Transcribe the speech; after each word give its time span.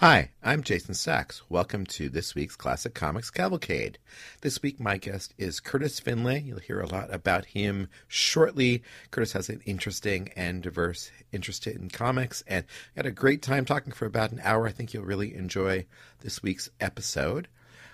Hi, 0.00 0.30
I'm 0.44 0.62
Jason 0.62 0.94
Sachs. 0.94 1.42
Welcome 1.48 1.84
to 1.86 2.08
this 2.08 2.36
week's 2.36 2.54
Classic 2.54 2.94
Comics 2.94 3.32
Cavalcade. 3.32 3.98
This 4.42 4.62
week, 4.62 4.78
my 4.78 4.96
guest 4.96 5.34
is 5.36 5.58
Curtis 5.58 5.98
Finlay. 5.98 6.38
You'll 6.38 6.60
hear 6.60 6.78
a 6.78 6.86
lot 6.86 7.12
about 7.12 7.46
him 7.46 7.88
shortly. 8.06 8.84
Curtis 9.10 9.32
has 9.32 9.48
an 9.48 9.60
interesting 9.66 10.30
and 10.36 10.62
diverse 10.62 11.10
interest 11.32 11.66
in 11.66 11.88
comics, 11.88 12.44
and 12.46 12.64
had 12.94 13.06
a 13.06 13.10
great 13.10 13.42
time 13.42 13.64
talking 13.64 13.92
for 13.92 14.06
about 14.06 14.30
an 14.30 14.40
hour. 14.44 14.68
I 14.68 14.70
think 14.70 14.94
you'll 14.94 15.02
really 15.02 15.34
enjoy 15.34 15.84
this 16.20 16.44
week's 16.44 16.70
episode. 16.78 17.48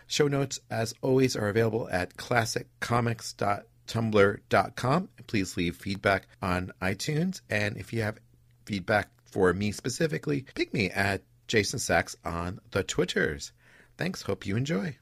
Show 0.07 0.29
notes, 0.29 0.61
as 0.71 0.93
always, 1.01 1.35
are 1.35 1.49
available 1.49 1.89
at 1.91 2.19
classiccomics.tumblr.com. 2.19 5.09
Please 5.27 5.57
leave 5.57 5.77
feedback 5.77 6.27
on 6.43 6.71
iTunes, 6.83 7.41
and 7.49 7.79
if 7.79 7.95
you 7.95 8.03
have 8.03 8.19
feedback 8.67 9.09
for 9.25 9.55
me 9.55 9.73
specifically, 9.73 10.45
pick 10.55 10.75
me 10.75 10.91
at 10.91 11.23
Jason 11.47 11.79
Sachs 11.79 12.17
on 12.25 12.61
the 12.71 12.83
Twitters. 12.83 13.53
Thanks. 13.97 14.23
Hope 14.23 14.47
you 14.47 14.57
enjoy. 14.57 14.97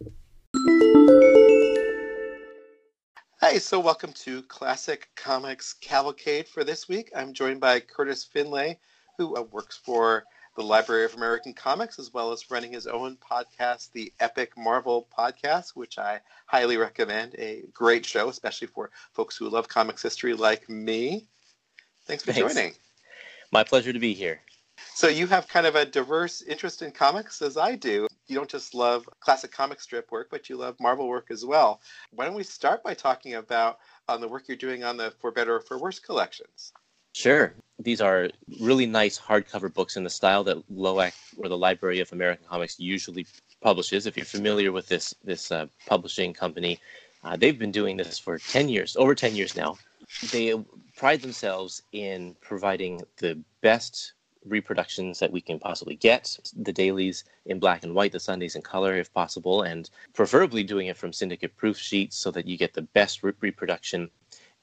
Hey, 3.40 3.58
so 3.58 3.80
welcome 3.80 4.12
to 4.12 4.42
Classic 4.42 5.08
Comics 5.16 5.74
Cavalcade 5.74 6.46
for 6.46 6.62
this 6.62 6.88
week. 6.88 7.10
I'm 7.16 7.32
joined 7.32 7.60
by 7.60 7.80
Curtis 7.80 8.22
Finlay, 8.22 8.78
who 9.18 9.36
uh, 9.36 9.42
works 9.42 9.76
for 9.76 10.24
the 10.56 10.62
Library 10.62 11.04
of 11.04 11.14
American 11.14 11.54
Comics, 11.54 11.98
as 11.98 12.12
well 12.12 12.30
as 12.30 12.50
running 12.50 12.72
his 12.72 12.86
own 12.86 13.16
podcast, 13.16 13.90
the 13.92 14.12
Epic 14.20 14.52
Marvel 14.56 15.08
Podcast, 15.16 15.70
which 15.70 15.98
I 15.98 16.20
highly 16.46 16.76
recommend. 16.76 17.34
A 17.36 17.64
great 17.72 18.04
show, 18.06 18.28
especially 18.28 18.68
for 18.68 18.90
folks 19.12 19.36
who 19.36 19.48
love 19.48 19.68
comics 19.68 20.02
history 20.02 20.34
like 20.34 20.68
me. 20.68 21.26
Thanks 22.04 22.22
for 22.22 22.32
Thanks. 22.32 22.54
joining. 22.54 22.74
My 23.50 23.64
pleasure 23.64 23.92
to 23.92 23.98
be 23.98 24.14
here. 24.14 24.40
So 24.94 25.08
you 25.08 25.26
have 25.26 25.48
kind 25.48 25.66
of 25.66 25.74
a 25.74 25.84
diverse 25.84 26.42
interest 26.42 26.82
in 26.82 26.92
comics 26.92 27.42
as 27.42 27.56
I 27.56 27.76
do. 27.76 28.06
You 28.26 28.36
don't 28.36 28.50
just 28.50 28.74
love 28.74 29.08
classic 29.20 29.52
comic 29.52 29.80
strip 29.80 30.10
work, 30.10 30.28
but 30.30 30.48
you 30.48 30.56
love 30.56 30.76
Marvel 30.80 31.08
work 31.08 31.30
as 31.30 31.44
well. 31.44 31.80
Why 32.12 32.24
don't 32.24 32.34
we 32.34 32.44
start 32.44 32.82
by 32.82 32.94
talking 32.94 33.34
about 33.34 33.78
um, 34.08 34.20
the 34.20 34.28
work 34.28 34.44
you're 34.48 34.56
doing 34.56 34.84
on 34.84 34.96
the 34.96 35.12
For 35.20 35.30
Better 35.30 35.56
or 35.56 35.60
For 35.60 35.78
Worse 35.78 35.98
collections? 35.98 36.72
Sure. 37.14 37.54
These 37.78 38.00
are 38.00 38.30
really 38.60 38.86
nice 38.86 39.18
hardcover 39.18 39.72
books 39.72 39.96
in 39.96 40.04
the 40.04 40.10
style 40.10 40.44
that 40.44 40.58
LOAC 40.72 41.12
or 41.36 41.48
the 41.48 41.58
Library 41.58 42.00
of 42.00 42.12
American 42.12 42.46
Comics 42.48 42.78
usually 42.78 43.26
publishes. 43.60 44.06
If 44.06 44.16
you're 44.16 44.26
familiar 44.26 44.72
with 44.72 44.88
this 44.88 45.14
this 45.24 45.50
uh, 45.50 45.66
publishing 45.86 46.32
company, 46.32 46.78
uh, 47.24 47.36
they've 47.36 47.58
been 47.58 47.72
doing 47.72 47.96
this 47.96 48.18
for 48.18 48.38
10 48.38 48.68
years, 48.68 48.96
over 48.96 49.14
10 49.14 49.34
years 49.36 49.56
now. 49.56 49.76
They 50.30 50.54
pride 50.96 51.22
themselves 51.22 51.82
in 51.92 52.36
providing 52.40 53.02
the 53.18 53.38
best 53.60 54.14
reproductions 54.44 55.18
that 55.18 55.32
we 55.32 55.40
can 55.40 55.58
possibly 55.58 55.96
get. 55.96 56.38
The 56.56 56.72
dailies 56.72 57.24
in 57.46 57.58
black 57.58 57.84
and 57.84 57.94
white 57.94 58.12
the 58.12 58.20
sundays 58.20 58.56
in 58.56 58.62
color 58.62 58.96
if 58.96 59.12
possible 59.12 59.62
and 59.62 59.88
preferably 60.12 60.62
doing 60.62 60.88
it 60.88 60.96
from 60.96 61.12
syndicate 61.12 61.56
proof 61.56 61.78
sheets 61.78 62.16
so 62.16 62.30
that 62.32 62.46
you 62.46 62.56
get 62.56 62.74
the 62.74 62.82
best 62.82 63.22
re- 63.22 63.32
reproduction 63.40 64.10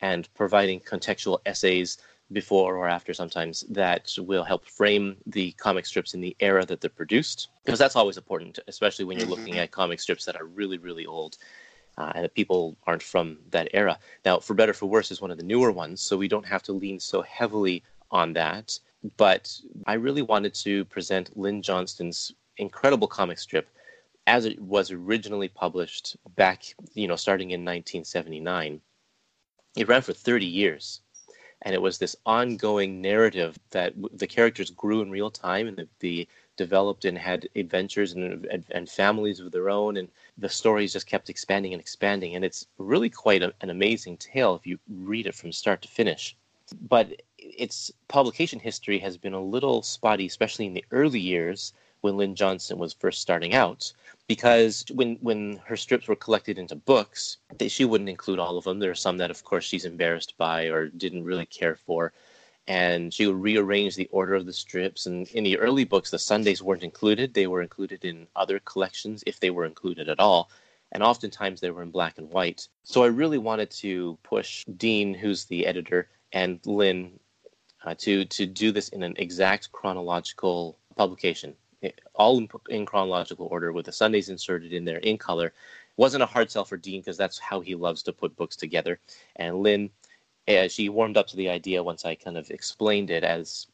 and 0.02 0.34
providing 0.34 0.80
contextual 0.80 1.40
essays 1.46 1.98
before 2.32 2.78
or 2.78 2.88
after 2.88 3.14
sometimes 3.14 3.62
that 3.70 4.14
will 4.20 4.44
help 4.44 4.66
frame 4.66 5.18
the 5.26 5.52
comic 5.54 5.86
strips 5.86 6.14
in 6.14 6.22
the 6.22 6.36
era 6.40 6.64
that 6.64 6.80
they're 6.80 6.90
produced 6.90 7.50
because 7.66 7.80
that's 7.80 7.96
always 7.96 8.18
important 8.18 8.60
especially 8.68 9.04
when 9.04 9.18
you're 9.18 9.26
mm-hmm. 9.26 9.40
looking 9.40 9.58
at 9.58 9.72
comic 9.72 10.00
strips 10.00 10.26
that 10.26 10.36
are 10.36 10.46
really 10.46 10.78
really 10.78 11.08
old 11.08 11.38
uh, 11.98 12.12
and 12.16 12.24
that 12.24 12.34
people 12.34 12.78
aren't 12.88 13.04
from 13.04 13.38
that 13.50 13.68
era. 13.74 13.98
Now 14.24 14.40
for 14.40 14.54
better 14.54 14.74
for 14.74 14.86
worse 14.86 15.12
is 15.12 15.22
one 15.22 15.32
of 15.32 15.38
the 15.38 15.44
newer 15.44 15.72
ones 15.72 16.02
so 16.02 16.18
we 16.18 16.28
don't 16.28 16.46
have 16.46 16.64
to 16.64 16.72
lean 16.72 17.00
so 17.00 17.22
heavily 17.24 17.84
on 18.12 18.34
that 18.34 18.80
but 19.18 19.60
I 19.86 19.94
really 19.94 20.22
wanted 20.22 20.54
to 20.56 20.86
present 20.86 21.38
Lynn 21.38 21.62
Johnston's 21.62 22.34
incredible 22.58 23.08
comic 23.08 23.40
strip 23.40 23.70
as 24.28 24.46
it 24.46 24.60
was 24.62 24.92
originally 24.92 25.48
published 25.48 26.18
back, 26.36 26.76
you 26.94 27.08
know, 27.08 27.16
starting 27.16 27.52
in 27.52 27.62
1979. 27.62 28.82
It 29.76 29.88
ran 29.88 30.02
for 30.02 30.14
30 30.14 30.46
years. 30.46 31.02
And 31.64 31.74
it 31.74 31.82
was 31.82 31.98
this 31.98 32.16
ongoing 32.26 33.02
narrative 33.02 33.60
that 33.72 33.94
the 34.14 34.28
characters 34.28 34.70
grew 34.70 35.02
in 35.02 35.12
real 35.12 35.30
time 35.30 35.68
and 35.68 35.88
the, 36.00 36.28
developed 36.56 37.06
and 37.06 37.18
had 37.18 37.50
adventures 37.56 38.14
and, 38.14 38.46
and, 38.46 38.66
and, 38.72 38.90
families 38.90 39.40
of 39.40 39.52
their 39.52 39.70
own. 39.70 39.98
And 39.98 40.10
the 40.38 40.48
stories 40.48 40.94
just 40.94 41.08
kept 41.08 41.30
expanding 41.30 41.74
and 41.74 41.82
expanding. 41.82 42.36
And 42.36 42.46
it's 42.46 42.68
really 42.78 43.10
quite 43.10 43.44
a, 43.44 43.54
an 43.62 43.70
amazing 43.70 44.18
tale 44.18 44.56
if 44.56 44.68
you 44.68 44.78
read 44.90 45.26
it 45.26 45.36
from 45.36 45.52
start 45.52 45.82
to 45.82 45.88
finish. 45.88 46.36
But 46.82 47.22
its 47.58 47.92
publication 48.08 48.60
history 48.60 49.00
has 49.00 49.18
been 49.18 49.34
a 49.34 49.42
little 49.42 49.82
spotty, 49.82 50.26
especially 50.26 50.66
in 50.66 50.74
the 50.74 50.86
early 50.92 51.20
years 51.20 51.74
when 52.02 52.18
Lynn 52.18 52.36
Johnston 52.36 52.78
was 52.78 52.94
first 52.94 53.22
starting 53.22 53.54
out. 53.54 53.92
Because 54.28 54.86
when, 54.94 55.18
when 55.22 55.60
her 55.66 55.76
strips 55.76 56.08
were 56.08 56.16
collected 56.16 56.58
into 56.58 56.76
books, 56.76 57.38
they, 57.58 57.68
she 57.68 57.86
wouldn't 57.86 58.10
include 58.10 58.40
all 58.40 58.58
of 58.58 58.64
them. 58.64 58.80
There 58.80 58.92
are 58.92 58.96
some 58.96 59.18
that, 59.18 59.32
of 59.32 59.44
course, 59.44 59.66
she's 59.66 59.86
embarrassed 59.86 60.36
by 60.38 60.66
or 60.66 60.88
didn't 60.88 61.26
really 61.26 61.46
care 61.46 61.76
for. 61.76 62.14
And 62.68 63.14
she 63.14 63.26
would 63.26 63.42
rearrange 63.42 63.96
the 63.96 64.10
order 64.12 64.36
of 64.36 64.46
the 64.46 64.54
strips. 64.54 65.08
And 65.08 65.28
in 65.30 65.44
the 65.44 65.58
early 65.58 65.84
books, 65.84 66.12
the 66.12 66.20
Sundays 66.20 66.62
weren't 66.62 66.84
included. 66.84 67.34
They 67.34 67.48
were 67.48 67.64
included 67.64 68.06
in 68.06 68.28
other 68.36 68.60
collections, 68.60 69.24
if 69.26 69.40
they 69.40 69.50
were 69.50 69.66
included 69.66 70.08
at 70.08 70.20
all 70.20 70.50
and 70.92 71.04
oftentimes 71.04 71.62
they 71.62 71.70
were 71.70 71.84
in 71.84 71.92
black 71.92 72.18
and 72.18 72.30
white. 72.32 72.68
So 72.84 73.04
I 73.04 73.08
really 73.08 73.38
wanted 73.38 73.70
to 73.72 74.18
push 74.24 74.66
Dean, 74.66 75.14
who's 75.14 75.46
the 75.46 75.66
editor, 75.66 76.10
and 76.34 76.60
Lynn 76.66 77.20
uh, 77.84 77.96
to 78.00 78.26
to 78.26 78.46
do 78.46 78.72
this 78.72 78.90
in 78.90 79.04
an 79.04 79.16
exact 79.18 79.72
chronological 79.72 80.78
publication, 80.96 81.56
all 82.16 82.38
in, 82.38 82.50
in, 82.70 82.86
chronological 82.86 83.48
order, 83.52 83.72
with 83.72 83.86
the 83.86 83.92
Sundays 83.92 84.30
inserted 84.30 84.74
in 84.74 84.86
there 84.86 84.98
in 84.98 85.18
color. 85.18 85.48
It 85.48 85.54
wasn't 85.98 86.24
a 86.24 86.28
hard 86.28 86.52
sell 86.52 86.66
for 86.66 86.78
Dean 86.78 87.02
because 87.02 87.18
that's 87.18 87.40
how 87.40 87.62
he 87.62 87.76
loves 87.76 88.04
to 88.04 88.14
put 88.14 88.36
books 88.36 88.56
together. 88.56 89.00
And 89.38 89.60
Lynn, 89.60 89.90
uh, 90.48 90.68
she 90.68 90.90
warmed 90.90 91.18
up 91.18 91.28
to 91.28 91.38
the 91.38 91.50
idea 91.50 91.84
once 91.84 92.06
I 92.06 92.16
kind 92.16 92.38
of 92.38 92.50
explained 92.50 93.10
it 93.10 93.24
as 93.24 93.68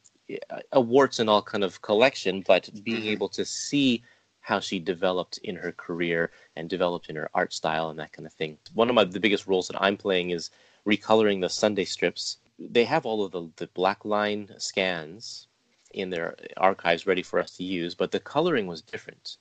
a 0.71 0.81
warts 0.81 1.19
and 1.19 1.29
all 1.29 1.41
kind 1.41 1.63
of 1.63 1.81
collection, 1.81 2.41
but 2.41 2.69
being 2.83 3.01
mm-hmm. 3.01 3.09
able 3.09 3.29
to 3.29 3.45
see 3.45 4.03
how 4.41 4.59
she 4.59 4.79
developed 4.79 5.39
in 5.39 5.55
her 5.55 5.71
career 5.71 6.31
and 6.55 6.69
developed 6.69 7.09
in 7.09 7.15
her 7.15 7.29
art 7.33 7.53
style 7.53 7.89
and 7.89 7.97
that 7.97 8.11
kind 8.11 8.27
of 8.27 8.33
thing. 8.33 8.57
One 8.73 8.89
of 8.89 8.95
my 8.95 9.03
the 9.03 9.19
biggest 9.19 9.47
roles 9.47 9.67
that 9.67 9.81
I'm 9.81 9.97
playing 9.97 10.29
is 10.29 10.51
recoloring 10.87 11.41
the 11.41 11.49
Sunday 11.49 11.85
strips 11.85 12.37
they 12.57 12.85
have 12.85 13.05
all 13.05 13.23
of 13.23 13.31
the, 13.31 13.49
the 13.57 13.67
black 13.67 14.05
line 14.05 14.49
scans 14.57 15.47
in 15.93 16.09
their 16.09 16.35
archives 16.57 17.07
ready 17.07 17.23
for 17.23 17.39
us 17.39 17.51
to 17.57 17.63
use, 17.63 17.95
but 17.95 18.11
the 18.11 18.19
coloring 18.19 18.67
was 18.67 18.81
different. 18.81 19.37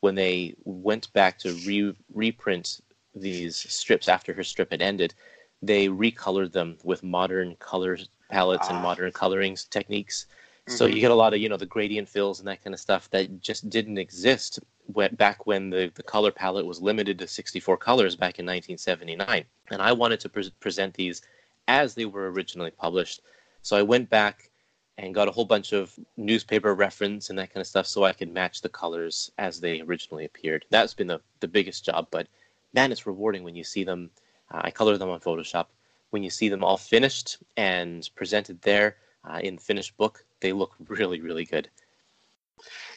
When 0.00 0.14
they 0.14 0.54
went 0.64 1.12
back 1.12 1.38
to 1.40 1.52
re- 1.66 1.96
reprint 2.12 2.80
these 3.14 3.56
strips 3.56 4.08
after 4.08 4.32
her 4.32 4.44
strip 4.44 4.70
had 4.70 4.82
ended, 4.82 5.14
they 5.62 5.88
recolored 5.88 6.52
them 6.52 6.78
with 6.84 7.02
modern 7.02 7.56
color 7.56 7.98
palettes 8.30 8.68
ah. 8.70 8.74
and 8.74 8.82
modern 8.82 9.12
coloring 9.12 9.56
techniques. 9.68 10.26
Mm-hmm. 10.66 10.76
So 10.76 10.86
you 10.86 11.00
get 11.00 11.10
a 11.10 11.14
lot 11.14 11.34
of, 11.34 11.40
you 11.40 11.48
know, 11.48 11.56
the 11.56 11.66
gradient 11.66 12.08
fills 12.08 12.38
and 12.38 12.48
that 12.48 12.62
kind 12.62 12.72
of 12.72 12.80
stuff 12.80 13.10
that 13.10 13.40
just 13.40 13.68
didn't 13.68 13.98
exist 13.98 14.60
when, 14.86 15.14
back 15.16 15.46
when 15.46 15.70
the, 15.70 15.90
the 15.94 16.02
color 16.02 16.30
palette 16.30 16.66
was 16.66 16.80
limited 16.80 17.18
to 17.18 17.26
64 17.26 17.76
colors 17.76 18.16
back 18.16 18.38
in 18.38 18.46
1979. 18.46 19.44
And 19.70 19.82
I 19.82 19.92
wanted 19.92 20.20
to 20.20 20.28
pre- 20.28 20.50
present 20.60 20.94
these 20.94 21.22
as 21.70 21.94
they 21.94 22.04
were 22.04 22.32
originally 22.32 22.72
published. 22.72 23.22
So 23.62 23.76
I 23.76 23.82
went 23.82 24.10
back 24.10 24.50
and 24.98 25.14
got 25.14 25.28
a 25.28 25.30
whole 25.30 25.44
bunch 25.44 25.72
of 25.72 25.96
newspaper 26.16 26.74
reference 26.74 27.30
and 27.30 27.38
that 27.38 27.54
kind 27.54 27.60
of 27.60 27.66
stuff 27.66 27.86
so 27.86 28.04
I 28.04 28.12
could 28.12 28.34
match 28.34 28.60
the 28.60 28.68
colors 28.68 29.30
as 29.38 29.60
they 29.60 29.80
originally 29.80 30.24
appeared. 30.24 30.66
That's 30.70 30.94
been 30.94 31.06
the, 31.06 31.20
the 31.38 31.46
biggest 31.46 31.84
job, 31.84 32.08
but 32.10 32.26
man, 32.74 32.90
it's 32.90 33.06
rewarding 33.06 33.44
when 33.44 33.54
you 33.54 33.62
see 33.62 33.84
them. 33.84 34.10
Uh, 34.50 34.62
I 34.64 34.72
color 34.72 34.98
them 34.98 35.10
on 35.10 35.20
Photoshop. 35.20 35.66
When 36.10 36.24
you 36.24 36.30
see 36.30 36.48
them 36.48 36.64
all 36.64 36.76
finished 36.76 37.38
and 37.56 38.08
presented 38.16 38.60
there 38.62 38.96
uh, 39.24 39.38
in 39.40 39.54
the 39.54 39.62
finished 39.62 39.96
book, 39.96 40.24
they 40.40 40.52
look 40.52 40.74
really, 40.88 41.20
really 41.20 41.44
good. 41.44 41.70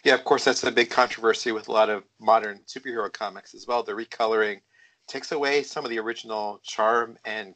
Yeah, 0.04 0.16
of 0.16 0.24
course, 0.24 0.44
that's 0.44 0.64
a 0.64 0.72
big 0.72 0.90
controversy 0.90 1.52
with 1.52 1.68
a 1.68 1.72
lot 1.72 1.90
of 1.92 2.04
modern 2.20 2.62
superhero 2.68 3.14
comics 3.14 3.54
as 3.54 3.68
well. 3.68 3.84
The 3.84 3.94
recoloring 3.94 4.62
takes 5.08 5.32
away 5.32 5.62
some 5.62 5.86
of 5.86 5.92
the 5.92 6.00
original 6.00 6.60
charm 6.64 7.18
and 7.24 7.54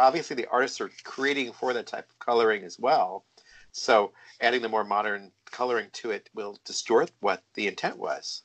obviously 0.00 0.34
the 0.36 0.48
artists 0.48 0.80
are 0.80 0.90
creating 1.04 1.52
for 1.52 1.72
that 1.72 1.86
type 1.86 2.08
of 2.08 2.18
coloring 2.18 2.64
as 2.64 2.78
well. 2.78 3.24
So 3.72 4.12
adding 4.40 4.62
the 4.62 4.68
more 4.68 4.84
modern 4.84 5.30
coloring 5.50 5.88
to 5.92 6.10
it 6.10 6.28
will 6.34 6.58
distort 6.64 7.12
what 7.20 7.42
the 7.54 7.68
intent 7.68 7.98
was. 7.98 8.42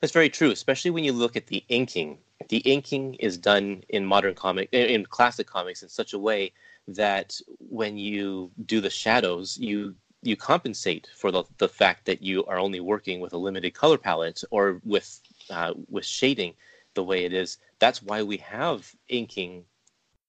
That's 0.00 0.12
very 0.12 0.28
true, 0.28 0.50
especially 0.50 0.90
when 0.90 1.04
you 1.04 1.12
look 1.12 1.36
at 1.36 1.46
the 1.46 1.64
inking. 1.68 2.18
The 2.48 2.58
inking 2.58 3.14
is 3.14 3.38
done 3.38 3.84
in 3.88 4.04
modern 4.04 4.34
comic 4.34 4.68
in 4.72 5.06
classic 5.06 5.46
comics 5.46 5.82
in 5.82 5.88
such 5.88 6.12
a 6.12 6.18
way 6.18 6.52
that 6.88 7.40
when 7.58 7.96
you 7.96 8.50
do 8.66 8.80
the 8.80 8.90
shadows, 8.90 9.56
you 9.56 9.94
you 10.22 10.36
compensate 10.36 11.08
for 11.14 11.30
the, 11.30 11.44
the 11.58 11.68
fact 11.68 12.06
that 12.06 12.22
you 12.22 12.44
are 12.46 12.58
only 12.58 12.80
working 12.80 13.20
with 13.20 13.32
a 13.34 13.38
limited 13.38 13.74
color 13.74 13.98
palette 13.98 14.42
or 14.50 14.80
with 14.84 15.20
uh, 15.50 15.72
with 15.88 16.04
shading 16.04 16.54
the 16.94 17.04
way 17.04 17.24
it 17.24 17.32
is. 17.32 17.58
That's 17.78 18.02
why 18.02 18.22
we 18.22 18.38
have 18.38 18.92
inking 19.08 19.64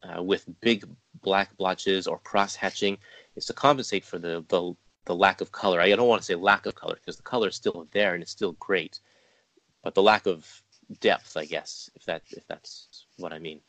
uh, 0.05 0.21
with 0.21 0.45
big 0.61 0.85
black 1.21 1.55
blotches 1.57 2.07
or 2.07 2.19
cross 2.19 2.55
hatching 2.55 2.97
is 3.35 3.45
to 3.45 3.53
compensate 3.53 4.05
for 4.05 4.19
the, 4.19 4.43
the 4.49 4.75
the 5.05 5.15
lack 5.15 5.39
of 5.41 5.51
color. 5.51 5.79
I 5.79 5.89
don't 5.95 6.07
want 6.07 6.21
to 6.21 6.25
say 6.25 6.35
lack 6.35 6.65
of 6.65 6.75
color 6.75 6.95
because 6.95 7.17
the 7.17 7.23
color 7.23 7.49
is 7.49 7.55
still 7.55 7.87
there 7.91 8.13
and 8.13 8.23
it's 8.23 8.31
still 8.31 8.53
great, 8.53 8.99
but 9.83 9.93
the 9.93 10.01
lack 10.01 10.25
of 10.25 10.63
depth, 10.99 11.37
I 11.37 11.45
guess, 11.45 11.89
if 11.95 12.05
that 12.05 12.23
if 12.31 12.45
that's 12.47 13.05
what 13.17 13.33
I 13.33 13.39
mean. 13.39 13.61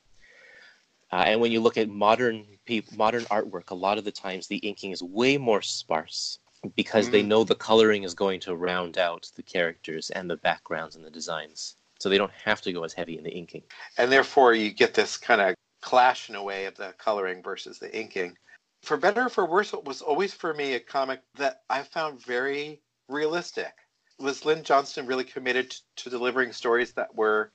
Uh, 1.13 1.25
and 1.27 1.41
when 1.41 1.53
you 1.53 1.61
look 1.61 1.77
at 1.77 1.89
modern 1.89 2.45
pe- 2.65 2.83
modern 2.97 3.25
artwork, 3.25 3.71
a 3.71 3.75
lot 3.75 3.99
of 3.99 4.05
the 4.05 4.11
times 4.11 4.47
the 4.47 4.57
inking 4.57 4.91
is 4.91 5.03
way 5.03 5.39
more 5.39 5.63
sparse 5.63 6.41
because 6.75 7.09
mm. 7.09 7.13
they 7.13 7.23
know 7.23 7.45
the 7.45 7.55
coloring 7.55 8.03
is 8.03 8.15
going 8.15 8.41
to 8.41 8.57
round 8.57 8.99
out 8.99 9.31
the 9.37 9.43
characters 9.43 10.11
and 10.11 10.29
the 10.29 10.37
backgrounds 10.39 10.97
and 10.97 11.05
the 11.05 11.11
designs, 11.11 11.77
so 11.99 12.09
they 12.09 12.19
don't 12.19 12.33
have 12.45 12.61
to 12.63 12.73
go 12.73 12.83
as 12.83 12.93
heavy 12.93 13.19
in 13.19 13.25
the 13.25 13.31
inking. 13.31 13.63
And 13.99 14.11
therefore, 14.11 14.55
you 14.55 14.71
get 14.71 14.95
this 14.95 15.17
kind 15.17 15.41
of 15.41 15.55
clash 15.87 16.29
in 16.29 16.35
a 16.35 16.43
way 16.43 16.67
of 16.67 16.77
the 16.77 16.93
coloring 16.99 17.41
versus 17.41 17.79
the 17.79 17.97
inking. 17.97 18.37
For 18.83 18.97
better 18.97 19.27
or 19.27 19.29
for 19.29 19.47
worse, 19.47 19.73
it 19.73 19.85
was 19.85 20.03
always 20.03 20.35
for 20.35 20.53
me 20.53 20.75
a 20.75 20.81
comic 20.81 21.21
that 21.37 21.63
I 21.71 21.83
found 21.83 22.21
very 22.21 22.83
realistic. 23.09 23.73
Was 24.19 24.45
Lynn 24.45 24.65
Johnston 24.65 25.07
really 25.07 25.23
committed 25.23 25.77
to 25.95 26.11
delivering 26.11 26.53
stories 26.53 26.93
that 26.95 27.15
were 27.15 27.53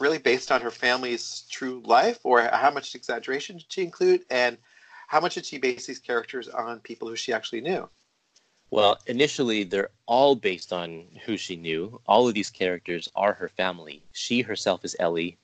really 0.00 0.16
based 0.16 0.50
on 0.50 0.62
her 0.62 0.70
family's 0.70 1.44
true 1.50 1.82
life, 1.84 2.18
or 2.24 2.40
how 2.40 2.70
much 2.70 2.94
exaggeration 2.94 3.58
did 3.58 3.66
she 3.70 3.82
include, 3.82 4.22
and 4.30 4.56
how 5.08 5.20
much 5.20 5.34
did 5.34 5.44
she 5.44 5.58
base 5.58 5.86
these 5.86 5.98
characters 5.98 6.48
on 6.48 6.80
people 6.80 7.08
who 7.08 7.16
she 7.16 7.34
actually 7.34 7.60
knew? 7.60 7.86
Well, 8.70 8.98
initially, 9.06 9.64
they're 9.64 9.90
all 10.06 10.34
based 10.34 10.72
on 10.72 11.04
who 11.26 11.36
she 11.36 11.56
knew. 11.56 12.00
All 12.06 12.26
of 12.26 12.32
these 12.32 12.50
characters 12.50 13.10
are 13.14 13.34
her 13.34 13.50
family. 13.50 14.02
She 14.12 14.40
herself 14.40 14.82
is 14.82 14.96
Ellie, 14.98 15.36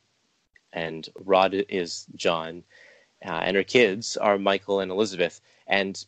and 0.72 1.08
Rod 1.24 1.54
is 1.68 2.06
John, 2.14 2.64
uh, 3.24 3.40
and 3.42 3.56
her 3.56 3.64
kids 3.64 4.16
are 4.16 4.38
Michael 4.38 4.80
and 4.80 4.90
Elizabeth. 4.90 5.40
And 5.66 6.04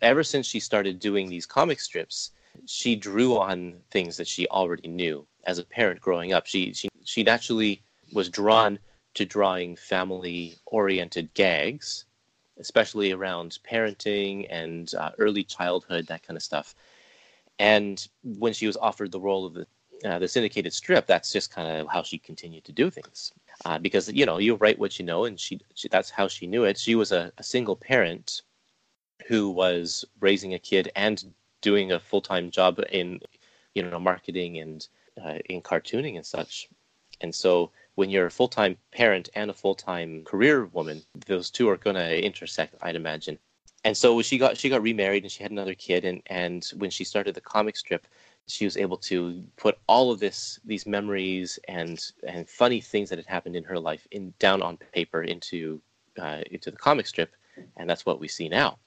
ever 0.00 0.22
since 0.22 0.46
she 0.46 0.60
started 0.60 0.98
doing 0.98 1.28
these 1.28 1.46
comic 1.46 1.80
strips, 1.80 2.30
she 2.66 2.94
drew 2.96 3.38
on 3.38 3.80
things 3.90 4.16
that 4.16 4.28
she 4.28 4.46
already 4.48 4.88
knew 4.88 5.26
as 5.44 5.58
a 5.58 5.64
parent 5.64 6.00
growing 6.00 6.32
up. 6.32 6.46
She 6.46 6.72
she 6.74 6.88
she 7.04 7.22
naturally 7.22 7.82
was 8.12 8.28
drawn 8.28 8.78
to 9.14 9.24
drawing 9.24 9.76
family 9.76 10.56
oriented 10.66 11.32
gags, 11.34 12.04
especially 12.58 13.12
around 13.12 13.58
parenting 13.70 14.46
and 14.50 14.94
uh, 14.94 15.10
early 15.18 15.44
childhood, 15.44 16.06
that 16.06 16.26
kind 16.26 16.36
of 16.36 16.42
stuff. 16.42 16.74
And 17.58 18.06
when 18.22 18.52
she 18.52 18.66
was 18.66 18.76
offered 18.76 19.12
the 19.12 19.20
role 19.20 19.46
of 19.46 19.54
the 19.54 19.66
uh, 20.04 20.18
the 20.18 20.28
syndicated 20.28 20.72
strip, 20.72 21.06
that's 21.06 21.32
just 21.32 21.52
kind 21.52 21.80
of 21.80 21.86
how 21.88 22.02
she 22.02 22.18
continued 22.18 22.64
to 22.64 22.72
do 22.72 22.90
things. 22.90 23.32
Uh, 23.64 23.78
because 23.78 24.12
you 24.12 24.26
know 24.26 24.38
you 24.38 24.56
write 24.56 24.78
what 24.78 24.98
you 24.98 25.04
know, 25.04 25.24
and 25.24 25.38
she, 25.38 25.60
she 25.74 25.88
that's 25.88 26.10
how 26.10 26.26
she 26.26 26.46
knew 26.46 26.64
it. 26.64 26.76
She 26.78 26.94
was 26.94 27.12
a, 27.12 27.32
a 27.38 27.42
single 27.42 27.76
parent 27.76 28.42
who 29.28 29.50
was 29.50 30.04
raising 30.20 30.54
a 30.54 30.58
kid 30.58 30.90
and 30.96 31.32
doing 31.60 31.92
a 31.92 32.00
full 32.00 32.20
time 32.20 32.50
job 32.50 32.80
in 32.90 33.20
you 33.74 33.82
know 33.82 33.98
marketing 33.98 34.58
and 34.58 34.88
uh, 35.24 35.38
in 35.48 35.60
cartooning 35.62 36.16
and 36.16 36.26
such. 36.26 36.68
And 37.20 37.34
so 37.34 37.70
when 37.94 38.10
you're 38.10 38.26
a 38.26 38.30
full 38.30 38.48
time 38.48 38.76
parent 38.90 39.28
and 39.34 39.50
a 39.50 39.54
full 39.54 39.74
time 39.74 40.24
career 40.24 40.66
woman, 40.66 41.02
those 41.26 41.50
two 41.50 41.68
are 41.68 41.76
going 41.76 41.96
to 41.96 42.24
intersect, 42.24 42.74
I'd 42.82 42.96
imagine. 42.96 43.38
And 43.84 43.96
so 43.96 44.22
she 44.22 44.38
got 44.38 44.56
she 44.56 44.68
got 44.68 44.82
remarried 44.82 45.24
and 45.24 45.32
she 45.32 45.42
had 45.42 45.52
another 45.52 45.74
kid, 45.74 46.04
and 46.04 46.22
and 46.26 46.64
when 46.76 46.90
she 46.90 47.04
started 47.04 47.34
the 47.34 47.40
comic 47.40 47.76
strip, 47.76 48.06
she 48.46 48.64
was 48.64 48.76
able 48.76 48.96
to 48.96 49.42
put 49.56 49.78
all 49.86 50.10
of 50.10 50.20
this 50.20 50.58
these 50.64 50.86
memories 50.86 51.58
and 51.68 52.12
and 52.26 52.48
funny 52.48 52.80
things 52.80 53.08
that 53.08 53.18
had 53.18 53.26
happened 53.26 53.56
in 53.56 53.64
her 53.64 53.78
life 53.78 54.06
in 54.10 54.34
down 54.38 54.62
on 54.62 54.76
paper 54.76 55.22
into 55.22 55.80
uh, 56.20 56.40
into 56.50 56.70
the 56.70 56.76
comic 56.76 57.06
strip, 57.06 57.34
and 57.76 57.88
that's 57.88 58.04
what 58.04 58.20
we 58.20 58.28
see 58.28 58.48
now. 58.48 58.78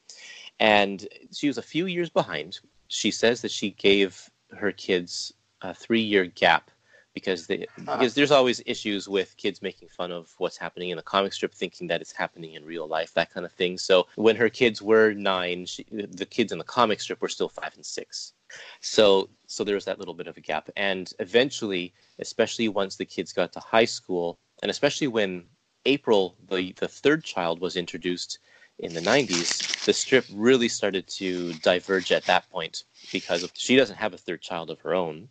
And 0.60 1.07
she 1.31 1.48
was 1.48 1.57
a 1.57 1.63
few 1.63 1.88
years 1.88 2.10
behind. 2.10 2.60
She 2.88 3.12
says 3.12 3.42
that 3.42 3.52
she 3.52 3.72
gave 3.72 4.30
her 4.56 4.72
kids 4.72 5.34
a 5.62 5.74
three 5.74 6.01
year 6.01 6.25
gap 6.25 6.69
because 7.16 7.48
they 7.48 7.64
uh-huh. 7.64 7.98
because 7.98 8.14
there's 8.14 8.30
always 8.30 8.62
issues 8.68 9.10
with 9.10 9.36
kids 9.38 9.64
making 9.64 9.88
fun 9.88 10.12
of 10.12 10.32
what's 10.38 10.58
happening 10.58 10.90
in 10.90 10.98
the 10.98 11.04
comic 11.04 11.34
strip, 11.34 11.54
thinking 11.54 11.88
that 11.88 12.02
it's 12.02 12.12
happening 12.12 12.54
in 12.54 12.64
real 12.64 12.88
life, 12.88 13.14
that 13.16 13.34
kind 13.34 13.46
of 13.46 13.52
thing. 13.54 13.80
So 13.80 14.06
when 14.16 14.36
her 14.36 14.50
kids 14.50 14.82
were 14.82 15.14
nine, 15.14 15.66
she, 15.66 15.86
the 15.90 16.28
kids 16.28 16.52
in 16.52 16.60
the 16.60 16.64
comic 16.64 17.02
strip 17.02 17.22
were 17.22 17.30
still 17.30 17.50
five 17.50 17.72
and 17.76 17.86
six. 17.86 18.34
So 18.82 19.30
so 19.48 19.64
there 19.64 19.76
was 19.76 19.86
that 19.86 19.98
little 19.98 20.14
bit 20.14 20.28
of 20.28 20.38
a 20.38 20.42
gap, 20.42 20.70
and 20.76 21.12
eventually, 21.18 21.94
especially 22.20 22.68
once 22.68 22.98
the 22.98 23.06
kids 23.06 23.34
got 23.34 23.52
to 23.54 23.60
high 23.60 23.86
school, 23.86 24.38
and 24.62 24.70
especially 24.70 25.08
when 25.08 25.46
April, 25.86 26.36
the 26.50 26.74
the 26.74 26.88
third 26.88 27.24
child, 27.24 27.60
was 27.60 27.76
introduced 27.76 28.38
in 28.80 28.94
the 28.94 29.00
90s, 29.00 29.86
the 29.86 29.94
strip 29.94 30.26
really 30.34 30.68
started 30.68 31.08
to 31.08 31.54
diverge 31.54 32.12
at 32.12 32.26
that 32.26 32.50
point 32.52 32.84
because 33.12 33.50
she 33.54 33.78
doesn't 33.78 33.96
have 33.96 34.14
a 34.14 34.18
third 34.18 34.42
child 34.42 34.70
of 34.70 34.80
her 34.82 34.94
own. 34.94 35.30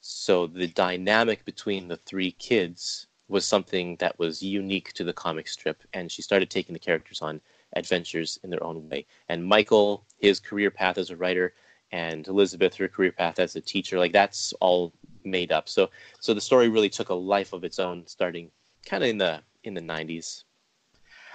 So 0.00 0.46
the 0.46 0.68
dynamic 0.68 1.44
between 1.44 1.88
the 1.88 1.96
three 1.96 2.32
kids 2.32 3.06
was 3.28 3.44
something 3.44 3.96
that 3.96 4.18
was 4.18 4.42
unique 4.42 4.92
to 4.94 5.04
the 5.04 5.12
comic 5.12 5.48
strip, 5.48 5.82
and 5.92 6.10
she 6.10 6.22
started 6.22 6.50
taking 6.50 6.72
the 6.72 6.78
characters 6.78 7.20
on 7.20 7.40
adventures 7.74 8.38
in 8.42 8.50
their 8.50 8.64
own 8.64 8.88
way. 8.88 9.06
And 9.28 9.44
Michael, 9.44 10.04
his 10.18 10.40
career 10.40 10.70
path 10.70 10.98
as 10.98 11.10
a 11.10 11.16
writer, 11.16 11.54
and 11.92 12.26
Elizabeth, 12.26 12.74
her 12.76 12.88
career 12.88 13.12
path 13.12 13.38
as 13.38 13.56
a 13.56 13.60
teacher, 13.60 13.98
like 13.98 14.12
that's 14.12 14.52
all 14.60 14.92
made 15.24 15.52
up. 15.52 15.68
So 15.68 15.90
so 16.20 16.34
the 16.34 16.40
story 16.40 16.68
really 16.68 16.88
took 16.88 17.10
a 17.10 17.14
life 17.14 17.52
of 17.52 17.64
its 17.64 17.78
own, 17.78 18.06
starting 18.06 18.50
kind 18.86 19.02
of 19.02 19.10
in 19.10 19.18
the 19.18 19.42
in 19.64 19.74
the 19.74 19.80
90s. 19.80 20.44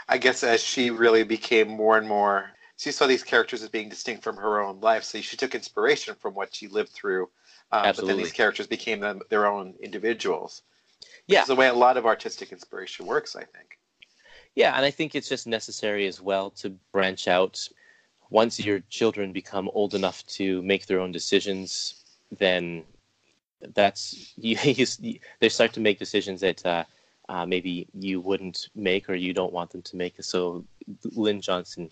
I 0.09 0.17
guess 0.17 0.43
as 0.43 0.61
she 0.61 0.89
really 0.89 1.23
became 1.23 1.69
more 1.69 1.97
and 1.97 2.07
more, 2.07 2.51
she 2.77 2.91
saw 2.91 3.07
these 3.07 3.23
characters 3.23 3.63
as 3.63 3.69
being 3.69 3.89
distinct 3.89 4.23
from 4.23 4.37
her 4.37 4.61
own 4.61 4.79
life. 4.81 5.03
So 5.03 5.21
she 5.21 5.37
took 5.37 5.55
inspiration 5.55 6.15
from 6.15 6.33
what 6.33 6.53
she 6.53 6.67
lived 6.67 6.89
through. 6.89 7.29
Um, 7.73 7.91
but 7.95 8.05
then 8.05 8.17
these 8.17 8.31
characters 8.31 8.67
became 8.67 8.99
them, 8.99 9.21
their 9.29 9.47
own 9.47 9.73
individuals. 9.81 10.61
Yeah. 11.25 11.39
It's 11.39 11.47
the 11.47 11.55
way 11.55 11.67
a 11.69 11.73
lot 11.73 11.97
of 11.97 12.05
artistic 12.05 12.51
inspiration 12.51 13.07
works, 13.07 13.35
I 13.35 13.43
think. 13.43 13.79
Yeah, 14.53 14.75
and 14.75 14.85
I 14.85 14.91
think 14.91 15.15
it's 15.15 15.27
just 15.27 15.47
necessary 15.47 16.05
as 16.05 16.21
well 16.21 16.51
to 16.51 16.69
branch 16.91 17.27
out. 17.27 17.67
Once 18.29 18.59
your 18.59 18.81
children 18.89 19.31
become 19.31 19.71
old 19.73 19.95
enough 19.95 20.23
to 20.27 20.61
make 20.61 20.85
their 20.85 20.99
own 20.99 21.11
decisions, 21.11 22.05
then 22.37 22.83
that's 23.73 24.33
you, 24.37 24.55
you 24.99 25.19
they 25.39 25.49
start 25.49 25.73
to 25.73 25.79
make 25.79 25.97
decisions 25.97 26.41
that 26.41 26.63
uh, 26.63 26.83
uh, 27.29 27.45
maybe 27.47 27.87
you 27.95 28.21
wouldn't 28.21 28.69
make 28.75 29.09
or 29.09 29.15
you 29.15 29.33
don't 29.33 29.53
want 29.53 29.71
them 29.71 29.81
to 29.81 29.95
make. 29.95 30.21
So 30.21 30.63
Lynn 31.15 31.41
Johnston 31.41 31.89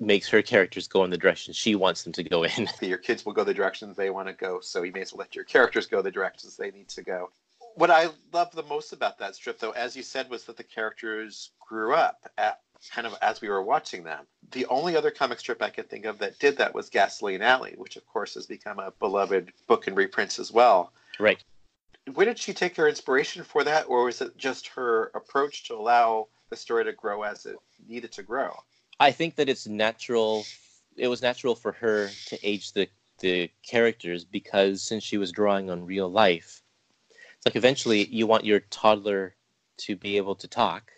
makes 0.00 0.28
her 0.28 0.42
characters 0.42 0.88
go 0.88 1.04
in 1.04 1.10
the 1.10 1.18
direction 1.18 1.52
she 1.52 1.74
wants 1.74 2.02
them 2.02 2.12
to 2.12 2.22
go 2.22 2.44
in. 2.44 2.68
Your 2.80 2.98
kids 2.98 3.24
will 3.24 3.32
go 3.32 3.44
the 3.44 3.54
directions 3.54 3.96
they 3.96 4.10
want 4.10 4.28
to 4.28 4.34
go, 4.34 4.60
so 4.60 4.82
you 4.82 4.92
may 4.92 5.02
as 5.02 5.12
well 5.12 5.20
let 5.20 5.34
your 5.34 5.44
characters 5.44 5.86
go 5.86 6.02
the 6.02 6.10
directions 6.10 6.56
they 6.56 6.70
need 6.70 6.88
to 6.88 7.02
go. 7.02 7.30
What 7.76 7.90
I 7.90 8.08
love 8.32 8.52
the 8.52 8.62
most 8.64 8.92
about 8.92 9.18
that 9.18 9.34
strip, 9.34 9.58
though, 9.58 9.72
as 9.72 9.96
you 9.96 10.02
said, 10.02 10.30
was 10.30 10.44
that 10.44 10.56
the 10.56 10.64
characters 10.64 11.50
grew 11.60 11.94
up 11.94 12.28
at 12.38 12.60
kind 12.92 13.06
of 13.06 13.16
as 13.22 13.40
we 13.40 13.48
were 13.48 13.62
watching 13.62 14.04
them. 14.04 14.26
The 14.52 14.66
only 14.66 14.94
other 14.96 15.10
comic 15.10 15.40
strip 15.40 15.62
I 15.62 15.70
can 15.70 15.84
think 15.84 16.04
of 16.04 16.18
that 16.18 16.38
did 16.38 16.58
that 16.58 16.74
was 16.74 16.90
Gasoline 16.90 17.40
Alley, 17.42 17.74
which 17.78 17.96
of 17.96 18.06
course 18.06 18.34
has 18.34 18.46
become 18.46 18.78
a 18.78 18.92
beloved 19.00 19.52
book 19.66 19.86
and 19.86 19.96
reprints 19.96 20.38
as 20.38 20.52
well. 20.52 20.92
Right 21.18 21.42
where 22.12 22.26
did 22.26 22.38
she 22.38 22.52
take 22.52 22.76
her 22.76 22.88
inspiration 22.88 23.42
for 23.42 23.64
that, 23.64 23.88
or 23.88 24.04
was 24.04 24.20
it 24.20 24.36
just 24.36 24.68
her 24.68 25.10
approach 25.14 25.64
to 25.64 25.74
allow 25.74 26.28
the 26.50 26.56
story 26.56 26.84
to 26.84 26.92
grow 26.92 27.22
as 27.22 27.46
it 27.46 27.56
needed 27.88 28.12
to 28.12 28.22
grow? 28.22 28.54
I 29.00 29.10
think 29.10 29.36
that 29.36 29.48
it's 29.48 29.66
natural. 29.66 30.44
It 30.96 31.08
was 31.08 31.22
natural 31.22 31.54
for 31.54 31.72
her 31.72 32.10
to 32.26 32.46
age 32.46 32.72
the 32.72 32.88
the 33.20 33.50
characters 33.62 34.24
because 34.24 34.82
since 34.82 35.04
she 35.04 35.18
was 35.18 35.32
drawing 35.32 35.70
on 35.70 35.86
real 35.86 36.08
life, 36.08 36.62
it's 37.36 37.46
like 37.46 37.56
eventually 37.56 38.06
you 38.06 38.26
want 38.26 38.44
your 38.44 38.60
toddler 38.60 39.34
to 39.76 39.96
be 39.96 40.16
able 40.16 40.34
to 40.34 40.48
talk 40.48 40.90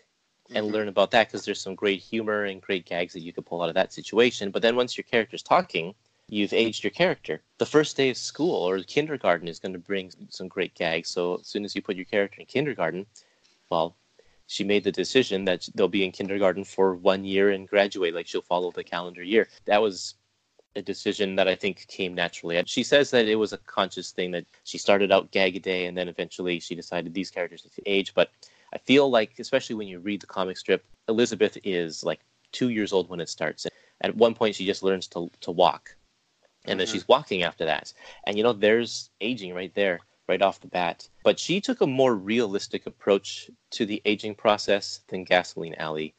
and 0.49 0.65
mm-hmm. 0.65 0.75
learn 0.75 0.87
about 0.87 1.11
that 1.11 1.27
because 1.27 1.45
there's 1.45 1.61
some 1.61 1.75
great 1.75 2.01
humor 2.01 2.45
and 2.45 2.61
great 2.61 2.85
gags 2.85 3.13
that 3.13 3.21
you 3.21 3.33
could 3.33 3.45
pull 3.45 3.61
out 3.61 3.69
of 3.69 3.75
that 3.75 3.93
situation. 3.93 4.51
But 4.51 4.61
then 4.61 4.75
once 4.75 4.97
your 4.97 5.03
character's 5.03 5.43
talking, 5.43 5.93
you've 6.29 6.53
aged 6.53 6.83
your 6.83 6.91
character. 6.91 7.41
The 7.57 7.65
first 7.65 7.97
day 7.97 8.09
of 8.09 8.17
school 8.17 8.67
or 8.67 8.79
kindergarten 8.79 9.47
is 9.47 9.59
going 9.59 9.73
to 9.73 9.79
bring 9.79 10.11
some 10.29 10.47
great 10.47 10.73
gags. 10.75 11.09
So 11.09 11.35
as 11.35 11.47
soon 11.47 11.65
as 11.65 11.75
you 11.75 11.81
put 11.81 11.95
your 11.95 12.05
character 12.05 12.39
in 12.39 12.45
kindergarten, 12.45 13.05
well, 13.69 13.95
she 14.47 14.63
made 14.63 14.83
the 14.83 14.91
decision 14.91 15.45
that 15.45 15.67
they'll 15.75 15.87
be 15.87 16.03
in 16.03 16.11
kindergarten 16.11 16.63
for 16.63 16.95
one 16.95 17.23
year 17.23 17.51
and 17.51 17.67
graduate. 17.67 18.15
Like 18.15 18.27
she'll 18.27 18.41
follow 18.41 18.71
the 18.71 18.83
calendar 18.83 19.23
year. 19.23 19.47
That 19.65 19.81
was 19.81 20.15
a 20.75 20.81
decision 20.81 21.35
that 21.35 21.47
I 21.47 21.55
think 21.55 21.85
came 21.87 22.13
naturally. 22.13 22.61
She 22.65 22.83
says 22.83 23.11
that 23.11 23.27
it 23.27 23.35
was 23.35 23.53
a 23.53 23.57
conscious 23.57 24.11
thing 24.11 24.31
that 24.31 24.45
she 24.63 24.77
started 24.77 25.11
out 25.11 25.31
gag 25.31 25.55
a 25.55 25.59
day 25.59 25.85
and 25.85 25.97
then 25.97 26.07
eventually 26.07 26.59
she 26.59 26.75
decided 26.75 27.13
these 27.13 27.31
characters 27.31 27.63
need 27.65 27.83
to 27.83 27.89
age. 27.89 28.13
But 28.13 28.31
I 28.73 28.77
feel 28.77 29.09
like, 29.09 29.39
especially 29.39 29.75
when 29.75 29.87
you 29.87 29.99
read 29.99 30.21
the 30.21 30.27
comic 30.27 30.57
strip, 30.57 30.85
Elizabeth 31.07 31.57
is 31.63 32.03
like 32.03 32.19
two 32.51 32.69
years 32.69 32.93
old 32.93 33.09
when 33.09 33.19
it 33.19 33.29
starts. 33.29 33.65
At 34.01 34.15
one 34.15 34.33
point, 34.33 34.55
she 34.55 34.65
just 34.65 34.83
learns 34.83 35.07
to 35.07 35.29
to 35.41 35.51
walk, 35.51 35.95
and 36.65 36.79
then 36.79 36.85
mm-hmm. 36.85 36.93
she's 36.93 37.07
walking 37.07 37.43
after 37.43 37.65
that. 37.65 37.93
And 38.25 38.37
you 38.37 38.43
know, 38.43 38.53
there's 38.53 39.09
aging 39.21 39.53
right 39.53 39.73
there, 39.73 39.99
right 40.27 40.41
off 40.41 40.59
the 40.59 40.67
bat. 40.67 41.07
But 41.23 41.39
she 41.39 41.61
took 41.61 41.81
a 41.81 41.87
more 41.87 42.15
realistic 42.15 42.85
approach 42.85 43.49
to 43.71 43.85
the 43.85 44.01
aging 44.05 44.35
process 44.35 45.01
than 45.07 45.23
Gasoline 45.23 45.75
Alley, 45.75 46.15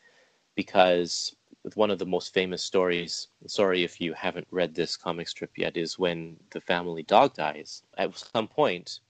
because 0.54 1.34
one 1.74 1.90
of 1.90 1.98
the 1.98 2.06
most 2.06 2.32
famous 2.32 2.62
stories. 2.62 3.28
Sorry 3.46 3.84
if 3.84 4.00
you 4.00 4.12
haven't 4.14 4.46
read 4.50 4.74
this 4.74 4.96
comic 4.96 5.28
strip 5.28 5.58
yet. 5.58 5.76
Is 5.76 5.98
when 5.98 6.36
the 6.50 6.60
family 6.60 7.02
dog 7.02 7.34
dies. 7.34 7.82
At 7.96 8.16
some 8.16 8.48
point, 8.48 9.00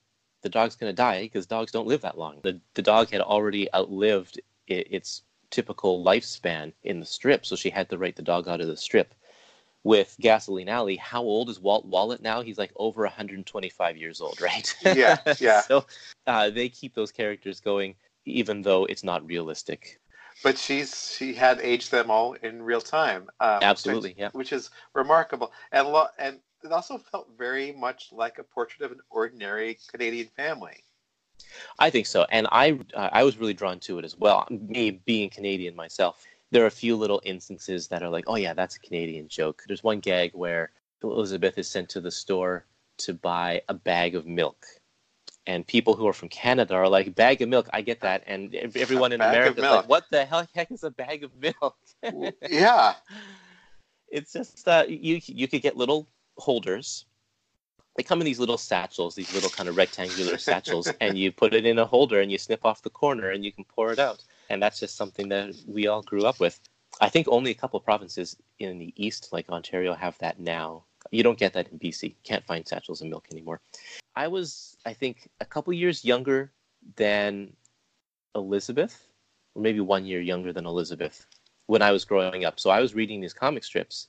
the 0.43 0.49
dog's 0.49 0.77
going 0.77 0.91
to 0.91 0.97
die 0.97 1.23
because 1.23 1.47
dogs 1.47 1.73
don't 1.73 1.87
live 1.87 2.01
that 2.03 2.19
long. 2.19 2.41
The 2.43 2.61
the 2.75 2.83
dog 2.83 3.11
had 3.11 3.21
already 3.21 3.73
outlived 3.75 4.41
it, 4.67 4.89
its 4.91 5.23
typical 5.51 6.05
lifespan 6.05 6.73
in 6.83 7.01
the 7.01 7.07
strip, 7.07 7.47
so 7.47 7.57
she 7.57 7.71
had 7.71 7.89
to 7.91 7.99
write 7.99 8.17
the 8.17 8.23
dog 8.23 8.49
out 8.49 8.61
of 8.61 8.67
the 8.67 8.77
strip. 8.77 9.15
With 9.85 10.17
Gasoline 10.21 10.69
Alley, 10.69 10.97
how 10.97 11.23
old 11.23 11.49
is 11.49 11.61
Walt 11.61 11.87
Wallet 11.87 12.21
now? 12.21 12.43
He's 12.43 12.59
like 12.59 12.73
over 12.77 13.03
125 13.03 13.97
years 13.97 14.21
old, 14.21 14.41
right? 14.41 14.75
Yeah, 14.83 15.19
yeah. 15.41 15.61
so 15.69 15.87
uh, 16.27 16.51
they 16.51 16.69
keep 16.69 16.95
those 16.95 17.13
characters 17.13 17.61
going, 17.61 17.95
even 18.25 18.63
though 18.63 18.85
it's 18.85 19.05
not 19.05 19.27
realistic. 19.27 20.01
But 20.43 20.59
she's 20.59 21.15
she 21.17 21.35
had 21.35 21.61
aged 21.61 21.91
them 21.91 22.11
all 22.11 22.35
in 22.35 22.63
real 22.63 22.81
time. 22.81 23.29
Um, 23.41 23.59
Absolutely, 23.63 24.11
which, 24.11 24.19
yeah. 24.19 24.31
Which 24.33 24.53
is 24.53 24.71
remarkable, 24.95 25.53
and 25.73 25.89
lo- 25.89 26.07
and 26.19 26.39
it 26.63 26.73
also 26.73 26.99
felt 26.99 27.29
very 27.37 27.73
much 27.73 28.11
like 28.13 28.39
a 28.39 28.45
portrait 28.45 28.85
of 28.85 28.93
an 28.93 29.01
ordinary 29.11 29.79
Canadian 29.89 30.29
family. 30.37 30.85
I 31.79 31.91
think 31.91 32.07
so, 32.07 32.27
and 32.31 32.47
I 32.53 32.79
uh, 32.95 33.11
I 33.13 33.25
was 33.25 33.39
really 33.39 33.55
drawn 33.55 33.81
to 33.81 33.99
it 33.99 34.05
as 34.05 34.17
well. 34.17 34.47
Me 34.51 34.91
being 34.91 35.31
Canadian 35.31 35.75
myself, 35.75 36.25
there 36.51 36.63
are 36.65 36.69
a 36.69 36.71
few 36.71 36.97
little 36.97 37.21
instances 37.25 37.89
that 37.89 38.03
are 38.03 38.09
like, 38.09 38.25
oh 38.27 38.37
yeah, 38.37 38.55
that's 38.55 38.77
a 38.77 38.81
Canadian 38.81 39.29
joke. 39.29 39.63
There's 39.67 39.83
one 39.83 40.01
gag 40.01 40.33
where 40.35 40.71
Elizabeth 41.03 41.59
is 41.59 41.69
sent 41.69 41.89
to 41.91 42.01
the 42.01 42.11
store 42.11 42.65
to 42.99 43.15
buy 43.15 43.63
a 43.69 43.75
bag 43.75 44.15
of 44.15 44.27
milk, 44.27 44.67
and 45.47 45.67
people 45.67 45.95
who 45.95 46.07
are 46.09 46.13
from 46.13 46.29
Canada 46.29 46.75
are 46.75 46.89
like, 46.89 47.15
bag 47.15 47.43
of 47.43 47.49
milk. 47.49 47.69
I 47.73 47.83
get 47.83 48.01
that, 48.01 48.25
and 48.27 48.55
everyone 48.77 49.13
in 49.13 49.21
America 49.21 49.61
is 49.61 49.71
like, 49.71 49.89
what 49.89 50.07
the 50.11 50.25
hell 50.25 50.47
heck 50.55 50.71
is 50.71 50.85
a 50.85 50.91
bag 50.91 51.25
of 51.25 51.31
milk? 51.37 51.77
yeah, 52.49 52.95
it's 54.09 54.33
just 54.33 54.67
uh, 54.67 54.85
you 54.89 55.21
you 55.27 55.49
could 55.49 55.63
get 55.63 55.77
little 55.77 56.09
holders 56.39 57.05
they 57.99 58.05
come 58.05 58.21
in 58.21 58.25
these 58.25 58.39
little 58.39 58.57
satchels, 58.57 59.17
these 59.17 59.35
little 59.35 59.51
kind 59.51 59.69
of 59.69 59.77
rectangular 59.77 60.39
satchels, 60.39 60.89
and 61.01 61.19
you 61.19 61.33
put 61.33 61.53
it 61.53 61.67
in 61.67 61.81
a 61.81 61.85
holder 61.85 62.21
and 62.21 62.31
you 62.31 62.39
snip 62.39 62.65
off 62.65 62.81
the 62.81 62.91
corner 62.91 63.31
and 63.31 63.45
you 63.45 63.51
can 63.51 63.65
pour 63.65 63.93
it 63.93 63.99
out. 63.99 64.23
And 64.49 64.63
that's 64.63 64.81
just 64.81 64.97
something 64.97 65.29
that 65.29 65.55
we 65.67 65.87
all 65.87 66.03
grew 66.03 66.25
up 66.25 66.41
with. 66.41 66.61
I 67.01 67.09
think 67.09 67.29
only 67.29 67.51
a 67.51 67.55
couple 67.55 67.79
provinces 67.81 68.37
in 68.59 68.79
the 68.79 68.93
east, 68.97 69.29
like 69.33 69.49
Ontario, 69.51 69.95
have 69.95 70.19
that 70.19 70.41
now. 70.41 70.85
You 71.11 71.23
don't 71.23 71.39
get 71.39 71.53
that 71.53 71.69
in 71.69 71.79
BC. 71.79 72.15
Can't 72.25 72.45
find 72.45 72.67
satchels 72.67 73.01
of 73.01 73.09
milk 73.09 73.27
anymore. 73.31 73.61
I 74.17 74.29
was, 74.29 74.77
I 74.85 74.95
think, 74.95 75.29
a 75.41 75.45
couple 75.45 75.73
years 75.73 76.05
younger 76.05 76.51
than 76.97 77.53
Elizabeth, 78.35 79.07
or 79.55 79.63
maybe 79.63 79.81
one 79.81 80.05
year 80.05 80.21
younger 80.21 80.53
than 80.53 80.67
Elizabeth 80.67 81.27
when 81.67 81.83
I 81.83 81.93
was 81.93 82.05
growing 82.05 82.45
up. 82.45 82.59
So 82.59 82.71
I 82.71 82.81
was 82.81 82.95
reading 82.95 83.21
these 83.21 83.35
comic 83.35 83.63
strips, 83.63 84.09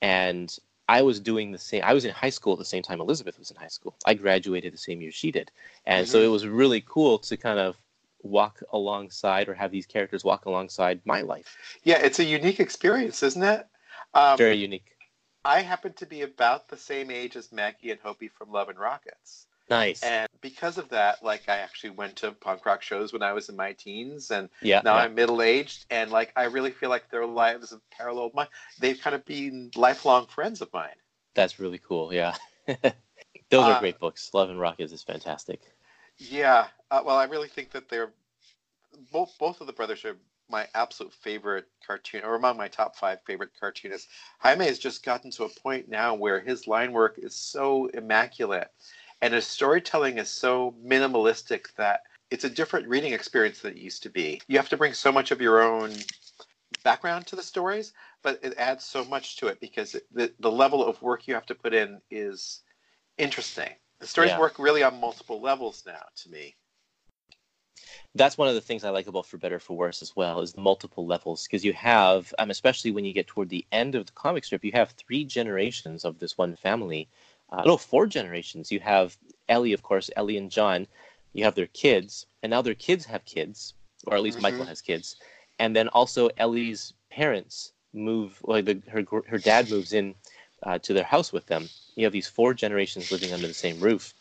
and 0.00 0.56
I 0.88 1.02
was 1.02 1.20
doing 1.20 1.52
the 1.52 1.58
same. 1.58 1.82
I 1.84 1.92
was 1.92 2.04
in 2.04 2.12
high 2.12 2.30
school 2.30 2.54
at 2.54 2.58
the 2.58 2.64
same 2.64 2.82
time 2.82 3.00
Elizabeth 3.00 3.38
was 3.38 3.50
in 3.50 3.56
high 3.56 3.68
school. 3.68 3.94
I 4.06 4.14
graduated 4.14 4.72
the 4.72 4.78
same 4.78 5.00
year 5.02 5.12
she 5.12 5.30
did, 5.30 5.50
and 5.86 6.06
mm-hmm. 6.06 6.12
so 6.12 6.20
it 6.20 6.28
was 6.28 6.46
really 6.46 6.82
cool 6.86 7.18
to 7.18 7.36
kind 7.36 7.58
of 7.58 7.76
walk 8.24 8.62
alongside 8.72 9.48
or 9.48 9.54
have 9.54 9.70
these 9.70 9.86
characters 9.86 10.24
walk 10.24 10.46
alongside 10.46 11.00
my 11.04 11.20
life. 11.20 11.56
Yeah, 11.84 11.98
it's 11.98 12.18
a 12.18 12.24
unique 12.24 12.60
experience, 12.60 13.22
isn't 13.22 13.42
it? 13.42 13.66
Um, 14.14 14.38
Very 14.38 14.56
unique. 14.56 14.96
I 15.44 15.60
happen 15.60 15.92
to 15.94 16.06
be 16.06 16.22
about 16.22 16.68
the 16.68 16.76
same 16.76 17.10
age 17.10 17.36
as 17.36 17.52
Maggie 17.52 17.90
and 17.90 18.00
Hopey 18.00 18.30
from 18.30 18.50
Love 18.50 18.70
and 18.70 18.78
Rockets. 18.78 19.46
Nice. 19.70 20.02
And 20.02 20.28
because 20.40 20.78
of 20.78 20.88
that, 20.90 21.22
like 21.22 21.42
I 21.48 21.58
actually 21.58 21.90
went 21.90 22.16
to 22.16 22.32
punk 22.32 22.66
rock 22.66 22.82
shows 22.82 23.12
when 23.12 23.22
I 23.22 23.32
was 23.32 23.48
in 23.48 23.56
my 23.56 23.72
teens, 23.72 24.30
and 24.30 24.48
yeah, 24.60 24.82
now 24.84 24.96
yeah. 24.96 25.02
I'm 25.02 25.14
middle 25.14 25.40
aged, 25.40 25.86
and 25.90 26.10
like 26.10 26.32
I 26.36 26.44
really 26.44 26.70
feel 26.70 26.90
like 26.90 27.10
their 27.10 27.26
lives 27.26 27.70
have 27.70 27.80
paralleled 27.90 28.34
mine. 28.34 28.48
They've 28.78 29.00
kind 29.00 29.16
of 29.16 29.24
been 29.24 29.70
lifelong 29.74 30.26
friends 30.26 30.60
of 30.60 30.70
mine. 30.72 30.96
That's 31.34 31.58
really 31.58 31.78
cool. 31.78 32.12
Yeah, 32.12 32.34
those 32.66 32.82
are 33.64 33.72
uh, 33.72 33.80
great 33.80 33.98
books. 33.98 34.30
Love 34.34 34.50
and 34.50 34.60
Rockets 34.60 34.92
is 34.92 35.02
fantastic. 35.02 35.62
Yeah, 36.18 36.68
uh, 36.90 37.02
well, 37.04 37.16
I 37.16 37.24
really 37.24 37.48
think 37.48 37.70
that 37.72 37.88
they're 37.88 38.12
both. 39.12 39.36
Both 39.38 39.60
of 39.60 39.66
the 39.66 39.72
brothers 39.72 40.04
are 40.04 40.16
my 40.48 40.68
absolute 40.74 41.12
favorite 41.12 41.66
cartoon, 41.86 42.22
or 42.24 42.34
among 42.36 42.56
my 42.56 42.68
top 42.68 42.96
five 42.96 43.18
favorite 43.26 43.50
cartoonists. 43.58 44.08
Jaime 44.40 44.66
has 44.66 44.78
just 44.78 45.04
gotten 45.04 45.30
to 45.32 45.44
a 45.44 45.48
point 45.48 45.88
now 45.88 46.14
where 46.14 46.40
his 46.40 46.66
line 46.66 46.92
work 46.92 47.18
is 47.18 47.34
so 47.34 47.86
immaculate 47.94 48.68
and 49.22 49.32
his 49.32 49.46
storytelling 49.46 50.18
is 50.18 50.28
so 50.28 50.74
minimalistic 50.84 51.74
that 51.76 52.02
it's 52.30 52.44
a 52.44 52.50
different 52.50 52.86
reading 52.88 53.12
experience 53.14 53.60
than 53.60 53.72
it 53.72 53.78
used 53.78 54.02
to 54.02 54.10
be. 54.10 54.40
You 54.48 54.58
have 54.58 54.68
to 54.68 54.76
bring 54.76 54.92
so 54.92 55.10
much 55.10 55.30
of 55.30 55.40
your 55.40 55.62
own 55.62 55.92
background 56.82 57.26
to 57.28 57.36
the 57.36 57.42
stories, 57.42 57.92
but 58.22 58.38
it 58.42 58.54
adds 58.58 58.84
so 58.84 59.04
much 59.06 59.36
to 59.38 59.46
it 59.48 59.60
because 59.60 59.94
it, 59.94 60.04
the, 60.12 60.32
the 60.40 60.50
level 60.50 60.84
of 60.84 61.00
work 61.02 61.26
you 61.26 61.34
have 61.34 61.46
to 61.46 61.54
put 61.54 61.72
in 61.72 62.00
is 62.10 62.62
interesting. 63.18 63.70
The 64.00 64.06
stories 64.06 64.30
yeah. 64.30 64.38
work 64.38 64.58
really 64.58 64.82
on 64.82 65.00
multiple 65.00 65.40
levels 65.40 65.82
now 65.86 66.02
to 66.22 66.30
me. 66.30 66.56
That's 68.14 68.38
one 68.38 68.48
of 68.48 68.54
the 68.54 68.60
things 68.60 68.84
I 68.84 68.90
like 68.90 69.06
about 69.08 69.26
For 69.26 69.38
Better 69.38 69.58
For 69.58 69.76
Worse 69.76 70.02
as 70.02 70.14
well 70.14 70.40
is 70.40 70.52
the 70.52 70.60
multiple 70.60 71.06
levels 71.06 71.46
because 71.46 71.64
you 71.64 71.72
have, 71.72 72.32
um, 72.38 72.50
especially 72.50 72.92
when 72.92 73.04
you 73.04 73.12
get 73.12 73.26
toward 73.26 73.48
the 73.48 73.66
end 73.72 73.94
of 73.94 74.06
the 74.06 74.12
comic 74.12 74.44
strip, 74.44 74.64
you 74.64 74.72
have 74.72 74.90
three 74.90 75.24
generations 75.24 76.04
of 76.04 76.18
this 76.18 76.38
one 76.38 76.54
family 76.56 77.08
uh, 77.50 77.62
no, 77.64 77.76
four 77.76 78.06
generations. 78.06 78.72
You 78.72 78.80
have 78.80 79.16
Ellie, 79.48 79.72
of 79.72 79.82
course, 79.82 80.10
Ellie 80.16 80.36
and 80.36 80.50
John. 80.50 80.86
You 81.32 81.44
have 81.44 81.54
their 81.54 81.66
kids, 81.68 82.26
and 82.42 82.50
now 82.50 82.62
their 82.62 82.74
kids 82.74 83.04
have 83.06 83.24
kids, 83.24 83.74
or 84.06 84.16
at 84.16 84.22
least 84.22 84.38
mm-hmm. 84.38 84.42
Michael 84.42 84.64
has 84.66 84.80
kids. 84.80 85.16
And 85.58 85.74
then 85.74 85.88
also 85.88 86.30
Ellie's 86.36 86.94
parents 87.10 87.72
move, 87.92 88.40
like 88.42 88.64
the, 88.64 88.82
her 88.88 89.04
her 89.28 89.38
dad 89.38 89.70
moves 89.70 89.92
in 89.92 90.14
uh, 90.64 90.78
to 90.80 90.92
their 90.92 91.04
house 91.04 91.32
with 91.32 91.46
them. 91.46 91.68
You 91.94 92.04
have 92.04 92.12
these 92.12 92.28
four 92.28 92.54
generations 92.54 93.12
living 93.12 93.32
under 93.32 93.46
the 93.46 93.54
same 93.54 93.80
roof. 93.80 94.14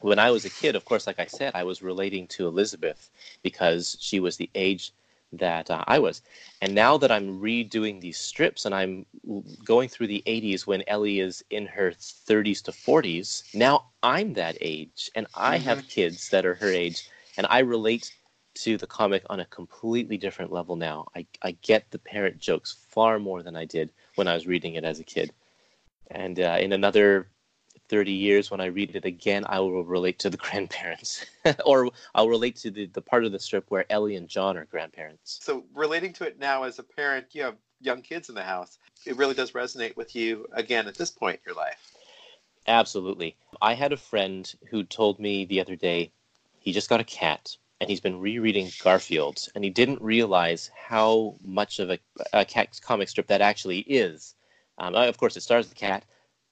When 0.00 0.18
I 0.18 0.30
was 0.30 0.44
a 0.44 0.50
kid, 0.50 0.74
of 0.74 0.84
course, 0.84 1.06
like 1.06 1.20
I 1.20 1.26
said, 1.26 1.52
I 1.54 1.64
was 1.64 1.82
relating 1.82 2.26
to 2.28 2.46
Elizabeth 2.48 3.10
because 3.42 3.96
she 4.00 4.18
was 4.18 4.36
the 4.36 4.50
age 4.54 4.92
that 5.32 5.70
uh, 5.70 5.84
I 5.86 5.98
was. 5.98 6.22
And 6.60 6.74
now 6.74 6.98
that 6.98 7.10
I'm 7.10 7.40
redoing 7.40 8.00
these 8.00 8.18
strips 8.18 8.66
and 8.66 8.74
I'm 8.74 9.06
going 9.64 9.88
through 9.88 10.08
the 10.08 10.22
80s 10.26 10.66
when 10.66 10.82
Ellie 10.86 11.20
is 11.20 11.44
in 11.50 11.66
her 11.66 11.92
30s 11.92 12.62
to 12.64 12.72
40s, 12.72 13.54
now 13.54 13.86
I'm 14.02 14.34
that 14.34 14.58
age 14.60 15.10
and 15.14 15.26
I 15.34 15.56
mm-hmm. 15.56 15.64
have 15.68 15.88
kids 15.88 16.28
that 16.30 16.44
are 16.44 16.54
her 16.54 16.68
age 16.68 17.08
and 17.36 17.46
I 17.48 17.60
relate 17.60 18.12
to 18.54 18.76
the 18.76 18.86
comic 18.86 19.24
on 19.30 19.40
a 19.40 19.46
completely 19.46 20.18
different 20.18 20.52
level 20.52 20.76
now. 20.76 21.06
I, 21.16 21.26
I 21.40 21.52
get 21.62 21.90
the 21.90 21.98
parent 21.98 22.38
jokes 22.38 22.76
far 22.88 23.18
more 23.18 23.42
than 23.42 23.56
I 23.56 23.64
did 23.64 23.90
when 24.16 24.28
I 24.28 24.34
was 24.34 24.46
reading 24.46 24.74
it 24.74 24.84
as 24.84 25.00
a 25.00 25.04
kid. 25.04 25.32
And 26.10 26.38
uh, 26.40 26.58
in 26.60 26.72
another 26.72 27.28
30 27.88 28.12
years, 28.12 28.50
when 28.50 28.60
I 28.60 28.66
read 28.66 28.94
it 28.96 29.04
again, 29.04 29.44
I 29.48 29.60
will 29.60 29.84
relate 29.84 30.18
to 30.20 30.30
the 30.30 30.36
grandparents. 30.48 31.24
or 31.66 31.90
I'll 32.14 32.28
relate 32.28 32.56
to 32.56 32.70
the, 32.70 32.86
the 32.86 33.02
part 33.02 33.24
of 33.24 33.32
the 33.32 33.38
strip 33.38 33.70
where 33.70 33.86
Ellie 33.90 34.16
and 34.16 34.28
John 34.28 34.56
are 34.56 34.64
grandparents. 34.64 35.40
So, 35.42 35.64
relating 35.74 36.12
to 36.14 36.26
it 36.26 36.38
now 36.38 36.64
as 36.64 36.78
a 36.78 36.82
parent, 36.82 37.26
you 37.32 37.42
have 37.42 37.56
young 37.80 38.02
kids 38.02 38.28
in 38.28 38.34
the 38.34 38.42
house. 38.42 38.78
It 39.04 39.16
really 39.16 39.34
does 39.34 39.52
resonate 39.52 39.96
with 39.96 40.14
you 40.14 40.46
again 40.52 40.86
at 40.86 40.94
this 40.94 41.10
point 41.10 41.36
in 41.36 41.50
your 41.50 41.56
life. 41.56 41.92
Absolutely. 42.66 43.36
I 43.60 43.74
had 43.74 43.92
a 43.92 43.96
friend 43.96 44.52
who 44.70 44.84
told 44.84 45.18
me 45.18 45.44
the 45.44 45.60
other 45.60 45.76
day 45.76 46.12
he 46.60 46.72
just 46.72 46.88
got 46.88 47.00
a 47.00 47.04
cat 47.04 47.56
and 47.80 47.90
he's 47.90 48.00
been 48.00 48.20
rereading 48.20 48.70
Garfield 48.82 49.48
and 49.54 49.64
he 49.64 49.70
didn't 49.70 50.00
realize 50.00 50.70
how 50.76 51.34
much 51.42 51.80
of 51.80 51.90
a, 51.90 51.98
a 52.32 52.44
cat 52.44 52.80
comic 52.80 53.08
strip 53.08 53.26
that 53.26 53.40
actually 53.40 53.80
is. 53.80 54.36
Um, 54.78 54.94
of 54.94 55.16
course, 55.16 55.36
it 55.36 55.42
stars 55.42 55.68
the 55.68 55.74
cat, 55.74 56.04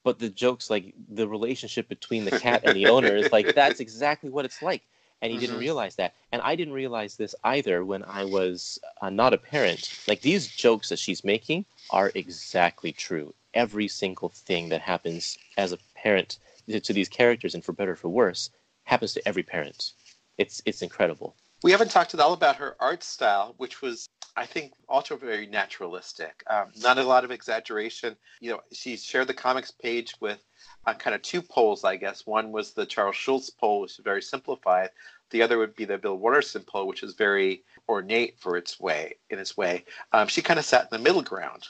but 0.04 0.18
the 0.18 0.28
jokes 0.28 0.70
like 0.70 0.94
the 1.08 1.28
relationship 1.28 1.88
between 1.88 2.24
the 2.24 2.38
cat 2.38 2.62
and 2.64 2.76
the 2.76 2.86
owner 2.86 3.14
is 3.16 3.32
like 3.32 3.54
that's 3.54 3.80
exactly 3.80 4.30
what 4.30 4.44
it's 4.44 4.62
like. 4.62 4.82
And 5.22 5.30
he 5.30 5.36
mm-hmm. 5.36 5.46
didn't 5.46 5.60
realize 5.60 5.96
that. 5.96 6.14
And 6.32 6.40
i 6.42 6.54
didn't 6.54 6.74
realize 6.74 7.16
this 7.16 7.34
either 7.44 7.84
when 7.84 8.02
i 8.04 8.24
was 8.24 8.78
uh, 9.02 9.10
not 9.10 9.34
a 9.34 9.38
parent. 9.38 9.98
Like 10.08 10.20
these 10.22 10.46
jokes 10.46 10.88
that 10.88 10.98
she's 10.98 11.24
making 11.24 11.64
are 11.90 12.12
exactly 12.14 12.92
true. 12.92 13.34
Every 13.52 13.88
single 13.88 14.28
thing 14.30 14.68
that 14.70 14.80
happens 14.80 15.36
as 15.58 15.72
a 15.72 15.78
parent 15.94 16.38
to 16.68 16.92
these 16.92 17.08
characters 17.08 17.54
and 17.54 17.64
for 17.64 17.72
better 17.72 17.92
or 17.92 17.96
for 17.96 18.08
worse 18.08 18.50
happens 18.84 19.12
to 19.14 19.28
every 19.28 19.42
parent. 19.42 19.92
It's 20.38 20.62
it's 20.64 20.82
incredible. 20.82 21.34
We 21.62 21.72
haven't 21.72 21.90
talked 21.90 22.14
at 22.14 22.20
all 22.20 22.32
about 22.32 22.56
her 22.56 22.76
art 22.80 23.02
style 23.02 23.54
which 23.58 23.82
was 23.82 24.08
I 24.36 24.46
think 24.46 24.72
also 24.88 25.16
very 25.16 25.46
naturalistic. 25.46 26.42
Um, 26.48 26.68
not 26.82 26.98
a 26.98 27.02
lot 27.02 27.24
of 27.24 27.30
exaggeration. 27.30 28.16
You 28.40 28.52
know, 28.52 28.60
she 28.72 28.96
shared 28.96 29.26
the 29.26 29.34
comics 29.34 29.70
page 29.70 30.14
with 30.20 30.38
uh, 30.86 30.94
kind 30.94 31.14
of 31.14 31.22
two 31.22 31.42
poles, 31.42 31.84
I 31.84 31.96
guess. 31.96 32.26
One 32.26 32.52
was 32.52 32.72
the 32.72 32.86
Charles 32.86 33.16
Schulz 33.16 33.50
pole, 33.50 33.80
which 33.80 33.98
is 33.98 34.04
very 34.04 34.22
simplified. 34.22 34.90
The 35.30 35.42
other 35.42 35.58
would 35.58 35.76
be 35.76 35.84
the 35.84 35.98
Bill 35.98 36.16
Watterson 36.16 36.62
pole, 36.62 36.86
which 36.86 37.02
is 37.02 37.14
very 37.14 37.62
ornate 37.88 38.38
for 38.38 38.56
its 38.56 38.80
way. 38.80 39.14
In 39.30 39.38
its 39.38 39.56
way, 39.56 39.84
um, 40.12 40.28
she 40.28 40.42
kind 40.42 40.58
of 40.58 40.64
sat 40.64 40.82
in 40.82 40.88
the 40.90 40.98
middle 40.98 41.22
ground. 41.22 41.68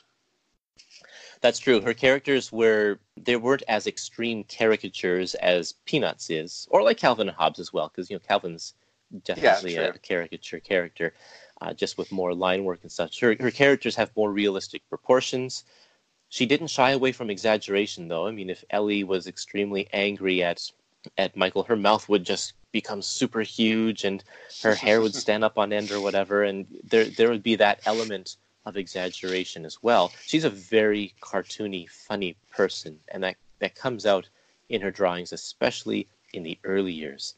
That's 1.41 1.59
true. 1.59 1.81
Her 1.81 1.95
characters 1.95 2.53
were 2.53 2.99
they 3.17 3.37
weren't 3.37 3.63
as 3.69 3.87
extreme 3.87 4.45
caricatures 4.45 5.35
as 5.37 5.73
Peanuts 5.87 6.29
is, 6.29 6.69
or 6.71 6.83
like 6.83 6.99
Calvin 6.99 7.29
and 7.29 7.37
Hobbes 7.37 7.59
as 7.59 7.73
well, 7.73 7.89
because 7.89 8.11
you 8.11 8.17
know 8.17 8.21
Calvin's 8.21 8.75
definitely 9.25 9.75
yeah, 9.75 9.89
a 9.95 9.99
caricature 9.99 10.61
character. 10.61 11.15
Uh, 11.61 11.73
just 11.73 11.99
with 11.99 12.11
more 12.13 12.35
line 12.35 12.65
work 12.65 12.81
and 12.83 12.93
such. 12.93 13.21
Her, 13.21 13.37
her 13.41 13.51
characters 13.51 13.97
have 13.97 14.17
more 14.17 14.33
realistic 14.33 14.83
proportions. 14.89 15.65
She 16.29 16.47
didn't 16.47 16.69
shy 16.69 16.93
away 16.93 17.13
from 17.13 17.31
exaggeration, 17.31 18.09
though. 18.09 18.27
I 18.27 18.31
mean, 18.31 18.51
if 18.51 18.65
Ellie 18.71 19.05
was 19.05 19.27
extremely 19.27 19.89
angry 19.93 20.43
at 20.43 20.71
at 21.17 21.35
Michael, 21.35 21.63
her 21.63 21.77
mouth 21.77 22.09
would 22.11 22.25
just 22.25 22.53
become 22.73 23.01
super 23.01 23.41
huge, 23.41 24.05
and 24.05 24.23
her 24.63 24.75
hair 24.75 25.01
would 25.01 25.15
stand 25.25 25.43
up 25.43 25.57
on 25.59 25.73
end 25.73 25.91
or 25.91 26.01
whatever, 26.01 26.45
and 26.45 26.67
there 26.85 27.07
there 27.07 27.31
would 27.31 27.43
be 27.43 27.57
that 27.57 27.81
element 27.87 28.37
of 28.67 28.77
exaggeration 28.77 29.65
as 29.65 29.83
well. 29.83 30.13
She's 30.27 30.45
a 30.45 30.51
very 30.51 31.15
cartoony, 31.21 31.89
funny 31.89 32.37
person, 32.51 33.01
and 33.09 33.23
that 33.25 33.37
that 33.61 33.75
comes 33.75 34.07
out 34.07 34.29
in 34.69 34.81
her 34.83 34.91
drawings, 34.91 35.33
especially 35.33 36.07
in 36.33 36.43
the 36.43 36.59
early 36.65 36.93
years. 36.93 37.35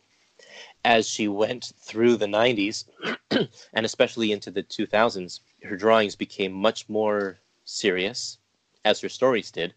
As 0.85 1.09
she 1.09 1.29
went 1.29 1.73
through 1.79 2.17
the 2.17 2.27
90s, 2.27 2.85
and 3.73 3.87
especially 3.87 4.33
into 4.33 4.51
the 4.51 4.63
2000s, 4.63 5.41
her 5.65 5.77
drawings 5.77 6.17
became 6.17 6.53
much 6.53 6.89
more 6.89 7.39
serious, 7.65 8.39
as 8.85 9.01
her 9.01 9.09
stories 9.09 9.51
did, 9.51 9.75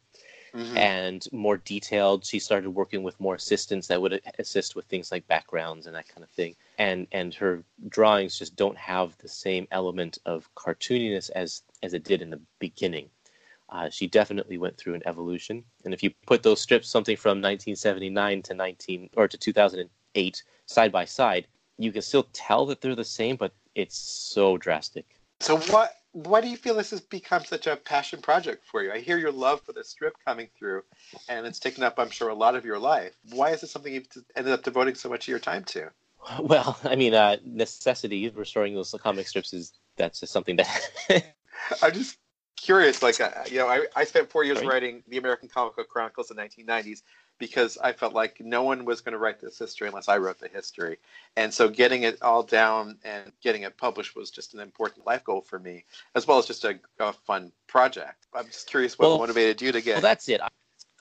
mm-hmm. 0.55 0.77
and 0.77 1.27
more 1.31 1.57
detailed. 1.57 2.25
She 2.25 2.39
started 2.39 2.69
working 2.69 3.03
with 3.03 3.19
more 3.19 3.35
assistants 3.35 3.87
that 3.87 4.01
would 4.01 4.21
assist 4.39 4.75
with 4.75 4.85
things 4.85 5.11
like 5.11 5.27
backgrounds 5.27 5.85
and 5.85 5.95
that 5.95 6.07
kind 6.07 6.23
of 6.23 6.29
thing. 6.31 6.55
And 6.77 7.07
and 7.11 7.33
her 7.35 7.63
drawings 7.87 8.39
just 8.39 8.55
don't 8.55 8.77
have 8.77 9.17
the 9.19 9.27
same 9.27 9.67
element 9.71 10.17
of 10.25 10.49
cartooniness 10.55 11.29
as 11.29 11.63
as 11.83 11.93
it 11.93 12.03
did 12.03 12.21
in 12.21 12.29
the 12.29 12.41
beginning. 12.59 13.09
Uh, 13.67 13.89
she 13.89 14.07
definitely 14.07 14.57
went 14.57 14.77
through 14.77 14.93
an 14.93 15.01
evolution. 15.05 15.63
And 15.83 15.93
if 15.93 16.03
you 16.03 16.11
put 16.27 16.43
those 16.43 16.61
strips, 16.61 16.87
something 16.87 17.17
from 17.17 17.41
1979 17.41 18.43
to 18.43 18.53
19 18.53 19.09
or 19.17 19.27
to 19.27 19.37
2008, 20.15 20.43
side 20.65 20.91
by 20.91 21.05
side, 21.05 21.47
you 21.77 21.91
can 21.91 22.01
still 22.01 22.27
tell 22.33 22.65
that 22.67 22.81
they're 22.81 22.95
the 22.95 23.03
same, 23.03 23.35
but 23.35 23.53
it's 23.75 23.97
so 23.97 24.57
drastic. 24.57 25.05
So 25.41 25.57
what 25.57 25.93
why 26.13 26.39
do 26.39 26.47
you 26.47 26.55
feel 26.55 26.75
this 26.75 26.91
has 26.91 27.01
become 27.01 27.43
such 27.43 27.67
a 27.67 27.75
passion 27.75 28.21
project 28.21 28.65
for 28.65 28.81
you? 28.81 28.91
I 28.93 28.99
hear 28.99 29.17
your 29.17 29.33
love 29.33 29.61
for 29.65 29.73
the 29.73 29.83
strip 29.83 30.15
coming 30.25 30.47
through, 30.57 30.83
and 31.27 31.45
it's 31.45 31.59
taken 31.59 31.83
up, 31.83 31.95
I'm 31.97 32.09
sure, 32.09 32.29
a 32.29 32.33
lot 32.33 32.55
of 32.55 32.63
your 32.63 32.79
life. 32.79 33.11
Why 33.31 33.49
is 33.49 33.61
it 33.63 33.67
something 33.67 33.93
you've 33.93 34.07
ended 34.37 34.53
up 34.53 34.63
devoting 34.63 34.95
so 34.95 35.09
much 35.09 35.25
of 35.25 35.27
your 35.27 35.39
time 35.39 35.63
to? 35.65 35.91
Well, 36.41 36.75
I 36.83 36.95
mean, 36.95 37.13
uh, 37.13 37.37
necessity 37.45 38.27
restoring 38.29 38.73
those 38.73 38.95
comic 38.99 39.27
strips 39.27 39.53
is 39.53 39.73
that's 39.95 40.21
just 40.21 40.33
something 40.33 40.55
that. 40.55 40.81
I'm 41.83 41.93
just 41.93 42.17
curious. 42.55 43.03
Like, 43.03 43.21
uh, 43.21 43.29
you 43.47 43.59
know, 43.59 43.67
I, 43.67 43.85
I 43.95 44.05
spent 44.05 44.31
four 44.31 44.43
years 44.43 44.57
right. 44.59 44.67
writing 44.67 45.03
the 45.07 45.17
American 45.17 45.49
Comic 45.49 45.75
Book 45.75 45.87
Chronicles 45.87 46.31
in 46.31 46.37
the 46.37 46.43
1990s, 46.43 47.03
because 47.37 47.77
I 47.77 47.91
felt 47.91 48.13
like 48.13 48.39
no 48.39 48.63
one 48.63 48.85
was 48.85 49.01
going 49.01 49.13
to 49.13 49.17
write 49.17 49.41
this 49.41 49.59
history 49.59 49.87
unless 49.87 50.07
I 50.07 50.17
wrote 50.17 50.39
the 50.39 50.47
history. 50.47 50.97
And 51.35 51.53
so 51.53 51.67
getting 51.67 52.03
it 52.03 52.21
all 52.21 52.43
down 52.43 52.97
and 53.03 53.31
getting 53.41 53.63
it 53.63 53.77
published 53.77 54.15
was 54.15 54.31
just 54.31 54.53
an 54.53 54.59
important 54.59 55.05
life 55.05 55.23
goal 55.23 55.41
for 55.41 55.59
me, 55.59 55.83
as 56.15 56.27
well 56.27 56.37
as 56.37 56.45
just 56.45 56.63
a, 56.63 56.79
a 56.99 57.13
fun 57.13 57.51
project. 57.67 58.27
I'm 58.33 58.45
just 58.47 58.67
curious 58.67 58.97
what 58.97 59.09
well, 59.09 59.17
motivated 59.19 59.61
you 59.61 59.71
to 59.71 59.81
get. 59.81 59.95
Well, 59.95 60.01
that's 60.01 60.29
it. 60.29 60.41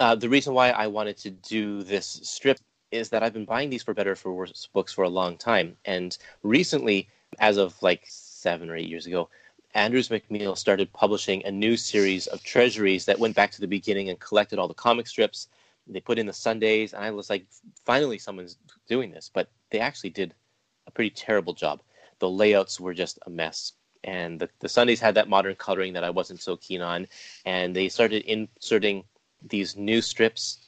Uh, 0.01 0.15
the 0.15 0.29
reason 0.29 0.55
why 0.55 0.71
I 0.71 0.89
wanted 0.89 1.17
to 1.19 1.31
do 1.31 1.83
this 1.85 2.21
strip 2.23 2.59
is 2.91 3.09
that 3.11 3.23
I've 3.23 3.33
been 3.33 3.45
buying 3.45 3.71
these 3.71 3.83
for 3.83 3.95
better 3.95 4.17
for 4.17 4.33
worse 4.33 4.69
books 4.73 4.93
for 4.93 5.05
a 5.05 5.09
long 5.09 5.37
time. 5.37 5.77
And 5.85 6.17
recently, 6.43 7.09
as 7.39 7.57
of 7.57 7.81
like 7.83 8.05
seven 8.07 8.71
or 8.71 8.77
eight 8.77 8.89
years 8.89 9.07
ago, 9.07 9.29
Andrews 9.75 10.09
McMeel 10.09 10.57
started 10.57 10.93
publishing 10.93 11.45
a 11.45 11.51
new 11.51 11.77
series 11.77 12.29
of 12.29 12.43
treasuries 12.45 13.05
that 13.07 13.19
went 13.19 13.35
back 13.35 13.51
to 13.53 13.61
the 13.61 13.67
beginning 13.67 14.09
and 14.09 14.21
collected 14.21 14.59
all 14.59 14.69
the 14.69 14.75
comic 14.75 15.09
strips 15.09 15.49
they 15.87 16.01
put 16.01 16.19
in 16.19 16.27
the 16.27 16.33
Sundays, 16.33 16.93
and 16.93 17.05
I 17.05 17.11
was 17.11 17.29
like, 17.31 17.47
finally, 17.85 18.19
someone's 18.19 18.57
doing 18.89 19.11
this. 19.11 19.31
But 19.33 19.49
they 19.71 19.81
actually 19.81 20.11
did 20.11 20.35
a 20.87 20.91
pretty 20.91 21.11
terrible 21.11 21.53
job. 21.53 21.83
The 22.19 22.31
layouts 22.31 22.81
were 22.81 22.95
just 22.95 23.19
a 23.27 23.31
mess. 23.31 23.73
And 24.03 24.41
the, 24.41 24.49
the 24.61 24.69
Sundays 24.69 25.01
had 25.01 25.15
that 25.15 25.29
modern 25.29 25.55
coloring 25.57 25.95
that 25.95 26.05
I 26.05 26.11
wasn't 26.11 26.43
so 26.43 26.57
keen 26.57 26.83
on. 26.83 27.07
And 27.45 27.75
they 27.75 27.89
started 27.89 28.23
inserting 28.25 29.05
these 29.43 29.77
new 29.77 30.01
strips 30.01 30.67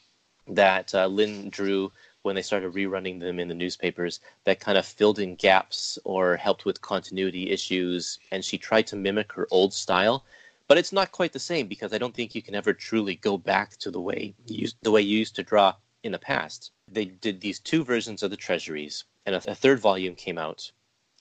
that 0.48 0.94
uh, 0.94 1.06
Lynn 1.06 1.50
drew 1.50 1.92
when 2.22 2.34
they 2.34 2.42
started 2.42 2.72
rerunning 2.74 3.20
them 3.20 3.38
in 3.38 3.48
the 3.48 3.54
newspapers 3.54 4.20
that 4.44 4.58
kind 4.58 4.76
of 4.76 4.84
filled 4.84 5.18
in 5.18 5.36
gaps 5.36 5.98
or 6.04 6.36
helped 6.36 6.64
with 6.64 6.80
continuity 6.80 7.50
issues. 7.50 8.18
And 8.32 8.44
she 8.44 8.58
tried 8.58 8.86
to 8.88 8.96
mimic 8.96 9.32
her 9.32 9.46
old 9.50 9.72
style 9.72 10.24
but 10.68 10.78
it's 10.78 10.92
not 10.92 11.12
quite 11.12 11.32
the 11.32 11.38
same 11.38 11.68
because 11.68 11.92
I 11.92 11.98
don't 11.98 12.14
think 12.14 12.34
you 12.34 12.42
can 12.42 12.54
ever 12.54 12.72
truly 12.72 13.16
go 13.16 13.38
back 13.38 13.76
to 13.78 13.90
the 13.90 14.00
way 14.00 14.34
you, 14.46 14.68
the 14.82 14.90
way 14.90 15.00
you 15.00 15.18
used 15.18 15.36
to 15.36 15.42
draw 15.42 15.74
in 16.02 16.12
the 16.12 16.18
past. 16.18 16.72
They 16.88 17.04
did 17.04 17.40
these 17.40 17.60
two 17.60 17.84
versions 17.84 18.22
of 18.22 18.30
the 18.30 18.36
treasuries, 18.36 19.04
and 19.24 19.34
a, 19.34 19.50
a 19.50 19.54
third 19.54 19.80
volume 19.80 20.14
came 20.14 20.38
out, 20.38 20.70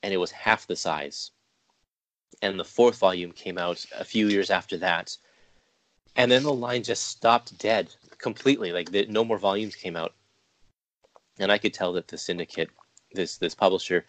and 0.04 0.14
it 0.14 0.18
was 0.18 0.32
half 0.32 0.68
the 0.68 0.76
size. 0.76 1.32
And 2.42 2.60
the 2.60 2.66
fourth 2.66 2.98
volume 2.98 3.32
came 3.32 3.58
out 3.58 3.86
a 3.98 4.04
few 4.04 4.28
years 4.28 4.50
after 4.50 4.78
that, 4.78 5.16
and 6.16 6.32
then 6.32 6.44
the 6.44 6.54
line 6.54 6.84
just 6.84 7.08
stopped 7.08 7.58
dead 7.58 7.94
completely. 8.18 8.72
Like 8.72 8.92
the, 8.92 9.06
no 9.06 9.24
more 9.24 9.38
volumes 9.38 9.76
came 9.76 9.96
out, 9.96 10.14
and 11.40 11.52
I 11.52 11.58
could 11.58 11.74
tell 11.74 11.94
that 11.94 12.08
the 12.08 12.18
syndicate, 12.18 12.70
this 13.14 13.38
this 13.38 13.56
publisher, 13.56 14.06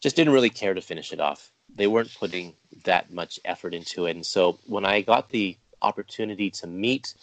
just 0.00 0.16
didn't 0.16 0.34
really 0.34 0.50
care 0.50 0.74
to 0.74 0.80
finish 0.80 1.12
it 1.12 1.20
off 1.20 1.52
they 1.74 1.86
weren't 1.86 2.14
putting 2.14 2.54
that 2.84 3.12
much 3.12 3.40
effort 3.44 3.74
into 3.74 4.06
it. 4.06 4.16
And 4.16 4.26
so 4.26 4.58
when 4.66 4.84
I 4.84 5.00
got 5.00 5.30
the 5.30 5.56
opportunity 5.80 6.50
to 6.50 6.66
meet 6.66 7.14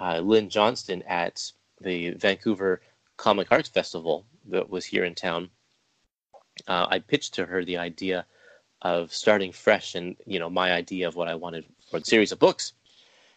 uh, 0.00 0.20
Lynn 0.20 0.48
Johnston 0.48 1.02
at 1.02 1.52
the 1.80 2.10
Vancouver 2.10 2.80
Comic 3.16 3.48
Arts 3.50 3.68
Festival 3.68 4.26
that 4.48 4.70
was 4.70 4.84
here 4.84 5.04
in 5.04 5.14
town, 5.14 5.50
uh, 6.66 6.86
I 6.88 6.98
pitched 6.98 7.34
to 7.34 7.46
her 7.46 7.64
the 7.64 7.78
idea 7.78 8.26
of 8.82 9.12
starting 9.12 9.52
fresh 9.52 9.94
and 9.94 10.16
you 10.24 10.38
know 10.38 10.48
my 10.48 10.72
idea 10.72 11.06
of 11.06 11.14
what 11.14 11.28
I 11.28 11.34
wanted 11.34 11.66
for 11.90 11.98
the 11.98 12.06
series 12.06 12.32
of 12.32 12.38
books. 12.38 12.72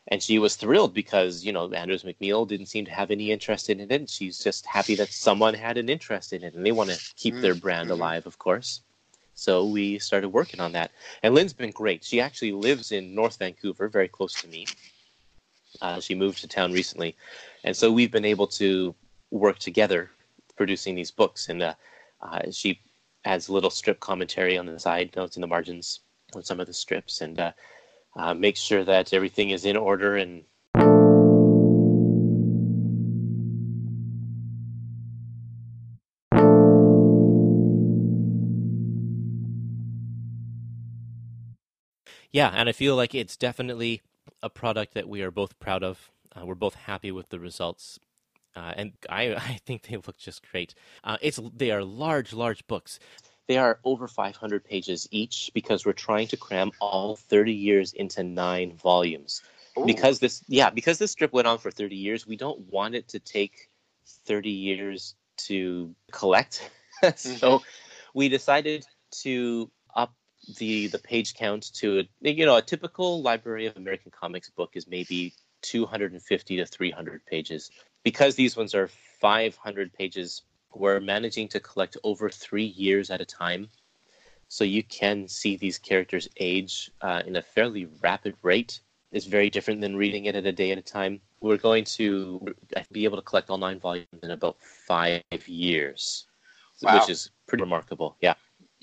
And 0.10 0.22
she 0.22 0.38
was 0.38 0.58
thrilled 0.58 0.94
because, 0.94 1.46
you 1.46 1.54
know, 1.54 1.72
Andrews 1.72 2.04
McMeel 2.04 2.46
didn't 2.46 2.66
seem 2.66 2.84
to 2.86 2.92
have 2.92 3.10
any 3.10 3.32
interest 3.32 3.70
in 3.70 3.80
it. 3.80 3.90
And 3.90 4.10
she's 4.10 4.38
just 4.38 4.66
happy 4.66 4.96
that 4.96 5.14
someone 5.14 5.54
had 5.54 5.78
an 5.78 5.88
interest 5.88 6.34
in 6.34 6.44
it. 6.44 6.56
And 6.56 6.66
they 6.66 6.74
want 6.74 6.90
to 6.90 7.00
keep 7.16 7.36
their 7.36 7.56
brand 7.56 7.86
mm-hmm. 7.90 8.02
alive, 8.02 8.26
of 8.26 8.38
course. 8.38 8.82
So 9.36 9.66
we 9.66 10.00
started 10.00 10.30
working 10.30 10.60
on 10.60 10.72
that. 10.74 10.92
And 11.24 11.34
Lynn's 11.34 11.54
been 11.54 11.72
great. 11.72 12.04
She 12.04 12.22
actually 12.22 12.52
lives 12.52 12.92
in 12.92 13.16
North 13.16 13.38
Vancouver, 13.40 13.88
very 13.88 14.08
close 14.08 14.34
to 14.42 14.48
me. 14.48 14.66
Uh, 15.82 16.00
she 16.00 16.16
moved 16.16 16.40
to 16.40 16.48
town 16.48 16.72
recently. 16.72 17.16
And 17.64 17.76
so 17.76 17.92
we've 17.92 18.12
been 18.12 18.26
able 18.26 18.48
to 18.48 18.94
work 19.32 19.60
together 19.60 20.12
producing 20.56 20.96
these 20.96 21.12
books. 21.12 21.50
And 21.50 21.64
uh, 21.64 21.74
uh, 22.22 22.52
she 22.52 22.80
adds 23.26 23.50
little 23.50 23.70
strip 23.70 24.00
commentary 24.00 24.58
on 24.58 24.66
the 24.66 24.80
side, 24.80 25.16
notes 25.16 25.38
in 25.38 25.42
the 25.42 25.48
margins 25.48 26.02
on 26.36 26.44
some 26.44 26.60
of 26.60 26.68
the 26.68 26.74
strips, 26.74 27.22
and 27.22 27.40
uh, 27.40 27.52
uh, 28.16 28.34
makes 28.34 28.60
sure 28.60 28.84
that 28.84 29.14
everything 29.14 29.50
is 29.50 29.66
in 29.66 29.78
order 29.78 30.18
and 30.18 30.44
yeah, 42.34 42.52
and 42.54 42.68
I 42.68 42.72
feel 42.72 42.96
like 42.96 43.16
it's 43.16 43.38
definitely 43.38 44.02
a 44.42 44.50
product 44.50 44.96
that 44.96 45.08
we 45.08 45.22
are 45.22 45.32
both 45.32 45.58
proud 45.60 45.84
of. 45.84 46.12
Uh, 46.36 46.46
we're 46.46 46.56
both 46.56 46.76
happy 46.76 47.12
with 47.12 47.30
the 47.30 47.40
results. 47.40 48.00
Uh, 48.56 48.74
and 48.76 48.94
I, 49.08 49.36
I 49.36 49.60
think 49.66 49.84
they 49.84 49.96
look 49.96 50.18
just 50.18 50.42
great. 50.52 50.74
Uh, 51.04 51.18
it's 51.22 51.40
they 51.56 51.72
are 51.72 51.84
large, 51.84 52.34
large 52.34 52.66
books. 52.68 53.00
They 53.48 53.58
are 53.58 53.80
over 53.84 54.08
500 54.08 54.64
pages 54.64 55.08
each 55.12 55.52
because 55.54 55.86
we're 55.86 55.94
trying 55.94 56.28
to 56.30 56.38
cram 56.38 56.72
all 56.80 57.18
30 57.18 57.54
years 57.54 57.94
into 57.94 58.24
nine 58.24 58.74
volumes. 58.74 59.42
Ooh. 59.78 59.86
Because 59.86 60.20
this, 60.20 60.44
yeah, 60.48 60.70
because 60.70 60.98
this 60.98 61.12
strip 61.12 61.34
went 61.34 61.48
on 61.48 61.58
for 61.58 61.70
30 61.70 61.96
years, 61.96 62.26
we 62.26 62.38
don't 62.38 62.60
want 62.72 62.96
it 62.96 63.08
to 63.10 63.20
take 63.20 63.70
30 64.26 64.50
years 64.50 65.16
to 65.38 65.94
collect. 66.12 66.72
so 67.02 67.10
mm-hmm. 67.12 67.64
we 68.14 68.30
decided 68.30 68.86
to 69.12 69.70
up 69.94 70.14
the 70.58 70.88
the 70.88 71.00
page 71.00 71.34
count 71.34 71.74
to 71.76 72.00
a, 72.22 72.30
you 72.30 72.46
know 72.46 72.58
a 72.58 72.62
typical 72.62 73.22
Library 73.22 73.66
of 73.66 73.78
American 73.78 74.12
Comics 74.12 74.50
book 74.50 74.72
is 74.76 74.88
maybe 74.88 75.34
250 75.62 76.58
to 76.58 76.66
300 76.66 77.26
pages. 77.26 77.72
Because 78.04 78.36
these 78.36 78.58
ones 78.58 78.76
are 78.76 78.90
500 79.22 79.94
pages, 79.94 80.44
we're 80.74 81.00
managing 81.00 81.48
to 81.50 81.60
collect 81.60 81.98
over 82.04 82.30
three 82.30 82.66
years 82.66 83.10
at 83.10 83.22
a 83.22 83.26
time. 83.26 83.70
So 84.50 84.64
you 84.64 84.84
can 84.84 85.28
see 85.28 85.56
these 85.56 85.78
characters 85.78 86.28
age 86.38 86.92
uh, 87.02 87.24
in 87.26 87.38
a 87.38 87.42
fairly 87.42 87.88
rapid 88.02 88.36
rate. 88.42 88.82
It's 89.12 89.26
very 89.26 89.50
different 89.50 89.80
than 89.80 89.96
reading 89.96 90.26
it 90.26 90.36
at 90.36 90.46
a 90.46 90.52
day 90.52 90.72
at 90.72 90.78
a 90.78 90.82
time. 90.82 91.22
We're 91.40 91.58
going 91.58 91.86
to 91.86 92.54
be 92.92 93.06
able 93.06 93.18
to 93.18 93.24
collect 93.24 93.50
all 93.50 93.58
nine 93.58 93.80
volumes 93.80 94.08
in 94.22 94.32
about 94.32 94.58
five 94.60 95.22
years, 95.48 96.26
wow. 96.82 97.00
which 97.00 97.10
is 97.10 97.30
pretty 97.48 97.64
remarkable. 97.64 98.18
Yeah 98.22 98.34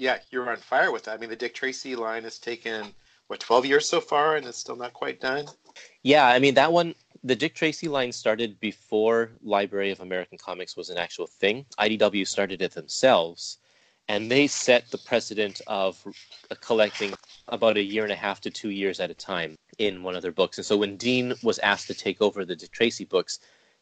yeah, 0.00 0.18
you're 0.30 0.50
on 0.50 0.56
fire 0.56 0.90
with 0.90 1.04
that. 1.04 1.14
I 1.14 1.16
mean, 1.18 1.28
the 1.28 1.36
Dick 1.36 1.54
Tracy 1.54 1.94
line 1.94 2.24
has 2.24 2.38
taken 2.38 2.86
what 3.26 3.38
12 3.38 3.66
years 3.66 3.86
so 3.86 4.00
far, 4.00 4.36
and 4.36 4.46
it's 4.46 4.56
still 4.56 4.74
not 4.74 4.94
quite 4.94 5.20
done. 5.20 5.46
Yeah, 6.02 6.26
I 6.26 6.38
mean 6.38 6.54
that 6.54 6.72
one. 6.72 6.94
The 7.22 7.36
Dick 7.36 7.54
Tracy 7.54 7.86
line 7.86 8.10
started 8.10 8.58
before 8.60 9.32
Library 9.42 9.90
of 9.90 10.00
American 10.00 10.38
Comics 10.38 10.74
was 10.74 10.88
an 10.88 10.96
actual 10.96 11.26
thing. 11.26 11.66
IDW 11.78 12.26
started 12.26 12.62
it 12.62 12.72
themselves, 12.72 13.58
and 14.08 14.30
they 14.30 14.46
set 14.46 14.90
the 14.90 14.96
precedent 14.96 15.60
of 15.66 16.02
uh, 16.50 16.54
collecting 16.62 17.12
about 17.48 17.76
a 17.76 17.82
year 17.82 18.04
and 18.04 18.12
a 18.12 18.16
half 18.16 18.40
to 18.40 18.50
two 18.50 18.70
years 18.70 19.00
at 19.00 19.10
a 19.10 19.14
time 19.14 19.54
in 19.76 20.02
one 20.02 20.16
of 20.16 20.22
their 20.22 20.32
books. 20.32 20.56
And 20.56 20.64
so 20.64 20.78
when 20.78 20.96
Dean 20.96 21.34
was 21.42 21.58
asked 21.58 21.88
to 21.88 21.94
take 21.94 22.22
over 22.22 22.46
the 22.46 22.56
Dick 22.56 22.70
Tracy 22.70 23.04
books, 23.04 23.38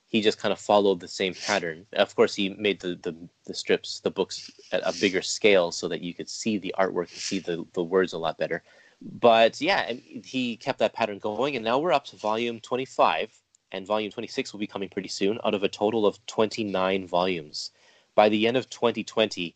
he 0.08 0.22
just 0.22 0.38
kind 0.38 0.52
of 0.52 0.58
followed 0.58 1.00
the 1.00 1.08
same 1.08 1.34
pattern. 1.34 1.86
Of 1.92 2.16
course, 2.16 2.34
he 2.34 2.48
made 2.50 2.80
the, 2.80 2.98
the, 3.02 3.14
the 3.44 3.54
strips, 3.54 4.00
the 4.00 4.10
books 4.10 4.50
at 4.72 4.80
a 4.84 4.98
bigger 4.98 5.20
scale 5.20 5.70
so 5.70 5.86
that 5.88 6.00
you 6.00 6.14
could 6.14 6.30
see 6.30 6.56
the 6.56 6.74
artwork 6.78 7.10
and 7.10 7.20
see 7.20 7.38
the, 7.38 7.66
the 7.74 7.84
words 7.84 8.14
a 8.14 8.18
lot 8.18 8.38
better. 8.38 8.62
But 9.02 9.60
yeah, 9.60 9.92
he 10.24 10.56
kept 10.56 10.78
that 10.78 10.94
pattern 10.94 11.18
going, 11.18 11.56
and 11.56 11.64
now 11.64 11.78
we're 11.78 11.92
up 11.92 12.06
to 12.06 12.16
volume 12.16 12.58
25, 12.58 13.30
and 13.70 13.86
volume 13.86 14.10
26 14.10 14.52
will 14.52 14.60
be 14.60 14.66
coming 14.66 14.88
pretty 14.88 15.08
soon 15.08 15.38
out 15.44 15.54
of 15.54 15.62
a 15.62 15.68
total 15.68 16.06
of 16.06 16.24
29 16.26 17.06
volumes. 17.06 17.70
By 18.14 18.30
the 18.30 18.48
end 18.48 18.56
of 18.56 18.68
2020, 18.70 19.54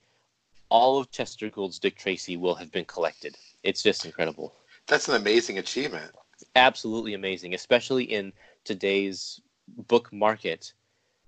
all 0.69 0.99
of 0.99 1.11
Chester 1.11 1.49
Gould's 1.49 1.79
Dick 1.79 1.97
Tracy 1.97 2.37
will 2.37 2.55
have 2.55 2.71
been 2.71 2.85
collected. 2.85 3.37
It's 3.63 3.83
just 3.83 4.05
incredible. 4.05 4.55
That's 4.87 5.09
an 5.09 5.15
amazing 5.15 5.59
achievement. 5.59 6.13
Absolutely 6.57 7.15
amazing, 7.15 7.55
especially 7.55 8.05
in 8.05 8.33
today's 8.65 9.41
book 9.77 10.13
market, 10.13 10.73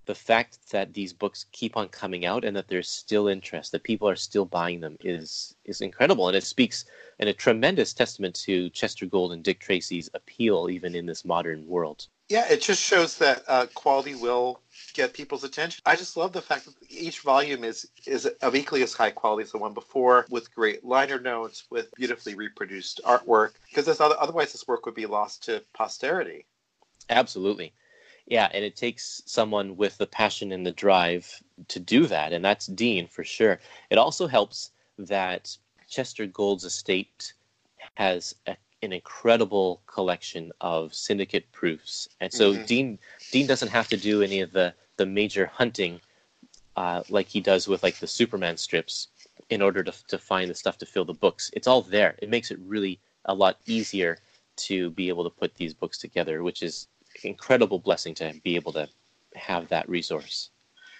the 0.06 0.14
fact 0.14 0.70
that 0.70 0.92
these 0.92 1.12
books 1.12 1.46
keep 1.52 1.76
on 1.76 1.88
coming 1.88 2.26
out 2.26 2.44
and 2.44 2.54
that 2.56 2.68
there's 2.68 2.88
still 2.88 3.28
interest, 3.28 3.72
that 3.72 3.82
people 3.82 4.08
are 4.08 4.16
still 4.16 4.44
buying 4.44 4.80
them, 4.80 4.96
is 5.00 5.56
is 5.64 5.80
incredible, 5.80 6.28
and 6.28 6.36
it 6.36 6.44
speaks 6.44 6.84
in 7.18 7.28
a 7.28 7.32
tremendous 7.32 7.94
testament 7.94 8.34
to 8.34 8.68
Chester 8.70 9.06
Gould 9.06 9.32
and 9.32 9.42
Dick 9.42 9.60
Tracy's 9.60 10.10
appeal, 10.14 10.68
even 10.70 10.94
in 10.94 11.06
this 11.06 11.24
modern 11.24 11.66
world. 11.66 12.08
Yeah, 12.28 12.46
it 12.50 12.62
just 12.62 12.82
shows 12.82 13.18
that 13.18 13.44
uh, 13.48 13.66
quality 13.74 14.14
will 14.14 14.60
get 14.94 15.12
people's 15.12 15.44
attention. 15.44 15.82
I 15.84 15.94
just 15.94 16.16
love 16.16 16.32
the 16.32 16.40
fact 16.40 16.64
that 16.64 16.74
each 16.88 17.20
volume 17.20 17.64
is 17.64 17.88
is 18.06 18.26
of 18.26 18.54
equally 18.54 18.82
as 18.82 18.94
high 18.94 19.10
quality 19.10 19.44
as 19.44 19.52
the 19.52 19.58
one 19.58 19.74
before, 19.74 20.26
with 20.30 20.54
great 20.54 20.84
liner 20.84 21.20
notes, 21.20 21.64
with 21.70 21.94
beautifully 21.94 22.34
reproduced 22.34 23.00
artwork. 23.04 23.52
Because 23.68 23.88
otherwise, 24.00 24.52
this 24.52 24.66
work 24.66 24.86
would 24.86 24.94
be 24.94 25.06
lost 25.06 25.44
to 25.44 25.62
posterity. 25.74 26.46
Absolutely. 27.10 27.74
Yeah, 28.26 28.48
and 28.52 28.64
it 28.64 28.76
takes 28.76 29.22
someone 29.26 29.76
with 29.76 29.98
the 29.98 30.06
passion 30.06 30.52
and 30.52 30.64
the 30.64 30.72
drive 30.72 31.42
to 31.68 31.78
do 31.78 32.06
that, 32.06 32.32
and 32.32 32.44
that's 32.44 32.66
Dean 32.66 33.06
for 33.06 33.22
sure. 33.22 33.60
It 33.90 33.98
also 33.98 34.26
helps 34.26 34.70
that 34.98 35.56
Chester 35.88 36.26
Gould's 36.26 36.64
estate 36.64 37.34
has 37.94 38.34
a, 38.46 38.56
an 38.82 38.92
incredible 38.92 39.82
collection 39.86 40.52
of 40.60 40.94
syndicate 40.94 41.50
proofs, 41.52 42.08
and 42.20 42.32
so 42.32 42.54
mm-hmm. 42.54 42.64
Dean 42.64 42.98
Dean 43.30 43.46
doesn't 43.46 43.68
have 43.68 43.88
to 43.88 43.96
do 43.96 44.22
any 44.22 44.40
of 44.40 44.52
the 44.52 44.74
the 44.96 45.06
major 45.06 45.46
hunting 45.46 46.00
uh, 46.76 47.02
like 47.08 47.28
he 47.28 47.40
does 47.40 47.68
with 47.68 47.82
like 47.82 47.98
the 47.98 48.06
Superman 48.06 48.56
strips 48.56 49.08
in 49.50 49.60
order 49.60 49.82
to 49.82 49.92
to 50.08 50.18
find 50.18 50.50
the 50.50 50.54
stuff 50.54 50.78
to 50.78 50.86
fill 50.86 51.04
the 51.04 51.12
books. 51.12 51.50
It's 51.52 51.66
all 51.66 51.82
there. 51.82 52.16
It 52.22 52.30
makes 52.30 52.50
it 52.50 52.58
really 52.60 53.00
a 53.26 53.34
lot 53.34 53.58
easier 53.66 54.18
to 54.56 54.90
be 54.90 55.08
able 55.08 55.24
to 55.24 55.30
put 55.30 55.54
these 55.56 55.74
books 55.74 55.98
together, 55.98 56.42
which 56.42 56.62
is 56.62 56.88
incredible 57.22 57.78
blessing 57.78 58.14
to 58.14 58.34
be 58.42 58.56
able 58.56 58.72
to 58.72 58.88
have 59.34 59.68
that 59.68 59.88
resource. 59.88 60.50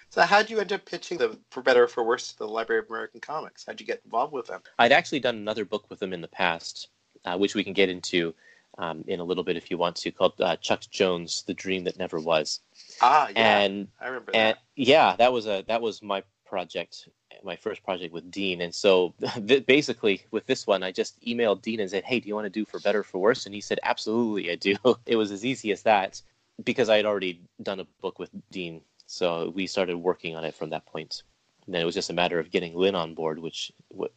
So, 0.09 0.21
how 0.21 0.41
did 0.41 0.49
you 0.49 0.59
end 0.59 0.71
up 0.71 0.85
pitching 0.85 1.17
the 1.17 1.37
For 1.49 1.61
Better 1.61 1.83
or 1.83 1.87
For 1.87 2.03
Worse 2.03 2.31
to 2.31 2.37
the 2.37 2.47
Library 2.47 2.79
of 2.79 2.89
American 2.89 3.19
Comics? 3.19 3.65
How'd 3.65 3.79
you 3.79 3.85
get 3.85 4.01
involved 4.05 4.33
with 4.33 4.47
them? 4.47 4.61
I'd 4.79 4.91
actually 4.91 5.19
done 5.19 5.35
another 5.35 5.65
book 5.65 5.89
with 5.89 5.99
them 5.99 6.13
in 6.13 6.21
the 6.21 6.27
past, 6.27 6.89
uh, 7.25 7.37
which 7.37 7.55
we 7.55 7.63
can 7.63 7.73
get 7.73 7.89
into 7.89 8.33
um, 8.77 9.03
in 9.07 9.19
a 9.19 9.23
little 9.23 9.43
bit 9.43 9.57
if 9.57 9.71
you 9.71 9.77
want 9.77 9.95
to, 9.97 10.11
called 10.11 10.39
uh, 10.39 10.55
Chuck 10.57 10.81
Jones: 10.89 11.43
The 11.47 11.53
Dream 11.53 11.83
That 11.85 11.97
Never 11.97 12.19
Was. 12.19 12.61
Ah, 13.01 13.27
yeah, 13.29 13.59
and, 13.59 13.87
I 13.99 14.07
remember 14.07 14.31
and, 14.33 14.55
that. 14.55 14.63
Yeah, 14.75 15.15
that 15.17 15.33
was 15.33 15.47
a 15.47 15.63
that 15.67 15.81
was 15.81 16.01
my 16.01 16.23
project, 16.55 17.09
my 17.43 17.57
first 17.57 17.83
project 17.83 18.13
with 18.13 18.31
Dean. 18.31 18.61
And 18.61 18.73
so 18.73 19.13
basically, 19.67 20.23
with 20.31 20.45
this 20.45 20.65
one, 20.65 20.83
I 20.83 20.91
just 21.01 21.19
emailed 21.21 21.61
Dean 21.61 21.81
and 21.81 21.89
said, 21.89 22.05
"Hey, 22.05 22.21
do 22.21 22.29
you 22.29 22.35
want 22.35 22.45
to 22.45 22.59
do 22.59 22.63
for 22.63 22.79
better 22.79 23.03
for 23.03 23.17
worse?" 23.17 23.45
And 23.45 23.53
he 23.53 23.59
said, 23.59 23.79
"Absolutely, 23.83 24.51
I 24.51 24.55
do." 24.55 24.75
It 25.05 25.17
was 25.17 25.31
as 25.31 25.43
easy 25.43 25.73
as 25.73 25.81
that 25.83 26.21
because 26.63 26.87
I 26.89 26.95
had 26.95 27.05
already 27.05 27.41
done 27.61 27.81
a 27.81 27.87
book 28.03 28.19
with 28.19 28.29
Dean, 28.51 28.81
so 29.05 29.51
we 29.53 29.67
started 29.67 29.97
working 29.97 30.33
on 30.37 30.45
it 30.45 30.55
from 30.55 30.69
that 30.69 30.85
point. 30.85 31.23
And 31.65 31.73
then 31.73 31.81
it 31.81 31.85
was 31.89 31.99
just 31.99 32.13
a 32.13 32.19
matter 32.21 32.39
of 32.39 32.51
getting 32.51 32.73
Lynn 32.73 32.95
on 32.95 33.15
board, 33.15 33.37
which 33.39 33.73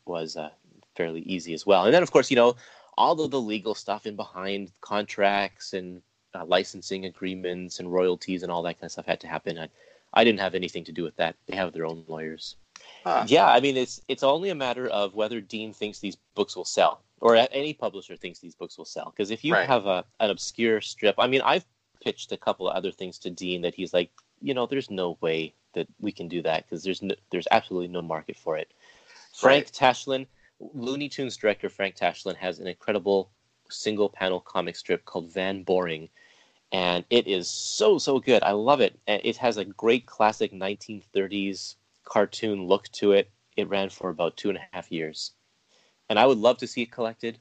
was 0.06 0.36
uh, 0.36 0.50
fairly 0.94 1.22
easy 1.22 1.54
as 1.54 1.66
well. 1.66 1.86
And 1.86 1.92
then, 1.94 2.04
of 2.04 2.12
course, 2.12 2.30
you 2.30 2.36
know, 2.36 2.54
all 2.96 3.20
of 3.20 3.30
the 3.32 3.40
legal 3.40 3.74
stuff 3.74 4.06
in 4.06 4.14
behind 4.14 4.70
contracts 4.80 5.72
and 5.72 6.02
uh, 6.36 6.44
licensing 6.44 7.06
agreements 7.06 7.80
and 7.80 7.92
royalties 7.92 8.42
and 8.42 8.52
all 8.52 8.62
that 8.62 8.74
kind 8.74 8.84
of 8.84 8.92
stuff 8.92 9.06
had 9.06 9.20
to 9.20 9.26
happen. 9.26 9.58
I, 9.58 9.68
I 10.12 10.24
didn't 10.24 10.40
have 10.40 10.54
anything 10.54 10.84
to 10.84 10.92
do 10.92 11.02
with 11.02 11.16
that. 11.16 11.36
They 11.46 11.56
have 11.56 11.72
their 11.72 11.86
own 11.86 12.04
lawyers. 12.08 12.56
Huh. 13.04 13.24
Yeah, 13.26 13.46
I 13.48 13.60
mean 13.60 13.76
it's 13.76 14.00
it's 14.08 14.22
only 14.22 14.50
a 14.50 14.54
matter 14.54 14.88
of 14.88 15.14
whether 15.14 15.40
Dean 15.40 15.72
thinks 15.72 15.98
these 15.98 16.16
books 16.34 16.56
will 16.56 16.64
sell, 16.64 17.02
or 17.20 17.36
any 17.36 17.74
publisher 17.74 18.16
thinks 18.16 18.38
these 18.38 18.54
books 18.54 18.78
will 18.78 18.84
sell. 18.84 19.12
Because 19.14 19.30
if 19.30 19.44
you 19.44 19.54
right. 19.54 19.66
have 19.66 19.86
a 19.86 20.04
an 20.20 20.30
obscure 20.30 20.80
strip, 20.80 21.14
I 21.18 21.26
mean, 21.26 21.40
I've 21.42 21.64
pitched 22.02 22.32
a 22.32 22.36
couple 22.36 22.68
of 22.68 22.76
other 22.76 22.92
things 22.92 23.18
to 23.18 23.30
Dean 23.30 23.62
that 23.62 23.74
he's 23.74 23.92
like, 23.92 24.10
you 24.40 24.54
know, 24.54 24.66
there's 24.66 24.90
no 24.90 25.18
way 25.20 25.54
that 25.74 25.88
we 26.00 26.12
can 26.12 26.28
do 26.28 26.42
that 26.42 26.64
because 26.64 26.82
there's 26.82 27.02
no, 27.02 27.14
there's 27.30 27.48
absolutely 27.50 27.88
no 27.88 28.02
market 28.02 28.36
for 28.36 28.56
it. 28.56 28.72
Frank 29.34 29.66
right. 29.66 29.72
Tashlin, 29.72 30.26
Looney 30.74 31.08
Tunes 31.08 31.36
director 31.36 31.68
Frank 31.68 31.96
Tashlin 31.96 32.36
has 32.36 32.58
an 32.58 32.66
incredible 32.66 33.30
single 33.70 34.08
panel 34.08 34.40
comic 34.40 34.76
strip 34.76 35.04
called 35.04 35.30
Van 35.32 35.62
Boring 35.62 36.08
and 36.72 37.04
it 37.08 37.26
is 37.26 37.50
so 37.50 37.98
so 37.98 38.18
good. 38.18 38.42
I 38.42 38.52
love 38.52 38.80
it. 38.80 38.98
It 39.06 39.36
has 39.38 39.56
a 39.56 39.64
great 39.64 40.06
classic 40.06 40.52
1930s 40.52 41.76
cartoon 42.04 42.66
look 42.66 42.88
to 42.92 43.12
it. 43.12 43.30
It 43.56 43.68
ran 43.68 43.88
for 43.88 44.10
about 44.10 44.36
two 44.36 44.50
and 44.50 44.58
a 44.58 44.68
half 44.72 44.92
years, 44.92 45.32
and 46.08 46.18
I 46.18 46.26
would 46.26 46.38
love 46.38 46.58
to 46.58 46.66
see 46.66 46.82
it 46.82 46.92
collected. 46.92 47.38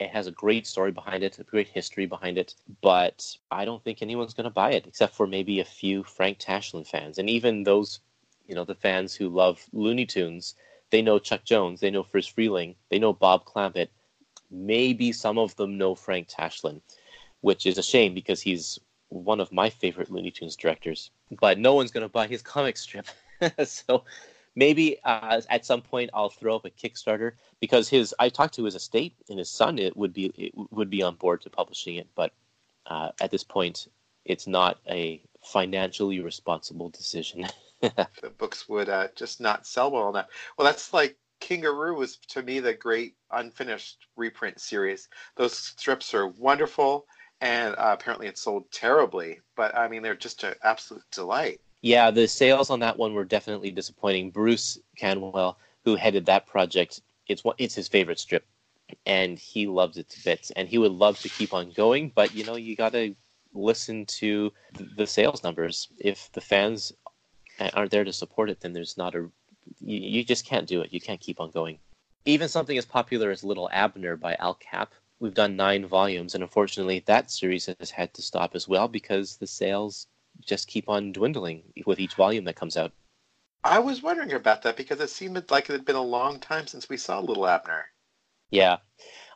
It 0.00 0.10
has 0.10 0.26
a 0.26 0.32
great 0.32 0.66
story 0.66 0.90
behind 0.92 1.22
it, 1.22 1.38
a 1.38 1.44
great 1.44 1.68
history 1.68 2.06
behind 2.06 2.38
it, 2.38 2.54
but 2.80 3.36
I 3.50 3.64
don't 3.64 3.82
think 3.82 4.02
anyone's 4.02 4.34
going 4.34 4.44
to 4.44 4.50
buy 4.50 4.72
it 4.72 4.86
except 4.86 5.14
for 5.14 5.26
maybe 5.26 5.60
a 5.60 5.64
few 5.64 6.02
Frank 6.04 6.38
Tashlin 6.38 6.86
fans, 6.86 7.18
and 7.18 7.28
even 7.30 7.62
those, 7.62 8.00
you 8.46 8.54
know, 8.54 8.64
the 8.64 8.74
fans 8.74 9.14
who 9.14 9.28
love 9.28 9.64
Looney 9.72 10.06
Tunes. 10.06 10.54
They 10.90 11.02
know 11.02 11.18
Chuck 11.18 11.44
Jones, 11.44 11.80
they 11.80 11.90
know 11.90 12.04
Friz 12.04 12.28
Freleng, 12.28 12.76
they 12.88 13.00
know 13.00 13.12
Bob 13.12 13.46
Clampett. 13.46 13.88
Maybe 14.48 15.10
some 15.10 15.38
of 15.38 15.56
them 15.56 15.76
know 15.76 15.96
Frank 15.96 16.28
Tashlin 16.28 16.80
which 17.44 17.66
is 17.66 17.76
a 17.76 17.82
shame 17.82 18.14
because 18.14 18.40
he's 18.40 18.80
one 19.10 19.38
of 19.38 19.52
my 19.52 19.68
favorite 19.68 20.10
Looney 20.10 20.30
Tunes 20.30 20.56
directors. 20.56 21.10
But 21.30 21.58
no 21.58 21.74
one's 21.74 21.90
going 21.90 22.02
to 22.02 22.08
buy 22.08 22.26
his 22.26 22.40
comic 22.40 22.78
strip. 22.78 23.04
so 23.66 24.04
maybe 24.54 24.96
uh, 25.04 25.42
at 25.50 25.66
some 25.66 25.82
point 25.82 26.08
I'll 26.14 26.30
throw 26.30 26.56
up 26.56 26.64
a 26.64 26.70
Kickstarter 26.70 27.32
because 27.60 27.86
his 27.86 28.14
I 28.18 28.30
talked 28.30 28.54
to 28.54 28.64
his 28.64 28.74
estate 28.74 29.12
and 29.28 29.38
his 29.38 29.50
son 29.50 29.78
it 29.78 29.94
would 29.94 30.14
be 30.14 30.32
it 30.38 30.52
would 30.70 30.88
be 30.88 31.02
on 31.02 31.16
board 31.16 31.42
to 31.42 31.50
publishing 31.50 31.96
it, 31.96 32.08
but 32.14 32.32
uh, 32.86 33.10
at 33.20 33.30
this 33.30 33.44
point 33.44 33.88
it's 34.24 34.46
not 34.46 34.78
a 34.88 35.22
financially 35.44 36.20
responsible 36.20 36.88
decision. 36.88 37.46
the 37.82 38.32
books 38.38 38.70
would 38.70 38.88
uh, 38.88 39.08
just 39.16 39.38
not 39.42 39.66
sell 39.66 39.90
well 39.90 40.08
enough. 40.08 40.28
Well, 40.56 40.64
that's 40.64 40.94
like 40.94 41.18
King 41.40 41.64
Aroo 41.64 41.94
was 41.94 42.16
to 42.28 42.42
me 42.42 42.58
the 42.58 42.72
great 42.72 43.16
unfinished 43.32 44.06
reprint 44.16 44.58
series. 44.58 45.10
Those 45.36 45.52
strips 45.52 46.14
are 46.14 46.28
wonderful 46.28 47.06
and 47.40 47.74
uh, 47.76 47.96
apparently 47.98 48.26
it 48.26 48.38
sold 48.38 48.70
terribly. 48.72 49.40
But 49.56 49.76
I 49.76 49.88
mean, 49.88 50.02
they're 50.02 50.14
just 50.14 50.42
an 50.44 50.54
absolute 50.62 51.04
delight. 51.12 51.60
Yeah, 51.82 52.10
the 52.10 52.26
sales 52.26 52.70
on 52.70 52.80
that 52.80 52.98
one 52.98 53.12
were 53.12 53.24
definitely 53.24 53.70
disappointing. 53.70 54.30
Bruce 54.30 54.78
Canwell, 54.96 55.58
who 55.84 55.96
headed 55.96 56.26
that 56.26 56.46
project, 56.46 57.02
it's 57.28 57.42
it's 57.58 57.74
his 57.74 57.88
favorite 57.88 58.18
strip, 58.18 58.46
and 59.04 59.38
he 59.38 59.66
loves 59.66 59.98
it 59.98 60.08
to 60.10 60.24
bits. 60.24 60.50
And 60.52 60.68
he 60.68 60.78
would 60.78 60.92
love 60.92 61.18
to 61.20 61.28
keep 61.28 61.52
on 61.52 61.72
going, 61.72 62.12
but 62.14 62.34
you 62.34 62.44
know, 62.44 62.56
you 62.56 62.76
got 62.76 62.92
to 62.92 63.14
listen 63.52 64.06
to 64.06 64.52
the 64.96 65.06
sales 65.06 65.42
numbers. 65.42 65.88
If 65.98 66.30
the 66.32 66.40
fans 66.40 66.92
aren't 67.74 67.90
there 67.90 68.04
to 68.04 68.12
support 68.12 68.50
it, 68.50 68.60
then 68.60 68.72
there's 68.72 68.96
not 68.96 69.14
a 69.14 69.30
you, 69.80 69.98
you 69.98 70.24
just 70.24 70.46
can't 70.46 70.66
do 70.66 70.80
it. 70.80 70.92
You 70.92 71.00
can't 71.00 71.20
keep 71.20 71.40
on 71.40 71.50
going. 71.50 71.78
Even 72.24 72.48
something 72.48 72.78
as 72.78 72.86
popular 72.86 73.30
as 73.30 73.44
Little 73.44 73.68
Abner 73.72 74.16
by 74.16 74.34
Al 74.36 74.54
Capp 74.54 74.94
we've 75.20 75.34
done 75.34 75.56
nine 75.56 75.86
volumes, 75.86 76.34
and 76.34 76.42
unfortunately, 76.42 77.02
that 77.06 77.30
series 77.30 77.66
has 77.66 77.90
had 77.90 78.12
to 78.14 78.22
stop 78.22 78.54
as 78.54 78.68
well 78.68 78.88
because 78.88 79.36
the 79.36 79.46
sales 79.46 80.06
just 80.44 80.68
keep 80.68 80.88
on 80.88 81.12
dwindling 81.12 81.62
with 81.86 82.00
each 82.00 82.14
volume 82.14 82.44
that 82.44 82.56
comes 82.56 82.76
out. 82.76 82.92
I 83.62 83.78
was 83.78 84.02
wondering 84.02 84.32
about 84.32 84.62
that 84.62 84.76
because 84.76 85.00
it 85.00 85.10
seemed 85.10 85.50
like 85.50 85.70
it 85.70 85.72
had 85.72 85.86
been 85.86 85.96
a 85.96 86.02
long 86.02 86.38
time 86.38 86.66
since 86.66 86.88
we 86.88 86.96
saw 86.96 87.20
Little 87.20 87.46
Abner. 87.46 87.86
Yeah, 88.50 88.76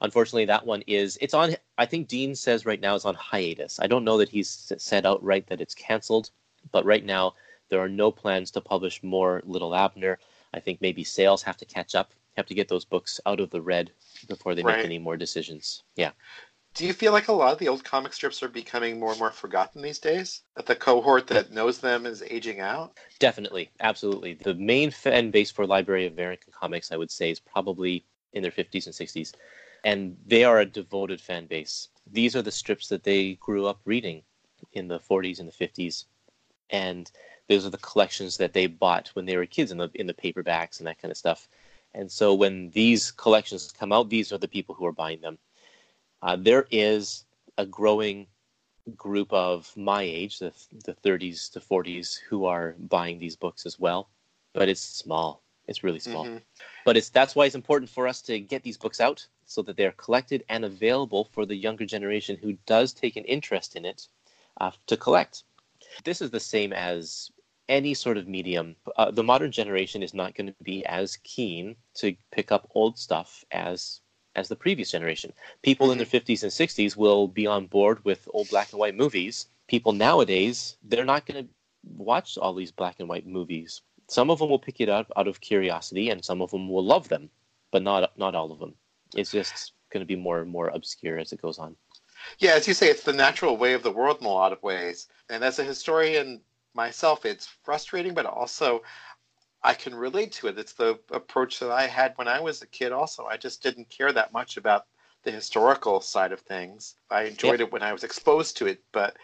unfortunately, 0.03 0.45
that 0.45 0.67
one 0.67 0.83
is 0.87 1.17
it's 1.21 1.35
on. 1.35 1.57
I 1.79 1.87
think 1.87 2.09
Dean 2.09 2.35
says 2.35 2.67
right 2.67 2.81
now 2.81 2.95
it's 2.95 3.07
on 3.07 3.15
hiatus. 3.15 3.81
I 3.81 3.87
don't 3.87 4.05
know 4.05 4.19
that 4.19 4.29
he's 4.29 4.73
said 4.77 5.07
outright 5.07 5.47
that 5.47 5.61
it's 5.61 5.75
canceled, 5.75 6.31
but 6.73 6.85
right 6.85 7.05
now 7.05 7.35
there 7.71 7.81
are 7.81 7.89
no 7.89 8.11
plans 8.11 8.51
to 8.53 8.61
publish 8.61 9.03
more 9.03 9.43
Little 9.45 9.75
Abner. 9.75 10.19
I 10.53 10.61
think 10.61 10.81
maybe 10.81 11.05
sales 11.05 11.43
have 11.43 11.57
to 11.59 11.65
catch 11.65 11.95
up 11.95 12.13
have 12.39 12.47
to 12.47 12.55
get 12.55 12.69
those 12.69 12.85
books 12.85 13.21
out 13.27 13.41
of 13.41 13.51
the 13.51 13.61
red 13.61 13.91
before 14.29 14.55
they 14.55 14.63
right. 14.63 14.79
make 14.79 14.87
any 14.87 14.99
more 14.99 15.17
decisions. 15.17 15.83
Yeah. 15.97 16.13
Do 16.75 16.87
you 16.87 16.93
feel 16.93 17.13
like 17.13 17.27
a 17.27 17.33
lot 17.33 17.53
of 17.53 17.59
the 17.59 17.67
old 17.67 17.83
comic 17.83 18.13
strips 18.13 18.43
are 18.43 18.49
becoming 18.49 19.01
more 19.01 19.11
and 19.11 19.19
more 19.19 19.33
forgotten 19.33 19.83
these 19.83 19.99
days? 19.99 20.43
That 20.55 20.67
the 20.67 20.77
cohort 20.77 21.27
that 21.27 21.51
knows 21.51 21.79
them 21.81 22.07
is 22.07 22.23
aging 22.23 22.61
out? 22.61 22.97
Definitely, 23.19 23.71
absolutely. 23.81 24.35
The 24.35 24.55
main 24.55 24.93
fan 24.93 25.33
base 25.33 25.51
for 25.51 25.67
Library 25.67 26.07
of 26.07 26.13
American 26.13 26.53
Comics, 26.53 26.93
I 26.93 26.97
would 26.97 27.11
say, 27.11 27.31
is 27.31 27.41
probably 27.41 28.05
in 28.33 28.43
their 28.43 28.53
50s 28.53 28.87
and 28.87 28.95
60s. 28.95 29.33
And 29.85 30.17
they 30.25 30.45
are 30.45 30.61
a 30.61 30.67
devoted 30.67 31.21
fan 31.21 31.47
base. 31.47 31.89
These 32.07 32.37
are 32.37 32.43
the 32.43 32.53
strips 32.53 32.89
that 32.89 33.03
they 33.03 33.35
grew 33.35 33.67
up 33.67 33.81
reading 33.85 34.23
in 34.73 34.87
the 34.87 35.01
40s 35.01 35.41
and 35.41 35.49
the 35.49 35.67
50s. 35.67 36.05
And 36.71 37.11
those 37.49 37.67
are 37.67 37.71
the 37.71 37.79
collections 37.79 38.37
that 38.37 38.53
they 38.53 38.67
bought 38.67 39.09
when 39.15 39.25
they 39.25 39.37
were 39.37 39.47
kids 39.47 39.73
in 39.73 39.79
the 39.79 39.91
in 39.95 40.07
the 40.07 40.15
paperbacks 40.15 40.79
and 40.79 40.87
that 40.87 41.01
kind 41.01 41.11
of 41.11 41.17
stuff. 41.17 41.49
And 41.95 42.11
so 42.11 42.35
when 42.35 42.71
these 42.71 43.11
collections 43.11 43.73
come 43.73 43.93
out, 43.93 44.09
these 44.09 44.33
are 44.33 44.39
the 44.39 44.49
people 44.49 44.75
who 44.75 44.87
are 44.87 44.93
buying 44.93 45.21
them. 45.21 45.39
Uh, 46.23 46.37
there 46.37 46.67
is 46.71 47.25
a 47.57 47.67
growing 47.67 48.27
group 48.97 49.33
of 49.33 49.73
my 49.77 50.03
age, 50.03 50.39
the, 50.39 50.53
the 50.85 50.95
30s 50.95 51.51
to 51.53 51.61
40s, 51.61 52.19
who 52.29 52.45
are 52.45 52.75
buying 52.79 53.19
these 53.19 53.37
books 53.37 53.67
as 53.67 53.79
well, 53.79 54.09
but 54.55 54.69
it's 54.69 54.81
small. 54.81 55.43
It's 55.67 55.85
really 55.85 55.99
small. 55.99 56.25
Mm-hmm. 56.25 56.39
But 56.87 56.97
it's 56.97 57.11
that's 57.11 57.35
why 57.35 57.45
it's 57.45 57.55
important 57.55 57.91
for 57.91 58.09
us 58.09 58.23
to 58.23 58.41
get 58.41 58.63
these 58.63 58.79
books 58.79 59.01
out 59.01 59.27
so 59.45 59.61
that 59.63 59.77
they're 59.77 59.93
collected 59.93 60.45
and 60.49 60.65
available 60.65 61.29
for 61.33 61.45
the 61.45 61.57
younger 61.57 61.85
generation 61.85 62.39
who 62.41 62.57
does 62.67 62.93
take 62.93 63.17
an 63.17 63.25
interest 63.25 63.77
in 63.77 63.85
it 63.85 64.09
uh, 64.61 64.71
to 64.87 64.97
collect. 64.97 65.45
This 66.05 66.23
is 66.23 66.31
the 66.31 66.41
same 66.41 66.73
as 66.73 67.31
any 67.69 67.95
sort 67.95 68.17
of 68.17 68.29
medium. 68.29 68.77
Uh, 68.97 69.11
the 69.11 69.23
modern 69.23 69.53
generation 69.53 70.03
is 70.03 70.15
not 70.15 70.35
going 70.35 70.47
to 70.47 70.55
be 70.63 70.85
as 70.87 71.17
keen 71.19 71.77
to 71.95 72.17
pick 72.33 72.51
up 72.53 72.71
old 72.75 72.99
stuff 72.99 73.45
as 73.51 74.01
as 74.35 74.49
the 74.49 74.57
previous 74.57 74.93
generation. 74.93 75.33
People 75.63 75.89
mm-hmm. 75.89 75.93
in 75.93 75.99
their 75.99 76.21
50s 76.21 76.43
and 76.45 76.53
60s 76.53 76.97
will 76.97 77.27
be 77.27 77.47
on 77.47 77.67
board 77.67 78.05
with 78.05 78.29
old 78.33 78.49
black 78.51 78.71
and 78.71 78.79
white 78.79 78.95
movies. 78.95 79.49
People 79.67 79.93
nowadays, 79.93 80.77
they're 80.85 81.05
not 81.05 81.27
going 81.27 81.45
to 81.45 81.51
watch 81.97 82.39
all 82.39 82.55
these 82.55 82.71
black 82.71 82.97
and 83.01 83.09
white 83.09 83.27
movies. 83.27 83.83
Some 84.09 84.31
of 84.31 84.39
them 84.39 84.49
will 84.49 84.59
pick 84.59 84.81
it 84.81 84.89
up 84.89 85.11
out 85.17 85.29
of 85.29 85.41
curiosity, 85.41 86.11
and 86.11 86.25
some 86.25 86.41
of 86.41 86.51
them 86.51 86.69
will 86.69 86.85
love 86.85 87.09
them, 87.09 87.29
but 87.73 87.83
not 87.83 88.17
not 88.17 88.35
all 88.35 88.53
of 88.53 88.59
them. 88.59 88.75
It's 89.15 89.33
just 89.33 89.73
going 89.91 90.03
to 90.03 90.07
be 90.07 90.17
more 90.17 90.41
and 90.41 90.51
more 90.51 90.69
obscure 90.69 91.19
as 91.19 91.33
it 91.33 91.43
goes 91.43 91.59
on. 91.59 91.77
Yeah, 92.39 92.53
as 92.53 92.67
you 92.67 92.75
say, 92.75 92.89
it's 92.89 93.05
the 93.05 93.13
natural 93.13 93.57
way 93.57 93.75
of 93.75 93.83
the 93.83 93.93
world 93.93 94.19
in 94.21 94.27
a 94.27 94.31
lot 94.31 94.53
of 94.53 94.63
ways. 94.63 95.09
And 95.31 95.45
as 95.45 95.59
a 95.59 95.65
historian 95.65 96.41
myself, 96.79 97.27
it's 97.27 97.49
frustrating, 97.65 98.15
but 98.15 98.25
also 98.25 98.83
I 99.63 99.75
can 99.75 99.95
relate 99.95 100.33
to 100.33 100.47
it. 100.47 100.59
It's 100.59 100.73
the 100.73 100.99
approach 101.11 101.59
that 101.59 101.73
I 101.73 101.87
had 101.87 102.15
when 102.17 102.29
I 102.29 102.41
was 102.41 102.63
a 102.63 102.67
kid, 102.67 102.93
also. 102.93 103.27
I 103.27 103.37
just 103.37 103.63
didn't 103.63 103.91
care 103.91 104.13
that 104.13 104.33
much 104.33 104.57
about 104.57 104.87
the 105.25 105.33
historical 105.33 106.01
side 106.01 106.33
of 106.33 106.41
things. 106.41 106.95
I 107.11 107.25
enjoyed 107.25 107.61
yep. 107.61 107.69
it 107.69 107.73
when 107.73 107.83
I 107.83 107.93
was 107.93 108.05
exposed 108.05 108.57
to 108.59 108.67
it, 108.67 108.81
but 108.93 109.17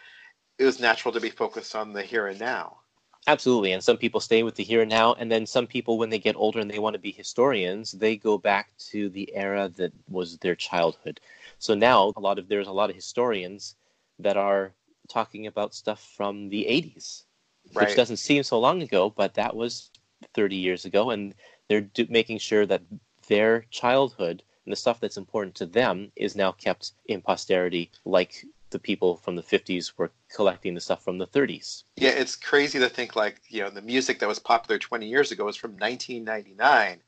it 0.59 0.65
was 0.65 0.81
natural 0.81 1.15
to 1.15 1.21
be 1.21 1.31
focused 1.31 1.77
on 1.77 1.93
the 1.93 2.03
here 2.03 2.27
and 2.27 2.41
now. 2.41 2.79
Absolutely. 3.27 3.73
And 3.73 3.83
some 3.83 3.97
people 3.97 4.21
stay 4.21 4.43
with 4.43 4.57
the 4.57 4.65
here 4.65 4.83
and 4.83 4.91
now. 4.91 5.15
And 5.15 5.31
then 5.33 5.47
some 5.47 5.67
people, 5.67 5.97
when 5.97 6.11
they 6.11 6.19
get 6.19 6.37
older 6.37 6.61
and 6.61 6.71
they 6.71 6.81
want 6.81 6.95
to 6.95 7.01
be 7.01 7.13
historians, 7.13 7.93
they 7.93 8.17
go 8.17 8.37
back 8.37 8.77
to 8.91 9.09
the 9.09 9.35
era 9.35 9.71
that 9.77 9.93
was 10.11 10.37
their 10.39 10.57
childhood. 10.57 11.21
So 11.59 11.75
now 11.75 12.13
a 12.17 12.21
lot 12.21 12.39
of 12.39 12.49
there's 12.49 12.67
a 12.67 12.73
lot 12.73 12.91
of 12.91 12.97
historians 12.97 13.77
that 14.19 14.37
are 14.37 14.75
talking 15.09 15.47
about 15.47 15.75
stuff 15.75 16.13
from 16.17 16.49
the 16.49 16.65
80s, 16.65 17.24
right. 17.73 17.89
which 17.89 17.97
doesn't 17.97 18.19
seem 18.19 18.43
so 18.43 18.59
long 18.59 18.83
ago, 18.83 19.11
but 19.11 19.35
that 19.35 19.55
was 19.55 19.91
30 20.35 20.57
years 20.57 20.85
ago. 20.85 21.11
And 21.11 21.35
they're 21.69 21.83
do- 21.83 22.07
making 22.11 22.39
sure 22.39 22.67
that 22.67 22.83
their 23.29 23.63
childhood 23.71 24.43
and 24.65 24.73
the 24.73 24.77
stuff 24.77 25.01
that's 25.01 25.17
important 25.17 25.55
to 25.57 25.67
them 25.67 26.13
is 26.17 26.37
now 26.37 26.53
kept 26.53 26.93
in 27.07 27.21
posterity, 27.21 27.91
like 28.05 28.45
the 28.71 28.79
people 28.79 29.17
from 29.17 29.37
the 29.37 29.43
50s 29.43 29.93
were 29.97 30.11
collecting 30.35 30.75
the 30.75 30.81
stuff 30.81 31.05
from 31.05 31.19
the 31.19 31.27
30s. 31.27 31.85
Yeah, 31.97 32.11
it's 32.11 32.35
crazy 32.35 32.79
to 32.79 32.89
think 32.89 33.15
like, 33.15 33.41
you 33.49 33.63
know, 33.63 33.71
the 33.71 33.83
music 33.83 34.19
that 34.19 34.29
was 34.29 34.39
popular 34.39 34.79
20 34.79 35.07
years 35.07 35.31
ago 35.33 35.45
was 35.45 35.57
from 35.57 35.73
1999. 35.73 37.01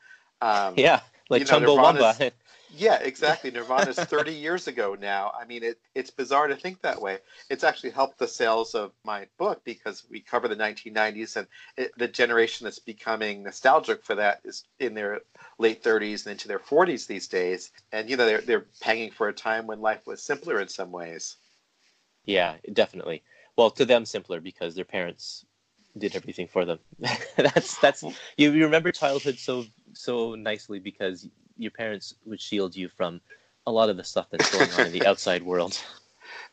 Um, 0.43 0.75
yeah, 0.77 1.01
like 1.29 1.41
you 1.41 1.47
know, 1.47 1.77
Chumbawamba. 1.77 2.31
Yeah, 2.75 2.97
exactly. 2.97 3.51
Nirvana's 3.51 3.97
30 3.97 4.33
years 4.35 4.67
ago 4.67 4.97
now. 4.99 5.33
I 5.39 5.45
mean, 5.45 5.63
it, 5.63 5.79
it's 5.95 6.11
bizarre 6.11 6.49
to 6.49 6.57
think 6.57 6.83
that 6.83 7.01
way. 7.01 7.19
It's 7.49 7.65
actually 7.65 7.91
helped 7.91 8.19
the 8.19 8.29
sales 8.29 8.75
of 8.75 8.93
my 9.05 9.27
book 9.39 9.63
because 9.65 10.05
we 10.11 10.21
cover 10.21 10.49
the 10.49 10.57
1990s, 10.57 11.37
and 11.37 11.47
it, 11.77 11.93
the 11.97 12.09
generation 12.09 12.65
that's 12.65 12.79
becoming 12.79 13.43
nostalgic 13.43 14.05
for 14.05 14.17
that 14.17 14.41
is 14.45 14.65
in 14.81 14.95
their 14.95 15.21
late 15.59 15.83
30s 15.83 16.27
and 16.27 16.33
into 16.33 16.49
their 16.49 16.59
40s 16.59 17.07
these 17.07 17.29
days. 17.29 17.71
And, 17.93 18.11
you 18.11 18.17
know, 18.17 18.27
they're, 18.27 18.41
they're 18.41 18.67
panging 18.81 19.13
for 19.13 19.29
a 19.29 19.33
time 19.33 19.67
when 19.67 19.81
life 19.81 20.07
was 20.07 20.23
simpler 20.23 20.61
in 20.61 20.69
some 20.69 20.91
ways. 20.91 21.37
Yeah, 22.25 22.57
definitely. 22.73 23.23
Well, 23.57 23.71
to 23.71 23.85
them, 23.85 24.05
simpler 24.05 24.41
because 24.41 24.75
their 24.75 24.85
parents 24.85 25.47
did 25.97 26.15
everything 26.15 26.47
for 26.47 26.65
them. 26.65 26.79
that's 27.37 27.79
that's 27.79 28.03
you, 28.37 28.53
you 28.53 28.65
remember 28.65 28.93
childhood 28.93 29.39
so 29.39 29.65
so 29.95 30.35
nicely 30.35 30.79
because 30.79 31.27
your 31.57 31.71
parents 31.71 32.15
would 32.25 32.41
shield 32.41 32.75
you 32.77 32.89
from 32.89 33.21
a 33.67 33.73
lot 33.73 33.89
of 33.89 33.97
the 33.97 34.05
stuff 34.05 34.29
that's 34.31 34.51
going 34.51 34.71
on 34.73 34.87
in 34.87 34.93
the 34.93 35.07
outside 35.07 35.43
world. 35.43 35.79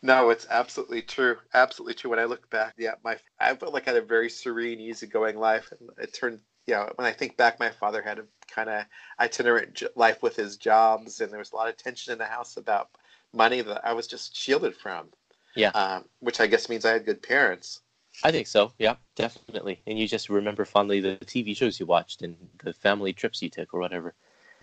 No, 0.01 0.29
it's 0.29 0.47
absolutely 0.49 1.01
true. 1.01 1.37
Absolutely 1.53 1.93
true. 1.93 2.09
When 2.09 2.19
I 2.19 2.25
look 2.25 2.49
back, 2.49 2.73
yeah, 2.77 2.95
my 3.03 3.17
I 3.39 3.55
felt 3.55 3.73
like 3.73 3.87
I 3.87 3.93
had 3.93 4.03
a 4.03 4.05
very 4.05 4.29
serene, 4.29 4.79
easygoing 4.79 5.37
life, 5.37 5.71
and 5.71 5.89
it 5.97 6.13
turned. 6.13 6.39
You 6.65 6.75
know, 6.75 6.89
when 6.95 7.05
I 7.05 7.11
think 7.11 7.35
back, 7.35 7.59
my 7.59 7.71
father 7.71 8.01
had 8.01 8.19
a 8.19 8.25
kind 8.47 8.69
of 8.69 8.85
itinerant 9.19 9.83
life 9.97 10.23
with 10.23 10.35
his 10.35 10.55
jobs, 10.55 11.19
and 11.19 11.29
there 11.29 11.39
was 11.39 11.51
a 11.51 11.55
lot 11.55 11.67
of 11.67 11.75
tension 11.75 12.13
in 12.13 12.19
the 12.19 12.25
house 12.25 12.55
about 12.55 12.89
money 13.33 13.61
that 13.61 13.85
I 13.85 13.91
was 13.93 14.07
just 14.07 14.35
shielded 14.35 14.75
from. 14.75 15.09
Yeah. 15.55 15.69
Um, 15.69 16.05
which 16.19 16.39
I 16.39 16.47
guess 16.47 16.69
means 16.69 16.85
I 16.85 16.93
had 16.93 17.05
good 17.05 17.21
parents. 17.21 17.81
I 18.23 18.31
think 18.31 18.47
so. 18.47 18.71
Yeah, 18.77 18.95
definitely. 19.15 19.81
And 19.87 19.97
you 19.97 20.07
just 20.07 20.29
remember 20.29 20.65
fondly 20.65 20.99
the 20.99 21.17
TV 21.25 21.55
shows 21.55 21.79
you 21.79 21.85
watched 21.85 22.21
and 22.21 22.35
the 22.63 22.73
family 22.73 23.13
trips 23.13 23.41
you 23.41 23.49
took 23.49 23.73
or 23.73 23.79
whatever. 23.79 24.13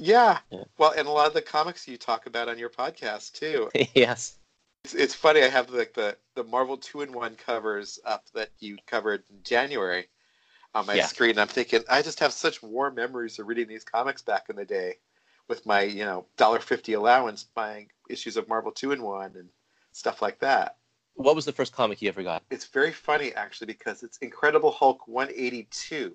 Yeah. 0.00 0.38
yeah. 0.50 0.64
Well, 0.78 0.94
and 0.96 1.06
a 1.06 1.10
lot 1.10 1.26
of 1.26 1.34
the 1.34 1.42
comics 1.42 1.86
you 1.86 1.96
talk 1.96 2.26
about 2.26 2.48
on 2.48 2.58
your 2.58 2.70
podcast 2.70 3.32
too. 3.32 3.70
yes. 3.94 4.38
It's, 4.84 4.94
it's 4.94 5.14
funny. 5.14 5.42
I 5.42 5.48
have 5.48 5.70
like 5.70 5.92
the, 5.92 6.16
the 6.34 6.44
Marvel 6.44 6.78
two 6.78 7.02
in 7.02 7.12
one 7.12 7.36
covers 7.36 7.98
up 8.04 8.24
that 8.34 8.50
you 8.58 8.78
covered 8.86 9.22
in 9.30 9.36
January 9.44 10.08
on 10.74 10.86
my 10.86 10.94
yeah. 10.94 11.06
screen. 11.06 11.38
I'm 11.38 11.48
thinking 11.48 11.82
I 11.88 12.00
just 12.02 12.20
have 12.20 12.32
such 12.32 12.62
warm 12.62 12.94
memories 12.94 13.38
of 13.38 13.46
reading 13.46 13.68
these 13.68 13.84
comics 13.84 14.22
back 14.22 14.46
in 14.48 14.56
the 14.56 14.64
day, 14.64 14.94
with 15.48 15.66
my 15.66 15.82
you 15.82 16.04
know 16.04 16.26
dollar 16.36 16.60
fifty 16.60 16.94
allowance 16.94 17.44
buying 17.44 17.88
issues 18.08 18.36
of 18.36 18.48
Marvel 18.48 18.72
two 18.72 18.92
in 18.92 19.02
one 19.02 19.32
and 19.36 19.48
stuff 19.92 20.22
like 20.22 20.38
that. 20.38 20.76
What 21.14 21.34
was 21.34 21.44
the 21.44 21.52
first 21.52 21.74
comic 21.74 22.00
you 22.00 22.08
ever 22.08 22.22
got? 22.22 22.42
It's 22.50 22.66
very 22.66 22.92
funny 22.92 23.34
actually 23.34 23.66
because 23.66 24.02
it's 24.02 24.16
Incredible 24.18 24.70
Hulk 24.70 25.06
182. 25.06 26.14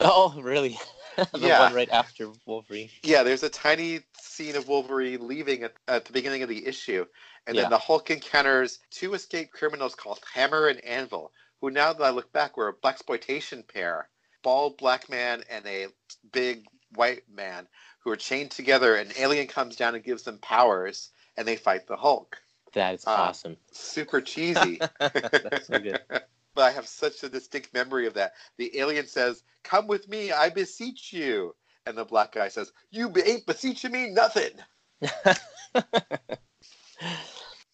Oh, 0.00 0.34
really? 0.40 0.78
the 1.16 1.38
yeah. 1.38 1.60
one 1.60 1.74
right 1.74 1.90
after 1.90 2.30
Wolverine. 2.46 2.88
Yeah, 3.02 3.22
there's 3.22 3.42
a 3.42 3.48
tiny 3.48 4.00
scene 4.18 4.56
of 4.56 4.68
Wolverine 4.68 5.26
leaving 5.26 5.62
at, 5.62 5.74
at 5.88 6.04
the 6.04 6.12
beginning 6.12 6.42
of 6.42 6.48
the 6.48 6.66
issue, 6.66 7.04
and 7.46 7.56
yeah. 7.56 7.62
then 7.62 7.70
the 7.70 7.78
Hulk 7.78 8.10
encounters 8.10 8.78
two 8.90 9.14
escaped 9.14 9.52
criminals 9.52 9.94
called 9.94 10.20
Hammer 10.32 10.68
and 10.68 10.82
Anvil, 10.84 11.32
who 11.60 11.70
now 11.70 11.92
that 11.92 12.02
I 12.02 12.10
look 12.10 12.32
back 12.32 12.56
were 12.56 12.68
a 12.68 12.74
blaxploitation 12.74 13.66
pair, 13.66 14.08
bald 14.42 14.78
black 14.78 15.10
man 15.10 15.42
and 15.50 15.66
a 15.66 15.88
big 16.32 16.64
white 16.94 17.22
man, 17.32 17.68
who 18.00 18.10
are 18.10 18.16
chained 18.16 18.50
together. 18.50 18.96
An 18.96 19.12
alien 19.18 19.46
comes 19.46 19.76
down 19.76 19.94
and 19.94 20.02
gives 20.02 20.22
them 20.22 20.38
powers, 20.38 21.10
and 21.36 21.46
they 21.46 21.56
fight 21.56 21.86
the 21.86 21.96
Hulk. 21.96 22.40
That 22.72 22.94
is 22.94 23.06
uh, 23.06 23.10
awesome. 23.10 23.56
Super 23.72 24.20
cheesy. 24.20 24.80
That's 25.00 25.66
so 25.66 25.78
good. 25.78 26.00
but 26.54 26.62
I 26.62 26.70
have 26.70 26.86
such 26.86 27.22
a 27.22 27.28
distinct 27.28 27.72
memory 27.74 28.06
of 28.06 28.14
that. 28.14 28.32
The 28.56 28.78
alien 28.78 29.06
says, 29.06 29.42
"Come 29.62 29.86
with 29.86 30.08
me, 30.08 30.32
I 30.32 30.50
beseech 30.50 31.12
you," 31.12 31.54
and 31.86 31.96
the 31.96 32.04
black 32.04 32.32
guy 32.32 32.48
says, 32.48 32.72
"You 32.90 33.12
ain't 33.24 33.46
beseeching 33.46 33.92
me 33.92 34.10
nothing." 34.10 34.52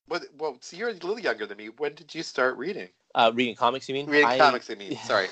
but 0.08 0.24
well, 0.38 0.58
so 0.60 0.76
you're 0.76 0.90
a 0.90 0.92
little 0.92 1.18
younger 1.18 1.46
than 1.46 1.58
me. 1.58 1.68
When 1.68 1.94
did 1.94 2.14
you 2.14 2.22
start 2.22 2.56
reading? 2.56 2.88
Uh, 3.14 3.32
reading 3.34 3.54
comics, 3.54 3.88
you 3.88 3.94
mean? 3.94 4.06
Reading 4.06 4.26
I... 4.26 4.38
comics, 4.38 4.70
I 4.70 4.74
mean. 4.74 4.96
Sorry. 5.04 5.28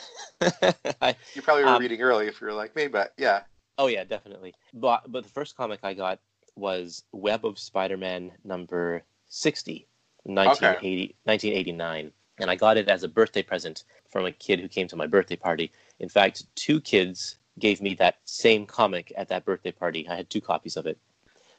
I, 1.01 1.15
you 1.35 1.43
probably 1.43 1.65
were 1.65 1.71
um, 1.71 1.83
reading 1.83 2.01
early 2.01 2.27
if 2.27 2.41
you 2.41 2.47
were 2.47 2.53
like 2.53 2.75
me, 2.75 2.87
but 2.87 3.13
yeah. 3.19 3.43
Oh 3.77 3.89
yeah, 3.89 4.05
definitely. 4.05 4.55
But 4.73 5.03
but 5.09 5.25
the 5.25 5.31
first 5.31 5.57
comic 5.57 5.81
I 5.83 5.95
got 5.95 6.19
was 6.57 7.03
Web 7.13 7.45
of 7.45 7.59
Spider-Man 7.59 8.31
number 8.45 9.03
60, 9.29 9.87
1980, 10.25 11.05
okay. 11.05 11.15
1989. 11.25 12.13
And 12.39 12.51
I 12.51 12.57
got 12.57 12.77
it 12.77 12.89
as 12.89 13.03
a 13.03 13.09
birthday 13.09 13.43
present 13.43 13.85
from 14.11 14.27
a 14.27 14.33
kid 14.33 14.61
who 14.61 14.69
came 14.69 14.89
to 14.89 14.97
my 14.97 15.07
birthday 15.07 15.37
party. 15.37 15.71
In 16.01 16.09
fact, 16.09 16.45
two 16.57 16.81
kids 16.81 17.37
gave 17.59 17.81
me 17.81 17.95
that 17.95 18.19
same 18.25 18.67
comic 18.67 19.13
at 19.17 19.29
that 19.29 19.45
birthday 19.45 19.73
party. 19.73 20.09
I 20.09 20.17
had 20.17 20.31
two 20.31 20.41
copies 20.41 20.77
of 20.77 20.87
it 20.87 20.99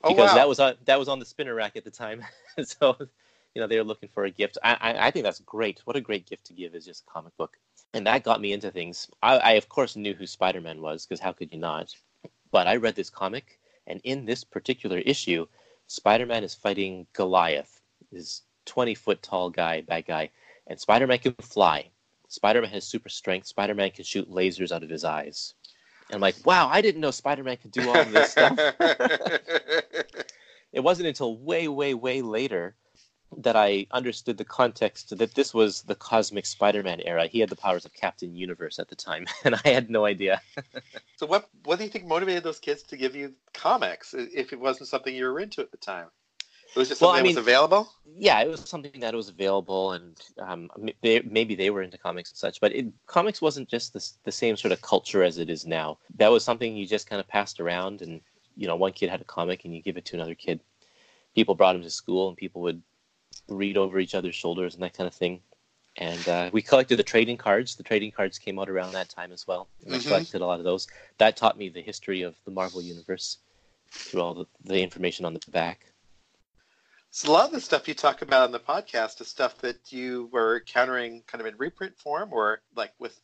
oh, 0.03 0.09
because 0.09 0.29
wow. 0.29 0.35
that 0.35 0.47
was 0.47 0.59
on 0.59 0.75
that 0.85 0.99
was 0.99 1.07
on 1.07 1.19
the 1.19 1.25
spinner 1.25 1.55
rack 1.55 1.75
at 1.75 1.83
the 1.83 1.91
time. 1.91 2.23
so, 2.63 2.95
you 3.53 3.61
know, 3.61 3.67
they 3.67 3.77
were 3.77 3.83
looking 3.83 4.09
for 4.09 4.25
a 4.25 4.31
gift. 4.31 4.57
I, 4.63 4.73
I, 4.79 5.07
I 5.07 5.11
think 5.11 5.23
that's 5.23 5.39
great. 5.39 5.81
What 5.85 5.95
a 5.95 6.01
great 6.01 6.25
gift 6.25 6.45
to 6.47 6.53
give 6.53 6.75
is 6.75 6.85
just 6.85 7.03
a 7.07 7.11
comic 7.11 7.35
book, 7.37 7.57
and 7.93 8.05
that 8.07 8.23
got 8.23 8.41
me 8.41 8.53
into 8.53 8.71
things. 8.71 9.09
I, 9.23 9.37
I 9.37 9.51
of 9.53 9.69
course 9.69 9.95
knew 9.95 10.13
who 10.13 10.27
Spider 10.27 10.61
Man 10.61 10.81
was 10.81 11.05
because 11.05 11.19
how 11.19 11.31
could 11.31 11.51
you 11.51 11.59
not? 11.59 11.95
But 12.51 12.67
I 12.67 12.75
read 12.77 12.95
this 12.95 13.09
comic, 13.09 13.59
and 13.87 14.01
in 14.03 14.25
this 14.25 14.43
particular 14.43 14.97
issue, 14.99 15.47
Spider 15.87 16.25
Man 16.25 16.43
is 16.43 16.55
fighting 16.55 17.07
Goliath. 17.13 17.81
this 18.11 18.41
20 18.65 18.95
foot 18.95 19.21
tall 19.21 19.49
guy, 19.49 19.81
bad 19.81 20.05
guy, 20.07 20.31
and 20.67 20.79
Spider 20.79 21.07
Man 21.07 21.19
can 21.19 21.33
fly. 21.41 21.89
Spider 22.27 22.61
Man 22.61 22.71
has 22.71 22.85
super 22.85 23.09
strength. 23.09 23.47
Spider 23.47 23.75
Man 23.75 23.91
can 23.91 24.03
shoot 24.03 24.29
lasers 24.29 24.71
out 24.71 24.83
of 24.83 24.89
his 24.89 25.03
eyes. 25.03 25.53
And 26.09 26.15
I'm 26.15 26.21
like, 26.21 26.35
wow, 26.45 26.67
I 26.69 26.81
didn't 26.81 27.01
know 27.01 27.11
Spider 27.11 27.43
Man 27.43 27.57
could 27.57 27.71
do 27.71 27.89
all 27.89 27.97
of 27.97 28.11
this 28.11 28.31
stuff. 28.31 28.57
it 30.73 30.83
wasn't 30.83 31.07
until 31.07 31.37
way, 31.37 31.67
way, 31.67 31.93
way 31.93 32.21
later 32.21 32.75
that 33.37 33.55
I 33.55 33.87
understood 33.91 34.37
the 34.37 34.45
context 34.45 35.17
that 35.17 35.33
this 35.33 35.53
was 35.53 35.81
the 35.83 35.95
cosmic 35.95 36.45
Spider-Man 36.45 37.01
era. 37.01 37.27
He 37.27 37.39
had 37.39 37.49
the 37.49 37.55
powers 37.55 37.85
of 37.85 37.93
Captain 37.93 38.35
Universe 38.35 38.79
at 38.79 38.87
the 38.87 38.95
time, 38.95 39.25
and 39.43 39.55
I 39.55 39.69
had 39.69 39.89
no 39.89 40.05
idea. 40.05 40.41
so 41.17 41.25
what 41.25 41.49
what 41.63 41.77
do 41.77 41.85
you 41.85 41.89
think 41.89 42.05
motivated 42.05 42.43
those 42.43 42.59
kids 42.59 42.83
to 42.83 42.97
give 42.97 43.15
you 43.15 43.33
comics 43.53 44.13
if 44.13 44.53
it 44.53 44.59
wasn't 44.59 44.89
something 44.89 45.13
you 45.13 45.25
were 45.25 45.39
into 45.39 45.61
at 45.61 45.71
the 45.71 45.77
time? 45.77 46.07
It 46.75 46.79
was 46.79 46.89
just 46.89 46.99
something 46.99 47.13
well, 47.13 47.19
I 47.19 47.23
mean, 47.23 47.35
that 47.35 47.39
was 47.39 47.47
available. 47.47 47.93
Yeah, 48.17 48.41
it 48.41 48.49
was 48.49 48.69
something 48.69 48.99
that 48.99 49.13
was 49.13 49.29
available, 49.29 49.93
and 49.93 50.21
um, 50.39 50.69
they, 51.01 51.21
maybe 51.21 51.55
they 51.55 51.69
were 51.69 51.81
into 51.81 51.97
comics 51.97 52.31
and 52.31 52.37
such. 52.37 52.59
But 52.59 52.75
it, 52.75 52.87
comics 53.07 53.41
wasn't 53.41 53.69
just 53.69 53.93
the, 53.93 54.05
the 54.25 54.31
same 54.31 54.57
sort 54.57 54.73
of 54.73 54.81
culture 54.81 55.23
as 55.23 55.37
it 55.37 55.49
is 55.49 55.65
now. 55.65 55.99
That 56.17 56.31
was 56.31 56.43
something 56.43 56.75
you 56.75 56.85
just 56.85 57.09
kind 57.09 57.21
of 57.21 57.27
passed 57.29 57.61
around, 57.61 58.01
and 58.01 58.19
you 58.57 58.67
know, 58.67 58.75
one 58.75 58.91
kid 58.91 59.09
had 59.09 59.21
a 59.21 59.25
comic, 59.25 59.63
and 59.63 59.73
you 59.73 59.81
give 59.81 59.95
it 59.95 60.03
to 60.05 60.15
another 60.17 60.35
kid. 60.35 60.59
People 61.33 61.55
brought 61.55 61.73
them 61.73 61.83
to 61.83 61.89
school, 61.89 62.27
and 62.27 62.37
people 62.37 62.61
would 62.63 62.81
read 63.47 63.77
over 63.77 63.97
each 63.99 64.15
other's 64.15 64.35
shoulders 64.35 64.73
and 64.73 64.83
that 64.83 64.93
kind 64.93 65.07
of 65.07 65.13
thing. 65.13 65.39
And 65.97 66.27
uh, 66.27 66.49
we 66.51 66.61
collected 66.61 66.97
the 66.97 67.03
trading 67.03 67.37
cards. 67.37 67.75
The 67.75 67.83
trading 67.83 68.11
cards 68.11 68.37
came 68.37 68.59
out 68.59 68.69
around 68.69 68.91
that 68.93 69.07
time 69.07 69.31
as 69.31 69.47
well. 69.47 69.69
And 69.85 69.93
mm-hmm. 69.93 70.07
I 70.07 70.09
collected 70.09 70.41
a 70.41 70.45
lot 70.45 70.59
of 70.59 70.65
those. 70.65 70.87
That 71.19 71.37
taught 71.37 71.57
me 71.57 71.69
the 71.69 71.81
history 71.81 72.21
of 72.21 72.35
the 72.43 72.51
Marvel 72.51 72.81
Universe 72.81 73.37
through 73.91 74.21
all 74.21 74.33
the, 74.33 74.45
the 74.65 74.81
information 74.81 75.25
on 75.25 75.33
the 75.33 75.39
back. 75.51 75.85
So 77.15 77.31
a 77.31 77.33
lot 77.33 77.45
of 77.45 77.53
the 77.53 77.61
stuff 77.61 77.87
you 77.87 77.93
talk 77.93 78.21
about 78.21 78.43
on 78.43 78.51
the 78.51 78.59
podcast 78.59 79.21
is 79.21 79.29
stuff 79.29 79.57
that 79.59 79.91
you 79.91 80.29
were 80.33 80.57
encountering 80.57 81.23
kind 81.27 81.39
of 81.39 81.47
in 81.47 81.55
reprint 81.57 81.97
form 81.97 82.33
or 82.33 82.61
like 82.75 82.91
with 82.99 83.17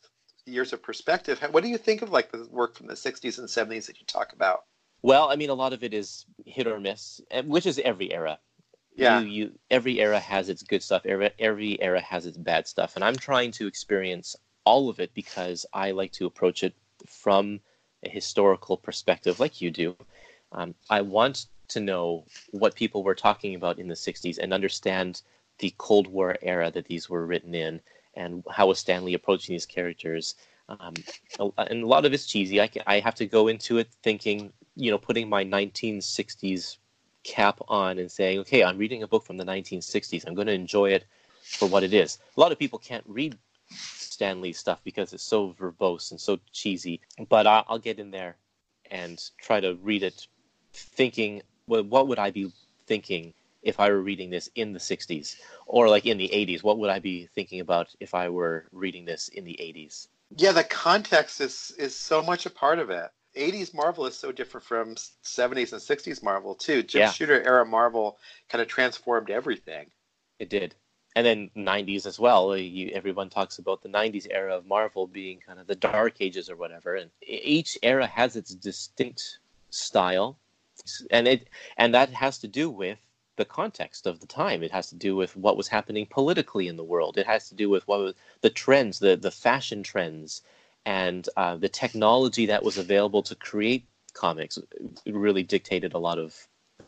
years 0.45 0.71
of 0.71 0.81
perspective. 0.81 1.39
What 1.51 1.61
do 1.61 1.69
you 1.69 1.77
think 1.77 2.01
of 2.01 2.09
like 2.09 2.31
the 2.31 2.47
work 2.49 2.77
from 2.77 2.87
the 2.87 2.93
60s 2.93 3.37
and 3.37 3.49
70s 3.49 3.87
that 3.87 3.99
you 3.99 4.05
talk 4.07 4.31
about? 4.31 4.61
Well, 5.01 5.29
I 5.29 5.35
mean, 5.35 5.49
a 5.49 5.55
lot 5.55 5.73
of 5.73 5.83
it 5.83 5.93
is 5.93 6.25
hit 6.45 6.67
or 6.67 6.79
miss, 6.79 7.19
which 7.43 7.65
is 7.65 7.79
every 7.79 8.13
era 8.13 8.39
yeah. 8.95 9.19
You, 9.19 9.27
you 9.27 9.51
every 9.69 9.99
era 9.99 10.19
has 10.19 10.49
its 10.49 10.63
good 10.63 10.83
stuff. 10.83 11.05
Every 11.05 11.31
every 11.39 11.81
era 11.81 12.01
has 12.01 12.25
its 12.25 12.37
bad 12.37 12.67
stuff, 12.67 12.95
and 12.95 13.03
I'm 13.03 13.15
trying 13.15 13.51
to 13.53 13.67
experience 13.67 14.35
all 14.65 14.89
of 14.89 14.99
it 14.99 15.13
because 15.13 15.65
I 15.73 15.91
like 15.91 16.11
to 16.13 16.25
approach 16.25 16.63
it 16.63 16.73
from 17.07 17.61
a 18.03 18.09
historical 18.09 18.77
perspective, 18.77 19.39
like 19.39 19.61
you 19.61 19.71
do. 19.71 19.95
Um, 20.51 20.75
I 20.89 21.01
want 21.01 21.47
to 21.71 21.79
know 21.79 22.25
what 22.51 22.75
people 22.75 23.03
were 23.03 23.15
talking 23.15 23.55
about 23.55 23.79
in 23.79 23.87
the 23.87 23.95
'60s 23.95 24.37
and 24.37 24.53
understand 24.53 25.21
the 25.59 25.73
Cold 25.77 26.07
War 26.07 26.37
era 26.41 26.71
that 26.71 26.85
these 26.85 27.09
were 27.09 27.25
written 27.25 27.53
in, 27.55 27.81
and 28.15 28.43
how 28.49 28.67
was 28.67 28.79
Stan 28.79 29.05
Lee 29.05 29.13
approaching 29.13 29.53
these 29.53 29.65
characters. 29.65 30.35
Um, 30.69 30.93
and 31.57 31.83
a 31.83 31.87
lot 31.87 32.05
of 32.05 32.13
it's 32.13 32.25
cheesy. 32.25 32.61
I, 32.61 32.69
I 32.87 32.99
have 32.99 33.15
to 33.15 33.25
go 33.25 33.47
into 33.47 33.77
it 33.77 33.89
thinking, 34.03 34.53
you 34.75 34.89
know, 34.89 34.97
putting 34.97 35.27
my 35.27 35.43
1960s 35.43 36.77
cap 37.23 37.59
on 37.67 37.99
and 37.99 38.11
saying, 38.11 38.39
okay, 38.39 38.63
I'm 38.63 38.77
reading 38.77 39.03
a 39.03 39.07
book 39.07 39.25
from 39.25 39.37
the 39.37 39.43
1960s. 39.43 40.25
I'm 40.25 40.33
going 40.33 40.47
to 40.47 40.53
enjoy 40.53 40.91
it 40.91 41.05
for 41.43 41.67
what 41.67 41.83
it 41.83 41.93
is. 41.93 42.19
A 42.37 42.39
lot 42.39 42.51
of 42.51 42.59
people 42.59 42.79
can't 42.79 43.03
read 43.07 43.37
Stan 43.69 44.41
Lee 44.41 44.53
stuff 44.53 44.81
because 44.83 45.13
it's 45.13 45.23
so 45.23 45.53
verbose 45.53 46.11
and 46.11 46.19
so 46.19 46.39
cheesy, 46.51 47.01
but 47.29 47.47
I'll, 47.47 47.65
I'll 47.67 47.79
get 47.79 47.99
in 47.99 48.11
there 48.11 48.37
and 48.89 49.21
try 49.37 49.59
to 49.59 49.75
read 49.81 50.03
it 50.03 50.27
thinking, 50.73 51.41
what 51.79 52.07
would 52.07 52.19
I 52.19 52.31
be 52.31 52.51
thinking 52.87 53.33
if 53.63 53.79
I 53.79 53.89
were 53.89 54.01
reading 54.01 54.29
this 54.29 54.49
in 54.55 54.73
the 54.73 54.79
60s 54.79 55.35
or 55.65 55.87
like 55.87 56.05
in 56.05 56.17
the 56.17 56.29
80s? 56.29 56.63
What 56.63 56.79
would 56.79 56.89
I 56.89 56.99
be 56.99 57.27
thinking 57.27 57.59
about 57.59 57.95
if 57.99 58.13
I 58.13 58.29
were 58.29 58.65
reading 58.71 59.05
this 59.05 59.29
in 59.29 59.43
the 59.45 59.57
80s? 59.59 60.07
Yeah, 60.37 60.51
the 60.51 60.63
context 60.63 61.41
is 61.41 61.73
is 61.77 61.95
so 61.95 62.21
much 62.21 62.45
a 62.45 62.49
part 62.49 62.79
of 62.79 62.89
it. 62.89 63.09
80s 63.35 63.73
Marvel 63.73 64.05
is 64.05 64.17
so 64.17 64.31
different 64.31 64.65
from 64.65 64.95
70s 64.95 65.71
and 65.71 65.81
60s 65.81 66.21
Marvel 66.21 66.55
too. 66.55 66.83
Jim 66.83 67.01
yeah. 67.01 67.11
Shooter 67.11 67.41
era 67.43 67.65
Marvel 67.65 68.17
kind 68.49 68.61
of 68.61 68.67
transformed 68.67 69.29
everything. 69.29 69.89
It 70.39 70.49
did. 70.49 70.75
And 71.15 71.25
then 71.25 71.49
90s 71.55 72.05
as 72.05 72.19
well. 72.19 72.51
Uh, 72.51 72.55
you, 72.55 72.89
everyone 72.93 73.29
talks 73.29 73.57
about 73.57 73.81
the 73.81 73.89
90s 73.89 74.27
era 74.29 74.55
of 74.55 74.65
Marvel 74.65 75.07
being 75.07 75.39
kind 75.45 75.59
of 75.59 75.67
the 75.67 75.75
dark 75.75 76.15
ages 76.19 76.49
or 76.49 76.55
whatever. 76.55 76.95
And 76.95 77.11
each 77.21 77.77
era 77.83 78.07
has 78.07 78.35
its 78.35 78.55
distinct 78.55 79.39
style. 79.69 80.37
And 81.09 81.27
it 81.27 81.47
and 81.77 81.93
that 81.93 82.09
has 82.09 82.37
to 82.39 82.47
do 82.47 82.69
with 82.69 82.99
the 83.37 83.45
context 83.45 84.05
of 84.05 84.19
the 84.19 84.27
time. 84.27 84.63
It 84.63 84.71
has 84.71 84.89
to 84.89 84.95
do 84.95 85.15
with 85.15 85.35
what 85.35 85.57
was 85.57 85.67
happening 85.67 86.05
politically 86.05 86.67
in 86.67 86.75
the 86.75 86.83
world. 86.83 87.17
It 87.17 87.25
has 87.27 87.49
to 87.49 87.55
do 87.55 87.69
with 87.69 87.87
what 87.87 87.99
was 87.99 88.15
the 88.41 88.49
trends, 88.49 88.99
the 88.99 89.15
the 89.15 89.31
fashion 89.31 89.83
trends 89.83 90.41
and 90.85 91.27
uh, 91.37 91.57
the 91.57 91.69
technology 91.69 92.47
that 92.47 92.63
was 92.63 92.77
available 92.77 93.21
to 93.23 93.35
create 93.35 93.85
comics 94.13 94.59
really 95.05 95.43
dictated 95.43 95.93
a 95.93 95.97
lot 95.97 96.19
of 96.19 96.35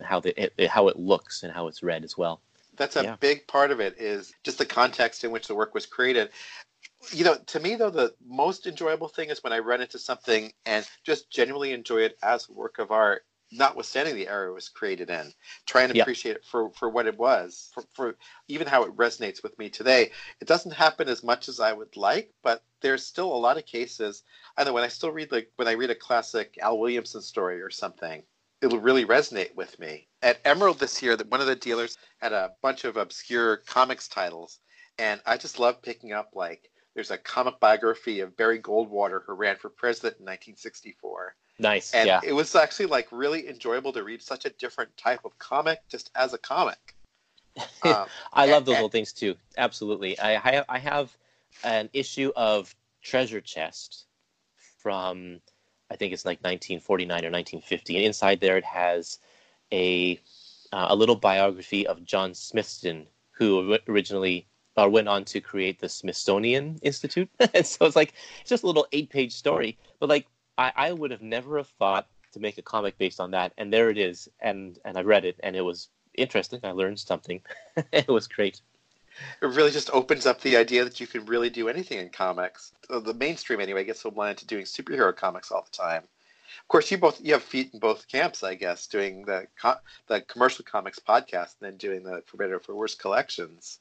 how 0.02 0.20
the 0.20 0.54
it, 0.62 0.68
how 0.68 0.88
it 0.88 0.98
looks 0.98 1.44
and 1.44 1.54
how 1.54 1.68
it's 1.68 1.84
read 1.84 2.04
as 2.04 2.18
well. 2.18 2.42
That's 2.76 2.96
a 2.96 3.04
yeah. 3.04 3.16
big 3.20 3.48
part 3.48 3.72
of 3.72 3.80
it 3.80 4.00
is 4.00 4.34
just 4.44 4.58
the 4.58 4.66
context 4.66 5.24
in 5.24 5.32
which 5.32 5.48
the 5.48 5.56
work 5.56 5.74
was 5.74 5.86
created. 5.86 6.30
You 7.12 7.24
know, 7.24 7.36
to 7.48 7.60
me 7.60 7.76
though, 7.76 7.92
the 7.92 8.14
most 8.26 8.66
enjoyable 8.66 9.08
thing 9.08 9.30
is 9.30 9.44
when 9.44 9.54
I 9.54 9.60
run 9.60 9.82
into 9.82 10.00
something 10.00 10.52
and 10.66 10.88
just 11.04 11.30
genuinely 11.30 11.74
enjoy 11.74 12.02
it 12.02 12.18
as 12.24 12.50
a 12.50 12.54
work 12.54 12.80
of 12.80 12.92
art 12.92 13.26
notwithstanding 13.58 14.16
the 14.16 14.28
era 14.28 14.50
it 14.50 14.54
was 14.54 14.70
created 14.70 15.10
in, 15.10 15.34
try 15.66 15.84
and 15.84 15.98
appreciate 15.98 16.36
it 16.36 16.46
for, 16.46 16.72
for 16.72 16.89
what 16.89 17.08
it 17.08 17.18
was, 17.18 17.70
for, 17.74 17.84
for 17.94 18.18
even 18.48 18.68
how 18.68 18.84
it 18.84 18.96
resonates 18.98 19.44
with 19.44 19.58
me 19.60 19.70
today. 19.70 20.12
It 20.42 20.48
doesn't 20.48 20.72
happen 20.72 21.08
as 21.08 21.24
much 21.24 21.48
as 21.48 21.60
I 21.60 21.74
would 21.74 21.96
like, 21.96 22.32
but 22.42 22.63
there's 22.82 23.06
still 23.06 23.34
a 23.34 23.38
lot 23.38 23.58
of 23.58 23.66
cases. 23.66 24.24
I 24.58 24.63
know 24.63 24.74
when 24.74 24.84
I 24.84 24.88
still 24.88 25.12
read 25.12 25.32
like 25.32 25.52
when 25.56 25.68
I 25.68 25.74
read 25.74 25.89
a 25.89 25.96
classic 25.96 26.58
Al 26.62 26.80
Williamson 26.80 27.22
story 27.22 27.62
or 27.62 27.70
something, 27.70 28.24
it'll 28.62 28.80
really 28.80 29.06
resonate 29.06 29.56
with 29.56 29.78
me. 29.80 30.08
At 30.22 30.39
Emerald 30.46 30.80
this 30.80 31.02
year, 31.02 31.16
that 31.16 31.30
one 31.30 31.42
of 31.42 31.48
the 31.48 31.56
dealers 31.56 31.98
had 32.20 32.34
a 32.34 32.54
bunch 32.62 32.86
of 32.86 32.98
obscure 32.98 33.58
comics 33.58 34.08
titles, 34.08 34.60
and 34.98 35.22
I 35.26 35.38
just 35.38 35.60
love 35.60 35.82
picking 35.82 36.12
up 36.12 36.32
like 36.34 36.70
there's 36.96 37.12
a 37.12 37.18
comic 37.18 37.60
biography 37.60 38.20
of 38.20 38.38
Barry 38.38 38.60
Goldwater 38.60 39.22
who 39.26 39.34
ran 39.34 39.58
for 39.58 39.70
president 39.70 40.20
in 40.20 40.26
1964 40.26 41.36
Nice. 41.60 41.94
And 41.94 42.08
yeah. 42.08 42.20
it 42.24 42.34
was 42.34 42.56
actually 42.56 42.88
like 42.88 43.08
really 43.12 43.48
enjoyable 43.48 43.94
to 43.94 44.04
read 44.04 44.22
such 44.22 44.46
a 44.46 44.50
different 44.52 44.96
type 44.98 45.22
of 45.26 45.38
comic 45.39 45.80
just 45.89 46.12
as 46.16 46.34
a 46.34 46.38
comic. 46.38 46.96
Um, 47.86 48.06
I 48.32 48.46
love 48.46 48.63
those 48.66 48.76
and, 48.76 48.84
little 48.84 48.89
things 48.89 49.12
too. 49.12 49.36
Absolutely. 49.58 50.18
I, 50.18 50.36
I, 50.36 50.66
I 50.70 50.80
have 50.80 51.16
an 51.66 51.89
issue 51.92 52.32
of 52.36 52.74
Treasure 53.02 53.42
Chest 53.42 54.06
from 54.80 55.42
I 55.92 55.96
think 55.96 56.13
it's 56.13 56.26
like 56.26 56.39
1949 56.39 57.10
or 57.10 57.30
1950, 57.30 57.98
and 57.98 58.06
inside 58.06 58.39
there 58.39 58.58
it 58.58 58.63
has 58.63 59.20
a 59.72 60.20
uh, 60.72 60.88
a 60.89 60.96
little 60.96 61.16
biography 61.16 61.86
of 61.86 62.04
John 62.04 62.34
Smithson, 62.34 63.06
who 63.32 63.78
originally 63.88 64.48
uh, 64.76 64.89
went 64.89 65.08
on 65.08 65.24
to 65.26 65.39
create 65.39 65.80
the 65.80 65.89
Smithsonian 65.89 66.80
Institute. 66.82 67.30
and 67.54 67.66
so 67.66 67.86
it's 67.86 67.96
like 67.96 68.13
it's 68.42 68.50
just 68.50 68.63
a 68.63 68.68
little 68.68 68.88
eight 68.92 69.10
page 69.10 69.34
story, 69.34 69.78
but 70.00 70.10
like 70.10 70.26
I, 70.58 70.72
I 70.76 70.92
would 70.92 71.12
have 71.12 71.22
never 71.22 71.58
have 71.58 71.70
thought 71.80 72.08
to 72.34 72.39
make 72.39 72.58
a 72.58 72.62
comic 72.62 72.98
based 72.98 73.20
on 73.20 73.32
that, 73.32 73.54
and 73.58 73.72
there 73.72 73.89
it 73.89 73.98
is, 73.98 74.30
and 74.39 74.78
and 74.86 74.98
I 74.98 75.02
read 75.02 75.26
it, 75.26 75.39
and 75.44 75.56
it 75.56 75.62
was 75.62 75.89
interesting. 76.16 76.60
I 76.63 76.72
learned 76.72 77.00
something. 77.00 77.42
it 77.92 78.08
was 78.08 78.28
great. 78.28 78.62
It 79.42 79.46
really 79.46 79.72
just 79.72 79.92
opens 79.92 80.26
up 80.26 80.42
the 80.42 80.58
idea 80.58 80.84
that 80.84 81.00
you 81.00 81.06
can 81.06 81.26
really 81.26 81.50
do 81.50 81.70
anything 81.70 82.00
in 82.00 82.10
comics. 82.10 82.74
The 82.89 83.13
mainstream, 83.13 83.60
anyway, 83.60 83.84
gets 83.84 84.02
so 84.02 84.10
blind 84.10 84.39
to 84.39 84.48
doing 84.48 84.66
superhero 84.66 85.16
comics 85.16 85.52
all 85.52 85.63
the 85.63 85.78
time. 85.78 86.04
Of 86.60 86.68
course, 86.68 86.89
you 86.92 86.98
both 86.98 87.20
you 87.22 87.34
have 87.34 87.44
feet 87.44 87.72
in 87.74 87.80
both 87.80 88.08
camps, 88.08 88.44
I 88.44 88.56
guess, 88.56 88.88
doing 88.88 89.26
the 89.26 89.48
the 90.08 90.22
commercial 90.22 90.66
comics 90.66 91.00
podcast 91.00 91.56
and 91.60 91.72
then 91.72 91.78
doing 91.78 92.04
the 92.04 92.24
For 92.26 92.38
Better 92.38 92.60
for 92.60 92.76
Worse 92.76 92.96
collections. 92.96 93.80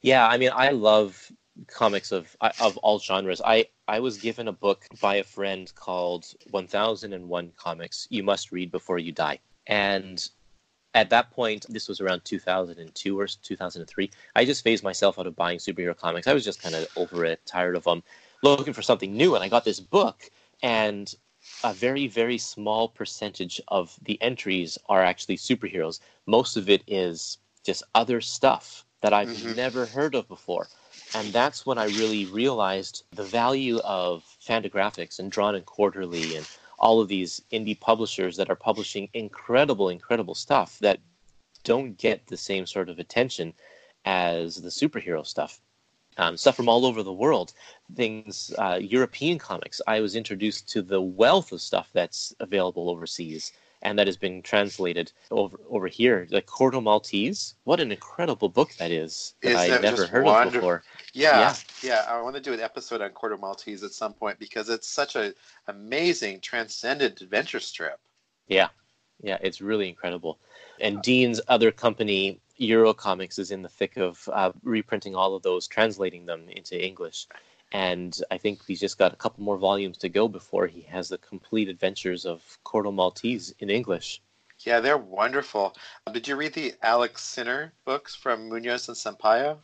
Yeah, 0.00 0.26
I 0.26 0.36
mean, 0.36 0.50
I 0.52 0.70
love 0.70 1.30
comics 1.66 2.12
of 2.12 2.36
of 2.60 2.76
all 2.78 2.98
genres. 2.98 3.40
I 3.44 3.66
I 3.88 4.00
was 4.00 4.18
given 4.18 4.48
a 4.48 4.52
book 4.52 4.86
by 5.00 5.16
a 5.16 5.24
friend 5.24 5.72
called 5.74 6.26
1001 6.50 7.52
Comics 7.56 8.06
You 8.10 8.22
Must 8.22 8.52
Read 8.52 8.70
Before 8.70 8.98
You 8.98 9.12
Die. 9.12 9.38
And 9.66 10.28
at 10.94 11.10
that 11.10 11.30
point, 11.30 11.66
this 11.68 11.88
was 11.88 12.00
around 12.00 12.24
2002 12.24 13.18
or 13.18 13.26
2003. 13.26 14.10
I 14.36 14.44
just 14.44 14.62
phased 14.62 14.84
myself 14.84 15.18
out 15.18 15.26
of 15.26 15.36
buying 15.36 15.58
superhero 15.58 15.96
comics. 15.96 16.26
I 16.26 16.34
was 16.34 16.44
just 16.44 16.62
kind 16.62 16.74
of 16.74 16.86
over 16.96 17.24
it, 17.24 17.40
tired 17.46 17.76
of 17.76 17.84
them, 17.84 18.02
looking 18.42 18.74
for 18.74 18.82
something 18.82 19.16
new. 19.16 19.34
And 19.34 19.42
I 19.42 19.48
got 19.48 19.64
this 19.64 19.80
book, 19.80 20.30
and 20.62 21.14
a 21.64 21.72
very, 21.72 22.06
very 22.08 22.38
small 22.38 22.88
percentage 22.88 23.60
of 23.68 23.98
the 24.02 24.20
entries 24.20 24.78
are 24.88 25.02
actually 25.02 25.36
superheroes. 25.36 26.00
Most 26.26 26.56
of 26.56 26.68
it 26.68 26.82
is 26.86 27.38
just 27.64 27.82
other 27.94 28.20
stuff 28.20 28.84
that 29.00 29.12
I've 29.12 29.28
mm-hmm. 29.28 29.56
never 29.56 29.86
heard 29.86 30.14
of 30.14 30.28
before. 30.28 30.68
And 31.14 31.32
that's 31.32 31.66
when 31.66 31.78
I 31.78 31.86
really 31.86 32.24
realized 32.26 33.04
the 33.12 33.24
value 33.24 33.78
of 33.80 34.24
Fantagraphics 34.46 35.18
and 35.18 35.30
Drawn 35.30 35.54
and 35.54 35.66
Quarterly 35.66 36.36
and 36.36 36.46
all 36.78 37.00
of 37.00 37.08
these 37.08 37.42
indie 37.52 37.78
publishers 37.78 38.36
that 38.36 38.50
are 38.50 38.56
publishing 38.56 39.08
incredible, 39.12 39.88
incredible 39.88 40.34
stuff 40.34 40.78
that 40.80 41.00
don't 41.64 41.98
get 41.98 42.26
the 42.26 42.36
same 42.36 42.66
sort 42.66 42.88
of 42.88 42.98
attention 42.98 43.52
as 44.04 44.56
the 44.56 44.68
superhero 44.68 45.24
stuff. 45.26 45.60
Um, 46.18 46.36
stuff 46.36 46.56
from 46.56 46.68
all 46.68 46.84
over 46.84 47.02
the 47.02 47.12
world, 47.12 47.54
things, 47.94 48.52
uh, 48.58 48.78
European 48.82 49.38
comics. 49.38 49.80
I 49.86 50.00
was 50.00 50.14
introduced 50.14 50.68
to 50.70 50.82
the 50.82 51.00
wealth 51.00 51.52
of 51.52 51.62
stuff 51.62 51.88
that's 51.94 52.34
available 52.38 52.90
overseas 52.90 53.52
and 53.82 53.98
that 53.98 54.06
has 54.06 54.16
been 54.16 54.42
translated 54.42 55.12
over 55.30 55.58
over 55.68 55.86
here. 55.86 56.26
The 56.28 56.42
Corto 56.42 56.82
Maltese, 56.82 57.54
what 57.64 57.80
an 57.80 57.92
incredible 57.92 58.48
book 58.48 58.74
that 58.78 58.90
is 58.90 59.34
that 59.42 59.56
I 59.56 59.78
never 59.80 60.06
heard 60.06 60.24
wonderful? 60.24 60.46
of 60.46 60.52
before. 60.52 60.82
Yeah, 61.12 61.40
yeah, 61.40 61.54
yeah, 61.82 62.04
I 62.08 62.20
want 62.22 62.36
to 62.36 62.40
do 62.40 62.52
an 62.52 62.60
episode 62.60 63.00
on 63.00 63.10
Corto 63.10 63.38
Maltese 63.38 63.82
at 63.82 63.92
some 63.92 64.14
point 64.14 64.38
because 64.38 64.68
it's 64.68 64.88
such 64.88 65.16
an 65.16 65.34
amazing, 65.68 66.40
transcendent 66.40 67.20
adventure 67.20 67.60
strip. 67.60 68.00
Yeah, 68.48 68.68
yeah, 69.22 69.38
it's 69.40 69.60
really 69.60 69.88
incredible. 69.88 70.38
And 70.80 71.00
Dean's 71.02 71.40
other 71.48 71.70
company, 71.70 72.40
Eurocomics, 72.60 73.38
is 73.38 73.50
in 73.50 73.62
the 73.62 73.68
thick 73.68 73.96
of 73.96 74.28
uh, 74.32 74.52
reprinting 74.62 75.14
all 75.14 75.36
of 75.36 75.42
those, 75.42 75.66
translating 75.66 76.26
them 76.26 76.48
into 76.48 76.82
English. 76.82 77.26
And 77.72 78.18
I 78.30 78.38
think 78.38 78.64
he's 78.66 78.80
just 78.80 78.98
got 78.98 79.12
a 79.12 79.16
couple 79.16 79.42
more 79.42 79.56
volumes 79.56 79.98
to 79.98 80.08
go 80.08 80.28
before 80.28 80.66
he 80.66 80.82
has 80.82 81.08
the 81.08 81.18
complete 81.18 81.68
adventures 81.68 82.26
of 82.26 82.58
Corto 82.64 82.92
Maltese 82.92 83.54
in 83.58 83.70
English. 83.70 84.20
Yeah, 84.60 84.80
they're 84.80 84.98
wonderful. 84.98 85.74
Did 86.12 86.28
you 86.28 86.36
read 86.36 86.54
the 86.54 86.74
Alack 86.82 87.18
Sinner 87.18 87.72
books 87.84 88.14
from 88.14 88.48
Munoz 88.48 88.88
and 88.88 88.96
Sampayo? 88.96 89.58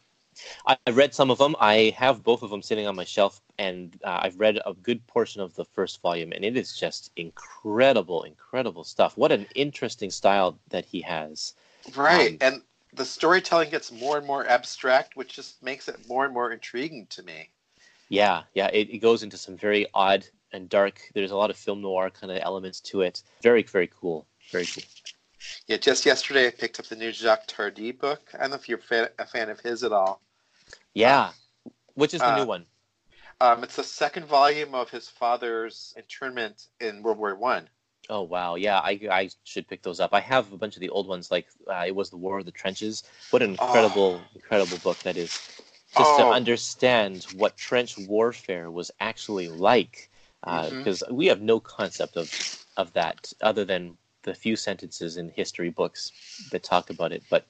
I 0.66 0.76
read 0.90 1.14
some 1.14 1.30
of 1.30 1.38
them. 1.38 1.56
I 1.59 1.94
have 1.96 2.22
both 2.22 2.42
of 2.42 2.50
them 2.50 2.62
sitting 2.62 2.86
on 2.86 2.96
my 2.96 3.04
shelf, 3.04 3.42
and 3.59 3.96
uh, 4.04 4.20
I've 4.22 4.38
read 4.38 4.61
a 4.64 4.74
good 4.74 5.04
portion 5.06 5.40
of 5.40 5.54
the 5.54 5.64
first 5.64 6.00
volume, 6.00 6.32
and 6.32 6.44
it 6.44 6.56
is 6.56 6.76
just 6.76 7.11
incredible, 7.16 8.22
incredible 8.22 8.84
stuff. 8.84 9.16
What 9.16 9.32
an 9.32 9.46
interesting 9.54 10.11
style 10.11 10.59
that 10.68 10.84
he 10.84 11.00
has. 11.02 11.54
Right, 11.94 12.32
um, 12.32 12.38
and 12.40 12.62
the 12.94 13.04
storytelling 13.04 13.70
gets 13.70 13.90
more 13.90 14.18
and 14.18 14.26
more 14.26 14.46
abstract, 14.46 15.16
which 15.16 15.32
just 15.32 15.62
makes 15.62 15.88
it 15.88 16.09
more 16.09 16.24
and 16.24 16.34
more 16.34 16.52
intriguing 16.52 17.06
to 17.11 17.22
me. 17.22 17.50
Yeah, 18.09 18.42
yeah, 18.54 18.68
it, 18.68 18.90
it 18.90 18.98
goes 18.98 19.22
into 19.22 19.36
some 19.36 19.56
very 19.56 19.86
odd 19.94 20.26
and 20.52 20.68
dark. 20.68 21.00
There's 21.14 21.30
a 21.30 21.36
lot 21.36 21.50
of 21.50 21.56
film 21.56 21.82
noir 21.82 22.11
kind 22.11 22.32
of 22.32 22.38
elements 22.42 22.80
to 22.80 23.02
it. 23.02 23.22
Very, 23.42 23.62
very 23.62 23.88
cool. 23.88 24.26
Very 24.50 24.66
cool. 24.66 24.84
Yeah, 25.66 25.76
just 25.76 26.06
yesterday 26.06 26.46
I 26.46 26.50
picked 26.50 26.80
up 26.80 26.86
the 26.86 26.96
new 26.96 27.12
Jacques 27.12 27.46
Tardi 27.46 27.92
book. 27.92 28.20
I 28.34 28.38
don't 28.38 28.50
know 28.50 28.56
if 28.56 28.68
you're 28.68 28.80
a 29.18 29.26
fan 29.26 29.50
of 29.50 29.61
his 29.61 29.84
at 29.84 29.92
all. 29.92 30.20
Yeah. 30.94 31.30
Which 31.94 32.14
is 32.14 32.20
the 32.20 32.32
uh, 32.32 32.38
new 32.38 32.46
one? 32.46 32.64
Um, 33.40 33.62
it's 33.62 33.76
the 33.76 33.84
second 33.84 34.26
volume 34.26 34.74
of 34.74 34.90
his 34.90 35.09
father's 35.09 35.94
internment 35.96 36.68
in 36.80 37.02
World 37.02 37.18
War 37.18 37.34
One. 37.36 37.68
Oh 38.11 38.22
wow, 38.22 38.54
yeah, 38.54 38.78
I, 38.78 39.00
I 39.11 39.30
should 39.44 39.68
pick 39.68 39.82
those 39.82 40.00
up. 40.00 40.14
I 40.14 40.20
have 40.20 40.52
a 40.52 40.56
bunch 40.56 40.76
of 40.76 40.80
the 40.80 40.88
old 40.88 41.06
ones, 41.06 41.30
like 41.30 41.46
uh, 41.70 41.84
it 41.86 41.94
was 41.94 42.11
the 42.11 42.16
War 42.16 42.38
of 42.38 42.46
the 42.46 42.50
Trenches. 42.50 43.02
What 43.30 43.42
an 43.42 43.50
incredible, 43.50 44.20
oh. 44.22 44.28
incredible 44.34 44.78
book 44.78 44.98
that 45.00 45.16
is! 45.16 45.61
Just 45.99 46.11
oh. 46.14 46.18
to 46.18 46.26
understand 46.30 47.26
what 47.34 47.57
trench 47.57 47.99
warfare 47.99 48.70
was 48.70 48.90
actually 49.01 49.49
like, 49.49 50.11
because 50.42 51.03
uh, 51.03 51.07
mm-hmm. 51.07 51.16
we 51.16 51.26
have 51.26 51.40
no 51.40 51.61
concept 51.61 52.16
of 52.16 52.32
of 52.76 52.92
that 52.92 53.32
other 53.40 53.64
than 53.64 53.96
the 54.22 54.34
few 54.34 54.57
sentences 54.57 55.16
in 55.16 55.30
history 55.30 55.70
books 55.70 56.12
that 56.53 56.62
talk 56.62 56.90
about 56.90 57.12
it. 57.12 57.22
But 57.28 57.46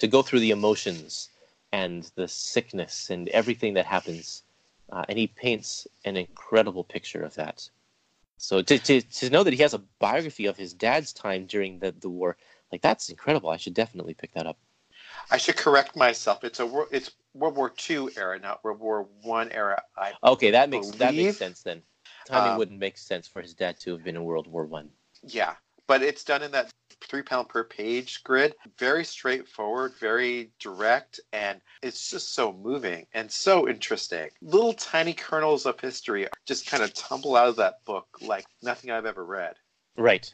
to 0.00 0.06
go 0.06 0.22
through 0.22 0.40
the 0.40 0.50
emotions 0.50 1.30
and 1.72 2.10
the 2.14 2.28
sickness 2.28 3.10
and 3.10 3.28
everything 3.30 3.74
that 3.74 3.86
happens. 3.86 4.42
Uh, 4.90 5.04
and 5.08 5.18
he 5.18 5.26
paints 5.26 5.86
an 6.04 6.16
incredible 6.16 6.84
picture 6.84 7.22
of 7.22 7.34
that. 7.34 7.68
So 8.38 8.62
to, 8.62 8.78
to, 8.78 9.00
to 9.00 9.30
know 9.30 9.42
that 9.42 9.52
he 9.52 9.62
has 9.62 9.74
a 9.74 9.82
biography 9.98 10.46
of 10.46 10.56
his 10.56 10.72
dad's 10.72 11.12
time 11.12 11.46
during 11.46 11.78
the, 11.78 11.92
the 11.92 12.08
war, 12.08 12.36
like 12.70 12.82
that's 12.82 13.08
incredible. 13.08 13.50
I 13.50 13.56
should 13.56 13.74
definitely 13.74 14.14
pick 14.14 14.32
that 14.34 14.46
up. 14.46 14.58
I 15.30 15.36
should 15.36 15.56
correct 15.56 15.96
myself. 15.96 16.44
It's 16.44 16.60
a 16.60 16.84
it's 16.90 17.10
World 17.34 17.56
War 17.56 17.72
II 17.88 18.08
era, 18.16 18.38
not 18.38 18.62
World 18.64 18.80
War 18.80 19.08
One 19.22 19.50
era. 19.52 19.82
I 19.96 20.12
okay, 20.24 20.50
that 20.50 20.70
makes 20.70 20.86
believe. 20.86 20.98
that 20.98 21.14
makes 21.14 21.36
sense 21.36 21.62
then. 21.62 21.82
Timing 22.26 22.52
um, 22.52 22.58
wouldn't 22.58 22.80
make 22.80 22.98
sense 22.98 23.28
for 23.28 23.40
his 23.40 23.54
dad 23.54 23.78
to 23.80 23.92
have 23.92 24.04
been 24.04 24.16
in 24.16 24.24
World 24.24 24.46
War 24.46 24.64
One. 24.66 24.90
Yeah, 25.22 25.54
but 25.86 26.02
it's 26.02 26.24
done 26.24 26.42
in 26.42 26.50
that 26.52 26.72
three 27.02 27.22
pound 27.22 27.48
per 27.48 27.64
page 27.64 28.22
grid. 28.24 28.54
Very 28.78 29.04
straightforward, 29.04 29.94
very 30.00 30.50
direct, 30.58 31.20
and 31.32 31.60
it's 31.82 32.10
just 32.10 32.34
so 32.34 32.52
moving 32.52 33.06
and 33.14 33.30
so 33.30 33.68
interesting. 33.68 34.28
Little 34.42 34.72
tiny 34.72 35.12
kernels 35.12 35.66
of 35.66 35.78
history 35.80 36.26
just 36.46 36.66
kind 36.66 36.82
of 36.82 36.92
tumble 36.94 37.36
out 37.36 37.48
of 37.48 37.56
that 37.56 37.84
book 37.84 38.06
like 38.20 38.46
nothing 38.62 38.90
I've 38.90 39.06
ever 39.06 39.24
read. 39.24 39.56
Right. 39.96 40.32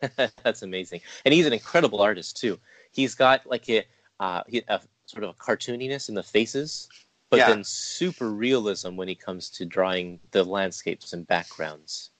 That's 0.42 0.62
amazing. 0.62 1.00
And 1.24 1.32
he's 1.32 1.46
an 1.46 1.52
incredible 1.52 2.00
artist, 2.00 2.36
too. 2.36 2.58
He's 2.92 3.14
got 3.14 3.46
like 3.46 3.68
a, 3.68 3.84
uh, 4.20 4.42
a 4.68 4.80
sort 5.06 5.24
of 5.24 5.30
a 5.30 5.34
cartooniness 5.34 6.08
in 6.08 6.14
the 6.14 6.22
faces, 6.22 6.88
but 7.30 7.38
yeah. 7.38 7.48
then 7.48 7.64
super 7.64 8.30
realism 8.30 8.96
when 8.96 9.08
he 9.08 9.14
comes 9.14 9.50
to 9.50 9.64
drawing 9.64 10.20
the 10.30 10.44
landscapes 10.44 11.12
and 11.12 11.26
backgrounds. 11.26 12.10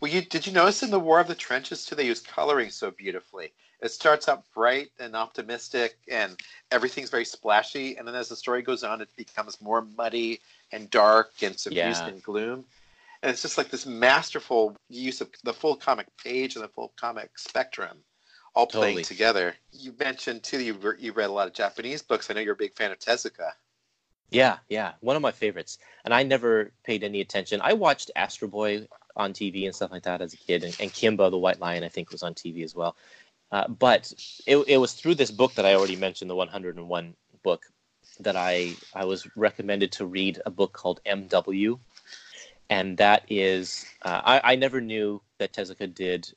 Well, 0.00 0.10
you 0.10 0.22
did 0.22 0.46
you 0.46 0.52
notice 0.52 0.82
in 0.82 0.90
the 0.90 1.00
War 1.00 1.20
of 1.20 1.28
the 1.28 1.34
Trenches 1.34 1.84
too? 1.84 1.94
They 1.94 2.06
use 2.06 2.20
coloring 2.20 2.70
so 2.70 2.90
beautifully. 2.90 3.52
It 3.80 3.92
starts 3.92 4.28
out 4.28 4.44
bright 4.54 4.88
and 4.98 5.14
optimistic, 5.14 5.98
and 6.10 6.40
everything's 6.70 7.10
very 7.10 7.24
splashy. 7.24 7.96
And 7.96 8.08
then 8.08 8.14
as 8.14 8.28
the 8.28 8.36
story 8.36 8.62
goes 8.62 8.82
on, 8.82 9.00
it 9.00 9.14
becomes 9.14 9.60
more 9.60 9.82
muddy 9.82 10.40
and 10.72 10.90
dark 10.90 11.32
and 11.42 11.58
suffused 11.58 12.02
yeah. 12.02 12.08
in 12.08 12.18
gloom. 12.20 12.64
And 13.22 13.30
it's 13.30 13.42
just 13.42 13.58
like 13.58 13.70
this 13.70 13.86
masterful 13.86 14.76
use 14.88 15.20
of 15.20 15.28
the 15.44 15.52
full 15.52 15.76
comic 15.76 16.06
page 16.16 16.56
and 16.56 16.64
the 16.64 16.68
full 16.68 16.92
comic 16.96 17.38
spectrum 17.38 17.98
all 18.58 18.66
playing 18.66 19.04
together. 19.04 19.54
You 19.72 19.94
mentioned 19.98 20.42
too 20.42 20.60
you 20.60 20.76
you 20.98 21.12
read 21.12 21.30
a 21.30 21.32
lot 21.32 21.46
of 21.46 21.54
Japanese 21.54 22.02
books. 22.02 22.28
I 22.28 22.34
know 22.34 22.40
you're 22.40 22.54
a 22.54 22.56
big 22.56 22.74
fan 22.74 22.90
of 22.90 22.98
Tezuka. 22.98 23.52
Yeah, 24.30 24.58
yeah, 24.68 24.92
one 25.00 25.16
of 25.16 25.22
my 25.22 25.30
favorites. 25.30 25.78
And 26.04 26.12
I 26.12 26.22
never 26.22 26.72
paid 26.84 27.04
any 27.04 27.20
attention. 27.20 27.60
I 27.62 27.72
watched 27.72 28.10
Astro 28.16 28.48
Boy 28.48 28.86
on 29.16 29.32
TV 29.32 29.64
and 29.64 29.74
stuff 29.74 29.90
like 29.90 30.02
that 30.02 30.20
as 30.20 30.34
a 30.34 30.36
kid, 30.36 30.64
and, 30.64 30.76
and 30.80 30.92
Kimba 30.92 31.30
the 31.30 31.38
White 31.38 31.60
Lion 31.60 31.84
I 31.84 31.88
think 31.88 32.10
was 32.10 32.22
on 32.22 32.34
TV 32.34 32.64
as 32.64 32.74
well. 32.74 32.96
Uh, 33.52 33.68
but 33.68 34.12
it, 34.46 34.56
it 34.66 34.76
was 34.76 34.92
through 34.92 35.14
this 35.14 35.30
book 35.30 35.54
that 35.54 35.64
I 35.64 35.74
already 35.74 35.96
mentioned, 35.96 36.28
the 36.28 36.34
101 36.34 37.14
book, 37.42 37.64
that 38.20 38.36
I 38.36 38.74
I 38.92 39.04
was 39.04 39.26
recommended 39.36 39.92
to 39.92 40.06
read 40.06 40.42
a 40.44 40.50
book 40.50 40.72
called 40.72 41.00
M.W. 41.06 41.78
And 42.70 42.98
that 42.98 43.24
is, 43.30 43.86
uh, 44.02 44.20
I, 44.24 44.52
I 44.52 44.56
never 44.56 44.80
knew 44.80 45.22
that 45.38 45.54
Tezuka 45.54 45.94
did 45.94 46.30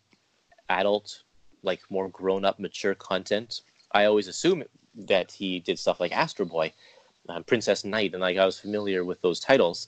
adult, 0.69 1.24
like 1.64 1.82
more 1.89 2.09
grown 2.09 2.45
up, 2.45 2.59
mature 2.59 2.95
content. 2.95 3.62
I 3.91 4.05
always 4.05 4.28
assume 4.28 4.64
that 4.95 5.32
he 5.32 5.59
did 5.59 5.80
stuff 5.80 5.99
like 5.99 6.12
Astro 6.12 6.45
Boy, 6.45 6.74
uh, 7.30 7.41
Princess 7.41 7.84
Knight, 7.84 8.14
and 8.14 8.22
like 8.22 8.38
I 8.38 8.45
was 8.45 8.59
familiar 8.59 9.03
with 9.03 9.22
those 9.22 9.39
titles 9.39 9.88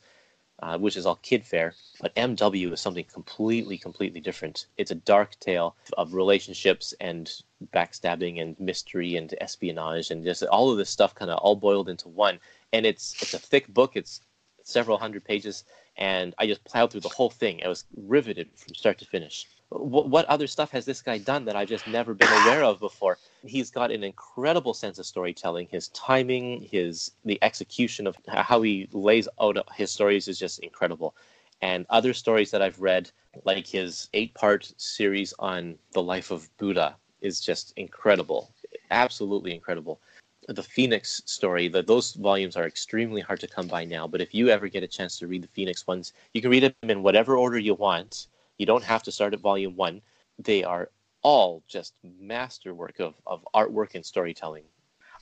uh, 0.63 0.77
which 0.77 0.95
is 0.95 1.05
all 1.05 1.19
kid 1.21 1.45
fare. 1.45 1.73
But 1.99 2.15
MW 2.15 2.71
is 2.71 2.79
something 2.79 3.05
completely, 3.11 3.77
completely 3.77 4.21
different. 4.21 4.67
It's 4.77 4.91
a 4.91 4.95
dark 4.95 5.37
tale 5.39 5.75
of 5.97 6.13
relationships 6.13 6.93
and 7.01 7.29
backstabbing 7.73 8.41
and 8.41 8.59
mystery 8.59 9.15
and 9.15 9.33
espionage 9.41 10.11
and 10.11 10.23
just 10.23 10.43
all 10.43 10.71
of 10.71 10.77
this 10.77 10.89
stuff 10.89 11.15
kind 11.15 11.31
of 11.31 11.39
all 11.39 11.55
boiled 11.55 11.89
into 11.89 12.07
one. 12.07 12.39
And 12.71 12.85
it's 12.85 13.21
it's 13.21 13.33
a 13.33 13.39
thick 13.39 13.67
book. 13.67 13.95
It's 13.95 14.21
several 14.63 14.97
hundred 14.97 15.25
pages, 15.25 15.65
and 15.97 16.33
I 16.37 16.47
just 16.47 16.63
plowed 16.63 16.91
through 16.91 17.01
the 17.01 17.09
whole 17.09 17.29
thing. 17.29 17.61
I 17.63 17.67
was 17.67 17.83
riveted 17.97 18.49
from 18.55 18.73
start 18.75 18.97
to 18.99 19.05
finish 19.05 19.47
what, 19.79 20.25
other 20.25 20.47
stuff 20.47 20.71
has 20.71 20.85
this 20.85 21.01
guy 21.01 21.17
done 21.17 21.45
that 21.45 21.55
I've 21.55 21.67
just 21.67 21.87
never 21.87 22.13
been 22.13 22.27
aware 22.27 22.63
of 22.63 22.79
before? 22.79 23.17
He's 23.43 23.71
got 23.71 23.91
an 23.91 24.03
incredible 24.03 24.73
sense 24.73 24.99
of 24.99 25.05
storytelling. 25.05 25.67
His 25.71 25.87
timing, 25.89 26.61
his 26.61 27.11
the 27.25 27.39
execution 27.41 28.07
of 28.07 28.15
how 28.27 28.61
he 28.61 28.87
lays 28.91 29.27
out 29.41 29.57
his 29.75 29.91
stories 29.91 30.27
is 30.27 30.37
just 30.39 30.59
incredible. 30.59 31.15
And 31.61 31.85
other 31.89 32.13
stories 32.13 32.51
that 32.51 32.61
I've 32.61 32.79
read, 32.79 33.09
like 33.45 33.65
his 33.65 34.09
eight-part 34.13 34.73
series 34.77 35.33
on 35.39 35.75
the 35.93 36.03
life 36.03 36.29
of 36.29 36.49
Buddha, 36.57 36.95
is 37.21 37.39
just 37.39 37.73
incredible, 37.77 38.51
absolutely 38.91 39.53
incredible. 39.53 40.01
The 40.49 40.61
Phoenix 40.61 41.21
story, 41.25 41.69
the, 41.69 41.81
those 41.81 42.13
volumes 42.15 42.57
are 42.57 42.67
extremely 42.67 43.21
hard 43.21 43.39
to 43.39 43.47
come 43.47 43.67
by 43.67 43.85
now. 43.85 44.07
But 44.07 44.19
if 44.19 44.35
you 44.35 44.49
ever 44.49 44.67
get 44.67 44.83
a 44.83 44.87
chance 44.87 45.17
to 45.19 45.27
read 45.27 45.41
the 45.41 45.47
Phoenix 45.47 45.87
ones, 45.87 46.11
you 46.33 46.41
can 46.41 46.51
read 46.51 46.63
them 46.63 46.89
in 46.89 47.01
whatever 47.01 47.37
order 47.37 47.57
you 47.57 47.75
want 47.75 48.27
you 48.57 48.65
don't 48.65 48.83
have 48.83 49.03
to 49.03 49.11
start 49.11 49.33
at 49.33 49.39
volume 49.39 49.75
one. 49.75 50.01
They 50.39 50.63
are 50.63 50.89
all 51.21 51.63
just 51.67 51.93
masterwork 52.03 52.99
of, 52.99 53.15
of 53.25 53.47
artwork 53.53 53.95
and 53.95 54.05
storytelling. 54.05 54.63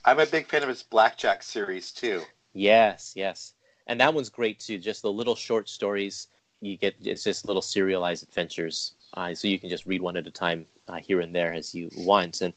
I'm 0.05 0.19
a 0.19 0.25
big 0.25 0.47
fan 0.47 0.63
of 0.63 0.69
his 0.69 0.83
Blackjack 0.83 1.43
series 1.43 1.91
too. 1.91 2.23
Yes, 2.53 3.13
yes. 3.15 3.53
And 3.87 3.99
that 4.01 4.13
one's 4.13 4.29
great 4.29 4.59
too. 4.59 4.77
Just 4.77 5.01
the 5.03 5.11
little 5.11 5.35
short 5.35 5.69
stories 5.69 6.27
you 6.61 6.77
get, 6.77 6.95
it's 7.01 7.23
just 7.23 7.45
little 7.45 7.61
serialized 7.61 8.23
adventures. 8.23 8.93
Uh, 9.13 9.33
so 9.33 9.47
you 9.47 9.59
can 9.59 9.69
just 9.69 9.85
read 9.85 10.01
one 10.01 10.17
at 10.17 10.27
a 10.27 10.31
time 10.31 10.65
uh, 10.87 10.97
here 10.97 11.21
and 11.21 11.35
there 11.35 11.53
as 11.53 11.75
you 11.75 11.89
want. 11.97 12.41
And, 12.41 12.53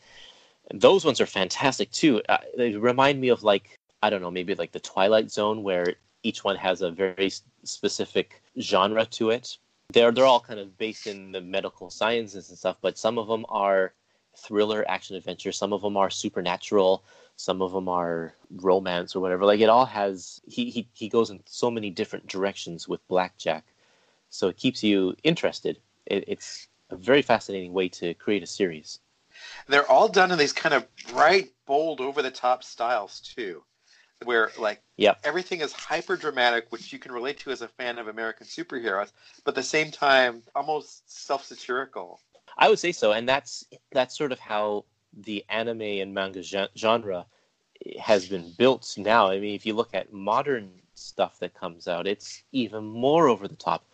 those 0.73 1.05
ones 1.05 1.21
are 1.21 1.27
fantastic 1.27 1.91
too. 1.91 2.23
Uh, 2.29 2.39
they 2.57 2.75
remind 2.75 3.21
me 3.21 3.29
of 3.29 3.43
like, 3.43 3.79
I 4.03 4.11
don't 4.11 4.23
know, 4.23 4.31
maybe 4.31 4.55
like 4.55 4.73
the 4.73 4.81
Twilight 4.81 5.31
Zone 5.31 5.63
where 5.63 5.95
each 6.23 6.45
one 6.45 6.57
has 6.57 6.83
a 6.83 6.91
very 6.91 7.31
specific 7.65 8.43
genre 8.59 9.05
to 9.07 9.31
it 9.31 9.59
they're 9.95 10.13
they're 10.13 10.27
all 10.27 10.41
kind 10.41 10.61
of 10.61 10.77
based 10.77 11.07
in 11.07 11.33
the 11.33 11.41
medical 11.41 11.89
sciences 11.89 12.51
and 12.51 12.59
stuff, 12.59 12.77
but 12.83 12.99
some 12.99 13.19
of 13.19 13.29
them 13.29 13.47
are 13.49 13.95
thriller, 14.37 14.85
action, 14.89 15.17
adventure. 15.17 15.53
Some 15.53 15.73
of 15.73 15.81
them 15.81 15.97
are 15.97 16.11
supernatural. 16.11 17.05
Some 17.37 17.63
of 17.63 17.73
them 17.73 17.89
are 17.89 18.35
romance 18.51 19.17
or 19.17 19.21
whatever. 19.21 19.45
Like 19.45 19.61
it 19.61 19.69
all 19.69 19.87
has. 19.87 20.41
He 20.47 20.71
he 20.71 20.89
he 20.93 21.09
goes 21.09 21.31
in 21.31 21.41
so 21.47 21.71
many 21.71 21.91
different 21.91 22.27
directions 22.27 22.87
with 22.89 23.07
Blackjack, 23.09 23.65
so 24.29 24.49
it 24.49 24.57
keeps 24.57 24.83
you 24.83 25.17
interested. 25.23 25.79
It, 26.07 26.25
it's 26.29 26.69
a 26.91 26.97
very 26.97 27.23
fascinating 27.23 27.73
way 27.73 27.89
to 27.89 28.15
create 28.15 28.43
a 28.43 28.47
series. 28.47 29.01
They're 29.67 29.91
all 29.91 30.09
done 30.09 30.31
in 30.31 30.39
these 30.39 30.53
kind 30.53 30.75
of 30.75 30.87
bright, 31.09 31.53
bold, 31.67 32.01
over 32.01 32.23
the 32.23 32.31
top 32.31 32.63
styles 32.63 33.21
too, 33.21 33.65
where 34.25 34.51
like 34.59 34.81
yep. 34.97 35.19
everything 35.25 35.61
is 35.61 35.73
hyper 35.73 36.17
dramatic, 36.17 36.67
which 36.71 36.93
you 36.93 36.99
can 36.99 37.13
relate 37.13 37.39
to 37.41 37.51
as 37.51 37.63
a 37.63 37.69
fan 37.69 37.99
of 37.99 38.09
American 38.09 38.47
superheroes, 38.47 39.13
but 39.45 39.53
at 39.53 39.57
the 39.57 39.63
same 39.63 39.91
time 39.91 40.43
almost 40.55 41.11
self 41.11 41.45
satirical. 41.45 42.21
I 42.57 42.69
would 42.69 42.79
say 42.79 42.93
so, 42.93 43.13
and 43.13 43.29
that's 43.29 43.65
that's 43.93 44.17
sort 44.17 44.33
of 44.33 44.39
how 44.39 44.85
the 45.13 45.45
anime 45.49 45.83
and 45.83 46.15
manga 46.15 46.43
genre 46.43 47.27
has 48.01 48.29
been 48.29 48.53
built 48.57 48.95
now. 48.97 49.29
I 49.29 49.41
mean, 49.41 49.55
if 49.55 49.67
you 49.67 49.75
look 49.75 49.95
at 49.95 50.13
modern 50.13 50.71
stuff 50.95 51.39
that 51.41 51.55
comes 51.55 51.89
out, 51.89 52.07
it's 52.07 52.43
even 52.53 52.85
more 52.85 53.29
over 53.29 53.49
the 53.49 53.57
top. 53.57 53.85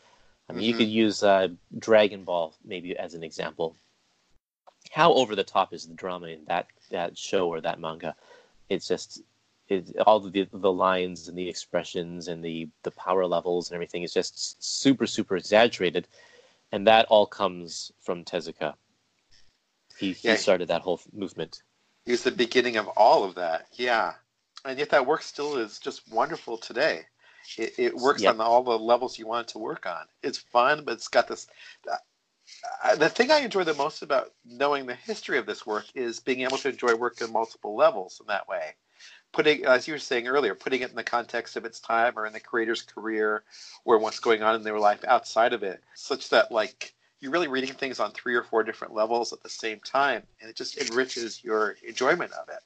I 0.49 0.53
mean, 0.53 0.63
mm-hmm. 0.63 0.69
you 0.69 0.75
could 0.75 0.89
use 0.89 1.23
uh, 1.23 1.49
Dragon 1.79 2.25
Ball 2.25 2.55
maybe 2.65 2.97
as 2.97 3.15
an 3.15 3.23
example. 3.23 3.77
How 4.91 5.13
over 5.15 5.37
the 5.37 5.45
top 5.45 5.73
is 5.73 5.87
the 5.87 5.95
drama 5.95 6.29
in 6.29 6.45
that 6.47 6.67
that 6.91 7.17
show 7.17 7.49
or 7.49 7.61
that 7.61 7.81
manga? 7.81 8.15
It's 8.69 8.89
just 8.89 9.23
it, 9.71 9.97
all 10.07 10.21
the 10.21 10.49
the 10.53 10.73
lines 10.73 11.29
and 11.29 11.39
the 11.39 11.49
expressions 11.49 12.29
and 12.29 12.45
the 12.45 12.69
the 12.83 12.91
power 12.91 13.25
levels 13.25 13.71
and 13.71 13.75
everything 13.75 14.03
is 14.03 14.13
just 14.13 14.63
super 14.63 15.07
super 15.07 15.37
exaggerated, 15.37 16.09
and 16.73 16.87
that 16.87 17.07
all 17.07 17.27
comes 17.27 17.93
from 18.01 18.25
Tezuka. 18.25 18.75
He, 19.97 20.17
yeah, 20.23 20.33
he 20.33 20.39
started 20.39 20.69
that 20.69 20.83
whole 20.83 21.01
movement. 21.13 21.63
He 22.05 22.13
was 22.13 22.25
the 22.25 22.31
beginning 22.31 22.77
of 22.77 22.89
all 22.89 23.23
of 23.23 23.37
that. 23.37 23.67
Yeah, 23.75 24.15
and 24.65 24.79
yet 24.79 24.91
that 24.91 25.07
work 25.07 25.23
still 25.23 25.57
is 25.57 25.79
just 25.79 26.11
wonderful 26.11 26.59
today. 26.59 27.03
It, 27.57 27.75
it 27.79 27.97
works 27.97 28.23
yep. 28.23 28.35
on 28.35 28.41
all 28.41 28.63
the 28.63 28.79
levels 28.79 29.19
you 29.19 29.27
want 29.27 29.49
it 29.49 29.53
to 29.53 29.59
work 29.59 29.87
on. 29.87 30.07
It's 30.23 30.39
fun, 30.39 30.85
but 30.85 30.95
it's 30.95 31.09
got 31.09 31.29
this. 31.29 31.47
Uh, 32.83 32.97
the 32.97 33.09
thing 33.09 33.31
I 33.31 33.39
enjoy 33.39 33.65
the 33.65 33.75
most 33.75 34.03
about 34.03 34.33
knowing 34.45 34.87
the 34.87 34.95
history 34.95 35.39
of 35.39 35.47
this 35.47 35.65
work 35.65 35.87
is 35.95 36.19
being 36.19 36.41
able 36.41 36.59
to 36.59 36.71
enjoy 36.71 36.95
work 36.97 37.23
on 37.23 37.33
multiple 37.33 37.77
levels 37.77 38.21
in 38.21 38.27
that 38.27 38.49
way. 38.49 38.75
Putting, 39.33 39.65
as 39.65 39.87
you 39.87 39.95
were 39.95 39.99
saying 39.99 40.27
earlier, 40.27 40.55
putting 40.55 40.83
it 40.83 40.91
in 40.91 40.97
the 40.97 41.05
context 41.05 41.57
of 41.57 41.65
its 41.65 41.79
time 41.79 42.15
or 42.17 42.27
in 42.27 42.33
the 42.33 42.41
creator's 42.41 42.83
career 42.83 43.45
or 43.85 43.99
what's 43.99 44.19
going 44.19 44.43
on 44.43 44.57
in 44.57 44.65
their 44.65 44.79
life 44.79 45.05
outside 45.07 45.53
of 45.53 45.63
it, 45.63 45.83
such 45.95 46.31
that 46.31 46.51
like 46.51 46.95
you're 47.21 47.31
really 47.31 47.49
reading 47.49 47.73
things 47.73 48.01
on 48.01 48.11
three 48.13 48.35
or 48.35 48.43
four 48.43 48.65
different 48.65 48.95
levels 48.95 49.33
at 49.33 49.43
the 49.43 49.49
same 49.49 49.79
time, 49.81 50.23
and 50.41 50.51
it 50.51 50.57
just 50.57 50.79
enriches 50.79 51.45
your 51.45 51.77
enjoyment 51.87 52.33
of 52.33 52.49
it. 52.49 52.61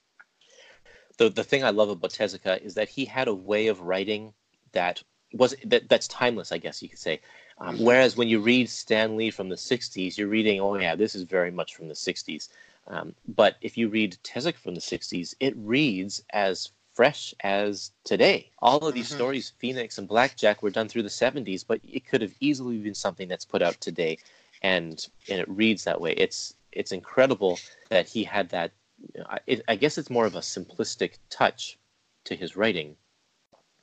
The 1.18 1.28
the 1.28 1.44
thing 1.44 1.64
I 1.64 1.70
love 1.70 1.90
about 1.90 2.10
Tezuka 2.10 2.60
is 2.62 2.74
that 2.74 2.88
he 2.88 3.04
had 3.04 3.28
a 3.28 3.34
way 3.34 3.66
of 3.66 3.80
writing 3.80 4.32
that 4.72 5.02
was 5.32 5.54
that 5.64 5.88
that's 5.88 6.08
timeless, 6.08 6.52
I 6.52 6.58
guess 6.58 6.82
you 6.82 6.88
could 6.88 6.98
say. 6.98 7.20
Um, 7.58 7.76
mm-hmm. 7.76 7.84
Whereas 7.84 8.16
when 8.16 8.28
you 8.28 8.40
read 8.40 8.68
Stan 8.68 9.16
Lee 9.16 9.30
from 9.30 9.48
the 9.48 9.56
'60s, 9.56 10.16
you're 10.16 10.28
reading, 10.28 10.60
oh 10.60 10.76
yeah, 10.76 10.94
this 10.94 11.14
is 11.14 11.22
very 11.22 11.50
much 11.50 11.74
from 11.74 11.88
the 11.88 11.94
'60s. 11.94 12.48
Um, 12.86 13.14
but 13.26 13.56
if 13.60 13.78
you 13.78 13.88
read 13.88 14.18
Tezuka 14.22 14.56
from 14.56 14.74
the 14.74 14.80
'60s, 14.80 15.34
it 15.40 15.54
reads 15.56 16.22
as 16.30 16.70
fresh 16.92 17.34
as 17.40 17.90
today. 18.04 18.50
All 18.60 18.78
of 18.86 18.94
these 18.94 19.08
mm-hmm. 19.08 19.16
stories, 19.16 19.52
Phoenix 19.58 19.98
and 19.98 20.06
Blackjack, 20.08 20.62
were 20.62 20.70
done 20.70 20.88
through 20.88 21.02
the 21.02 21.08
'70s, 21.08 21.64
but 21.66 21.80
it 21.82 22.06
could 22.06 22.22
have 22.22 22.34
easily 22.40 22.78
been 22.78 22.94
something 22.94 23.28
that's 23.28 23.44
put 23.44 23.62
out 23.62 23.80
today, 23.80 24.18
and 24.62 25.06
and 25.28 25.40
it 25.40 25.48
reads 25.48 25.84
that 25.84 26.00
way. 26.00 26.12
It's 26.12 26.54
it's 26.72 26.92
incredible 26.92 27.58
that 27.88 28.06
he 28.08 28.24
had 28.24 28.50
that. 28.50 28.72
It, 29.46 29.62
I 29.68 29.76
guess 29.76 29.98
it's 29.98 30.10
more 30.10 30.26
of 30.26 30.34
a 30.34 30.40
simplistic 30.40 31.18
touch 31.30 31.78
to 32.24 32.36
his 32.36 32.56
writing 32.56 32.96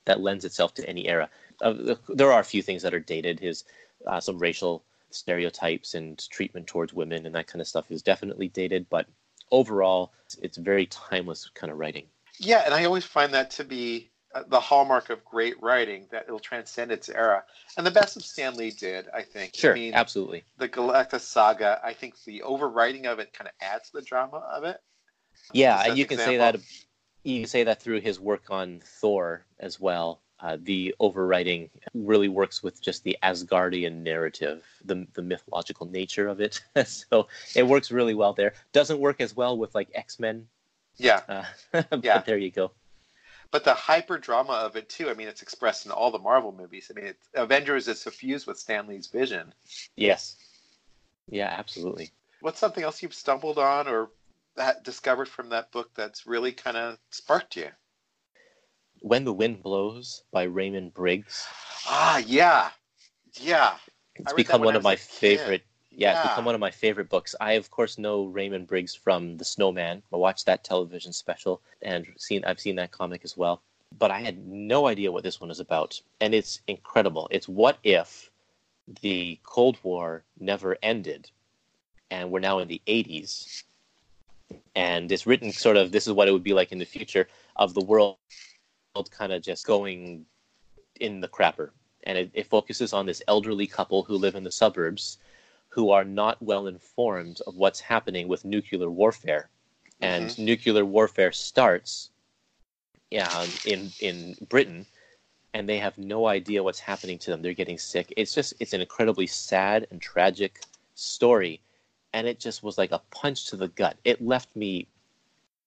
that 0.06 0.22
lends 0.22 0.45
itself 0.45 0.74
to 0.76 0.88
any 0.89 1.08
era. 1.08 1.30
Uh, 1.62 1.95
there 2.10 2.32
are 2.32 2.39
a 2.39 2.45
few 2.45 2.62
things 2.62 2.82
that 2.82 2.93
are 2.93 2.99
dated. 2.99 3.39
His 3.39 3.64
uh, 4.08 4.20
some 4.20 4.39
racial 4.39 4.84
stereotypes 5.14 5.93
and 5.93 6.30
treatment 6.30 6.68
towards 6.68 6.93
women 6.93 7.26
and 7.26 7.36
that 7.36 7.47
kind 7.47 7.62
of 7.62 7.68
stuff 7.68 7.91
is 7.91 8.01
definitely 8.01 8.47
dated, 8.47 8.88
but 8.89 9.07
overall, 9.51 10.14
it's 10.41 10.57
very 10.57 10.86
timeless 10.88 11.49
kind 11.53 11.72
of 11.72 11.78
writing. 11.78 12.05
Yeah, 12.39 12.64
and 12.66 12.74
I 12.74 12.86
always 12.86 13.05
find 13.05 13.34
that 13.34 13.51
to 13.51 13.64
be 13.64 14.09
uh, 14.34 14.43
the 14.47 14.59
hallmark 14.59 15.09
of 15.09 15.24
great 15.26 15.62
writing 15.62 16.07
that 16.12 16.24
it'll 16.28 16.39
transcend 16.39 16.91
its 16.91 17.09
era. 17.09 17.43
And 17.78 17.86
the 17.86 17.91
best 17.91 18.16
of 18.16 18.24
Stan 18.24 18.55
Lee 18.55 18.72
did, 18.72 19.07
I 19.14 19.22
think. 19.22 19.55
Sure, 19.55 19.74
I 19.74 19.76
mean, 19.76 19.93
absolutely. 19.93 20.43
The 20.57 20.70
Galactus 20.70 21.22
saga, 21.22 21.82
I 21.84 21.93
think 21.93 22.16
the 22.24 22.43
overwriting 22.45 23.05
of 23.05 23.20
it 23.20 23.34
kind 23.34 23.47
of 23.47 23.53
adds 23.62 23.89
to 23.89 23.97
the 23.97 24.03
drama 24.03 24.38
of 24.38 24.64
it. 24.64 24.78
Yeah, 25.53 25.84
and 25.86 25.97
you 25.97 26.05
can 26.05 26.16
example. 26.16 26.34
say 26.34 26.38
that 26.38 26.59
you 27.24 27.39
can 27.41 27.49
say 27.49 27.64
that 27.66 27.82
through 27.82 28.01
his 28.01 28.20
work 28.20 28.45
on 28.49 28.82
Thor 28.84 29.45
as 29.59 29.80
well. 29.80 30.22
Uh, 30.42 30.58
the 30.62 30.96
overwriting 31.00 31.70
really 31.94 32.28
works 32.28 32.64
with 32.64 32.82
just 32.82 33.04
the 33.04 33.18
Asgardian 33.22 34.02
narrative, 34.02 34.64
the 34.84 35.06
the 35.14 35.22
mythological 35.22 35.86
nature 35.86 36.28
of 36.28 36.42
it. 36.42 36.62
so 36.86 37.28
it 37.56 37.68
works 37.68 37.92
really 37.92 38.16
well 38.16 38.34
there. 38.34 38.54
Doesn't 38.74 39.00
work 39.00 39.22
as 39.22 39.36
well 39.36 39.58
with 39.58 39.76
like 39.76 39.89
X 39.94 40.20
Men. 40.20 40.48
Yeah. 40.98 41.22
Uh, 41.28 41.44
but 41.89 42.04
yeah. 42.04 42.20
there 42.22 42.38
you 42.38 42.52
go. 42.52 42.72
But 43.52 43.66
the 43.66 43.74
hyper 43.74 44.18
drama 44.18 44.54
of 44.54 44.76
it 44.78 44.89
too. 44.89 45.10
I 45.10 45.14
mean, 45.14 45.28
it's 45.28 45.42
expressed 45.42 45.86
in 45.86 45.92
all 45.92 46.10
the 46.10 46.20
Marvel 46.20 46.54
movies. 46.54 46.89
I 46.89 47.00
mean, 47.00 47.10
it's, 47.10 47.28
Avengers 47.36 47.88
is 47.88 48.02
suffused 48.02 48.48
with 48.48 48.58
Stan 48.58 48.88
Lee's 48.88 49.08
vision. 49.08 49.54
Yes. 49.96 50.38
Yeah, 51.30 51.54
absolutely. 51.58 52.12
What's 52.39 52.60
something 52.60 52.84
else 52.84 53.04
you've 53.04 53.14
stumbled 53.14 53.60
on 53.60 53.88
or 53.88 54.10
that 54.56 54.84
discovered 54.84 55.28
from 55.28 55.50
that 55.50 55.72
book 55.72 55.92
that's 55.96 56.26
really 56.26 56.52
kind 56.52 56.78
of 56.78 56.98
sparked 57.10 57.58
you? 57.58 57.70
When 59.02 59.26
the 59.26 59.34
Wind 59.34 59.64
Blows 59.64 60.24
by 60.32 60.43
Raymond 60.43 60.93
Briggs. 60.93 61.47
Ah, 61.88 62.20
yeah, 62.20 62.70
yeah. 63.34 63.74
It's 64.16 64.34
become 64.34 64.62
one 64.62 64.76
of 64.76 64.84
my 64.84 64.95
favorite. 64.95 65.64
Yeah, 65.89 66.12
yeah, 66.14 66.22
it's 66.22 66.30
become 66.30 66.45
one 66.45 66.56
of 66.56 66.62
my 66.62 66.70
favorite 66.72 67.10
books. 67.10 67.34
I 67.41 67.54
of 67.54 67.72
course 67.72 67.97
know 67.97 68.26
Raymond 68.26 68.68
Briggs 68.68 68.93
from 68.93 69.38
The 69.38 69.45
Snowman. 69.45 70.04
I 70.14 70.18
watched 70.18 70.45
that 70.45 70.64
television 70.64 71.12
special 71.14 71.62
and 71.82 72.06
seen 72.18 72.45
I've 72.45 72.60
seen 72.60 72.76
that 72.76 72.91
comic 72.91 73.22
as 73.24 73.36
well. 73.36 73.62
But 73.97 74.12
I 74.12 74.20
had 74.20 74.47
no 74.47 74.88
idea 74.88 75.12
what 75.12 75.24
this 75.24 75.41
one 75.41 75.52
is 75.52 75.60
about, 75.60 75.99
and 76.22 76.34
it's 76.34 76.62
incredible. 76.68 77.28
It's 77.32 77.47
what 77.47 77.78
if 77.84 78.30
the 79.02 79.39
Cold 79.43 79.78
War 79.84 80.24
never 80.39 80.78
ended, 80.84 81.30
and 82.10 82.32
we're 82.32 82.39
now 82.39 82.60
in 82.60 82.68
the 82.68 82.82
80s, 82.88 83.64
and 84.76 85.12
it's 85.12 85.28
written 85.28 85.52
sort 85.52 85.76
of 85.76 85.91
this 85.91 86.08
is 86.08 86.14
what 86.14 86.28
it 86.28 86.32
would 86.32 86.43
be 86.43 86.54
like 86.54 86.72
in 86.72 86.78
the 86.78 86.86
future 86.86 87.28
of 87.58 87.74
the 87.74 87.84
world 87.84 88.18
kind 89.12 89.32
of 89.32 89.42
just 89.42 89.66
going 89.66 90.26
in 91.00 91.22
the 91.22 91.28
crapper. 91.28 91.70
And 92.04 92.18
it, 92.18 92.32
it, 92.34 92.48
focuses 92.48 92.94
on 92.94 93.06
this 93.06 93.22
elderly 93.28 93.68
couple 93.68 94.04
who 94.04 94.16
live 94.16 94.36
in 94.36 94.44
the 94.44 94.52
suburbs 94.52 95.18
who 95.70 95.92
are 95.92 96.04
not 96.04 96.42
well 96.42 96.68
informed 96.68 97.39
of 97.46 97.56
what's 97.56 97.80
happening 97.80 98.28
with 98.28 98.44
nuclear 98.44 98.89
warfare. 98.89 99.50
And 100.02 100.30
mm-hmm. 100.30 100.46
nuclear 100.46 100.84
warfare 100.84 101.32
starts 101.32 102.10
yeah, 103.12 103.46
in 103.66 103.92
in 104.00 104.36
Britain 104.50 104.86
and 105.54 105.68
they 105.68 105.78
have 105.78 105.98
no 105.98 106.28
idea 106.28 106.64
what's 106.64 106.80
happening 106.80 107.20
to 107.20 107.32
them. 107.32 107.42
They're 107.42 107.54
getting 107.54 107.78
sick. 107.78 108.14
It's 108.16 108.34
just 108.34 108.54
it's 108.60 108.74
an 108.74 108.82
incredibly 108.82 109.28
sad 109.28 109.88
and 109.92 110.02
tragic 110.02 110.62
story. 110.96 111.62
And 112.14 112.28
it 112.28 112.39
just 112.39 112.64
was 112.64 112.78
like 112.78 112.92
a 112.92 113.02
punch 113.12 113.48
to 113.48 113.58
the 113.58 113.68
gut. 113.70 113.98
It 114.04 114.22
left 114.22 114.56
me 114.56 114.88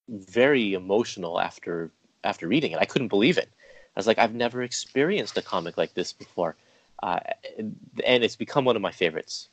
very 0.08 0.74
emotional 0.74 1.40
after 1.40 1.90
after 2.24 2.48
reading 2.48 2.72
it. 2.72 2.78
I 2.78 2.84
couldn't 2.84 3.08
believe 3.08 3.38
it. 3.38 3.48
I 3.96 3.98
was 3.98 4.06
like, 4.06 4.18
I've 4.18 4.34
never 4.34 4.62
experienced 4.62 5.38
a 5.38 5.42
comic 5.42 5.76
like 5.76 5.94
this 5.94 6.12
before, 6.12 6.56
uh, 7.02 7.20
and 7.58 8.24
it's 8.24 8.36
become 8.36 8.64
one 8.64 8.76
of 8.76 8.82
my 8.82 8.90
favorites. 8.90 9.48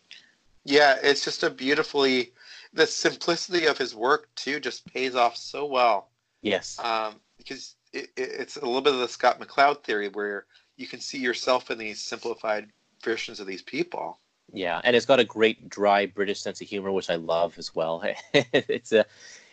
Yeah, 0.63 0.97
it's 1.01 1.23
just 1.23 1.43
a 1.43 1.49
beautifully 1.49 2.33
the 2.73 2.87
simplicity 2.87 3.65
of 3.65 3.77
his 3.77 3.93
work 3.93 4.29
too 4.35 4.59
just 4.59 4.91
pays 4.91 5.15
off 5.15 5.35
so 5.35 5.65
well. 5.65 6.09
Yes, 6.41 6.79
um, 6.83 7.15
because 7.37 7.75
it, 7.93 8.09
it's 8.17 8.57
a 8.57 8.65
little 8.65 8.81
bit 8.81 8.93
of 8.93 8.99
the 8.99 9.07
Scott 9.07 9.39
McCloud 9.39 9.83
theory 9.83 10.09
where 10.09 10.45
you 10.77 10.87
can 10.87 10.99
see 10.99 11.19
yourself 11.19 11.69
in 11.69 11.77
these 11.77 12.01
simplified 12.01 12.67
versions 13.03 13.39
of 13.39 13.47
these 13.47 13.61
people. 13.61 14.19
Yeah, 14.53 14.81
and 14.83 14.95
it's 14.95 15.05
got 15.05 15.19
a 15.19 15.25
great 15.25 15.69
dry 15.69 16.07
British 16.07 16.41
sense 16.41 16.61
of 16.61 16.67
humor, 16.67 16.91
which 16.91 17.09
I 17.09 17.15
love 17.15 17.57
as 17.57 17.73
well. 17.73 18.03
it's 18.33 18.91
a, 18.91 19.05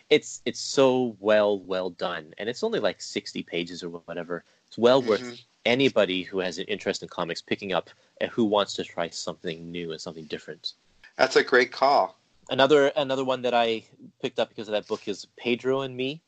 it's 0.09 0.41
it's 0.45 0.59
so 0.59 1.15
well 1.19 1.59
well 1.59 1.89
done, 1.91 2.33
and 2.37 2.49
it's 2.49 2.63
only 2.63 2.79
like 2.79 3.01
sixty 3.01 3.43
pages 3.43 3.83
or 3.83 3.89
whatever. 3.89 4.43
It's 4.67 4.77
well 4.77 5.01
mm-hmm. 5.01 5.09
worth 5.09 5.41
anybody 5.65 6.23
who 6.23 6.39
has 6.39 6.57
an 6.57 6.65
interest 6.65 7.03
in 7.03 7.09
comics 7.09 7.41
picking 7.41 7.73
up 7.73 7.89
and 8.21 8.31
who 8.31 8.45
wants 8.45 8.73
to 8.75 8.83
try 8.83 9.09
something 9.09 9.71
new 9.71 9.91
and 9.91 10.01
something 10.01 10.25
different. 10.25 10.73
That's 11.17 11.35
a 11.35 11.43
great 11.43 11.71
call. 11.71 12.17
Another 12.49 12.87
another 12.95 13.23
one 13.23 13.41
that 13.43 13.53
I 13.53 13.83
picked 14.21 14.39
up 14.39 14.49
because 14.49 14.67
of 14.67 14.73
that 14.73 14.87
book 14.87 15.07
is 15.07 15.27
Pedro 15.37 15.81
and 15.81 15.95
Me. 15.95 16.21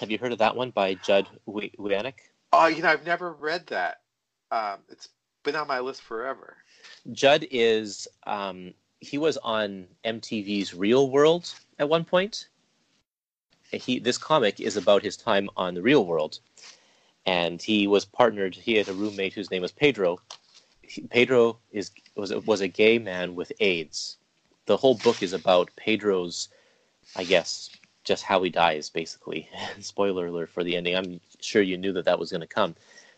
Have 0.00 0.10
you 0.10 0.18
heard 0.18 0.32
of 0.32 0.38
that 0.38 0.56
one 0.56 0.70
by 0.70 0.94
Judd 0.94 1.28
Winick? 1.46 2.14
Oh, 2.52 2.66
you 2.66 2.82
know, 2.82 2.88
I've 2.88 3.04
never 3.04 3.32
read 3.32 3.66
that. 3.68 4.00
Um, 4.50 4.78
it's 4.88 5.08
been 5.42 5.56
on 5.56 5.66
my 5.66 5.80
list 5.80 6.02
forever. 6.02 6.56
Judd 7.12 7.46
is 7.50 8.08
um, 8.26 8.72
he 9.00 9.18
was 9.18 9.36
on 9.38 9.86
MTV's 10.04 10.74
Real 10.74 11.10
World 11.10 11.52
at 11.78 11.88
one 11.88 12.04
point. 12.04 12.48
He 13.76 13.98
this 13.98 14.18
comic 14.18 14.60
is 14.60 14.76
about 14.76 15.02
his 15.02 15.16
time 15.16 15.48
on 15.56 15.74
the 15.74 15.82
Real 15.82 16.04
World, 16.04 16.38
and 17.26 17.60
he 17.60 17.86
was 17.86 18.04
partnered. 18.04 18.54
He 18.54 18.74
had 18.74 18.88
a 18.88 18.94
roommate 18.94 19.34
whose 19.34 19.50
name 19.50 19.62
was 19.62 19.72
Pedro. 19.72 20.18
He, 20.82 21.02
Pedro 21.02 21.58
is 21.72 21.90
was 22.14 22.32
was 22.32 22.60
a 22.60 22.68
gay 22.68 22.98
man 22.98 23.34
with 23.34 23.52
AIDS. 23.60 24.16
The 24.66 24.76
whole 24.76 24.94
book 24.96 25.22
is 25.22 25.32
about 25.32 25.70
Pedro's, 25.76 26.48
I 27.16 27.24
guess, 27.24 27.70
just 28.04 28.22
how 28.22 28.42
he 28.42 28.50
dies, 28.50 28.90
basically. 28.90 29.48
Spoiler 29.80 30.26
alert 30.26 30.50
for 30.50 30.64
the 30.64 30.76
ending. 30.76 30.96
I'm 30.96 31.20
sure 31.40 31.62
you 31.62 31.76
knew 31.76 31.92
that 31.92 32.06
that 32.06 32.18
was 32.18 32.30
going 32.30 32.40
to 32.40 32.46
come, 32.46 32.74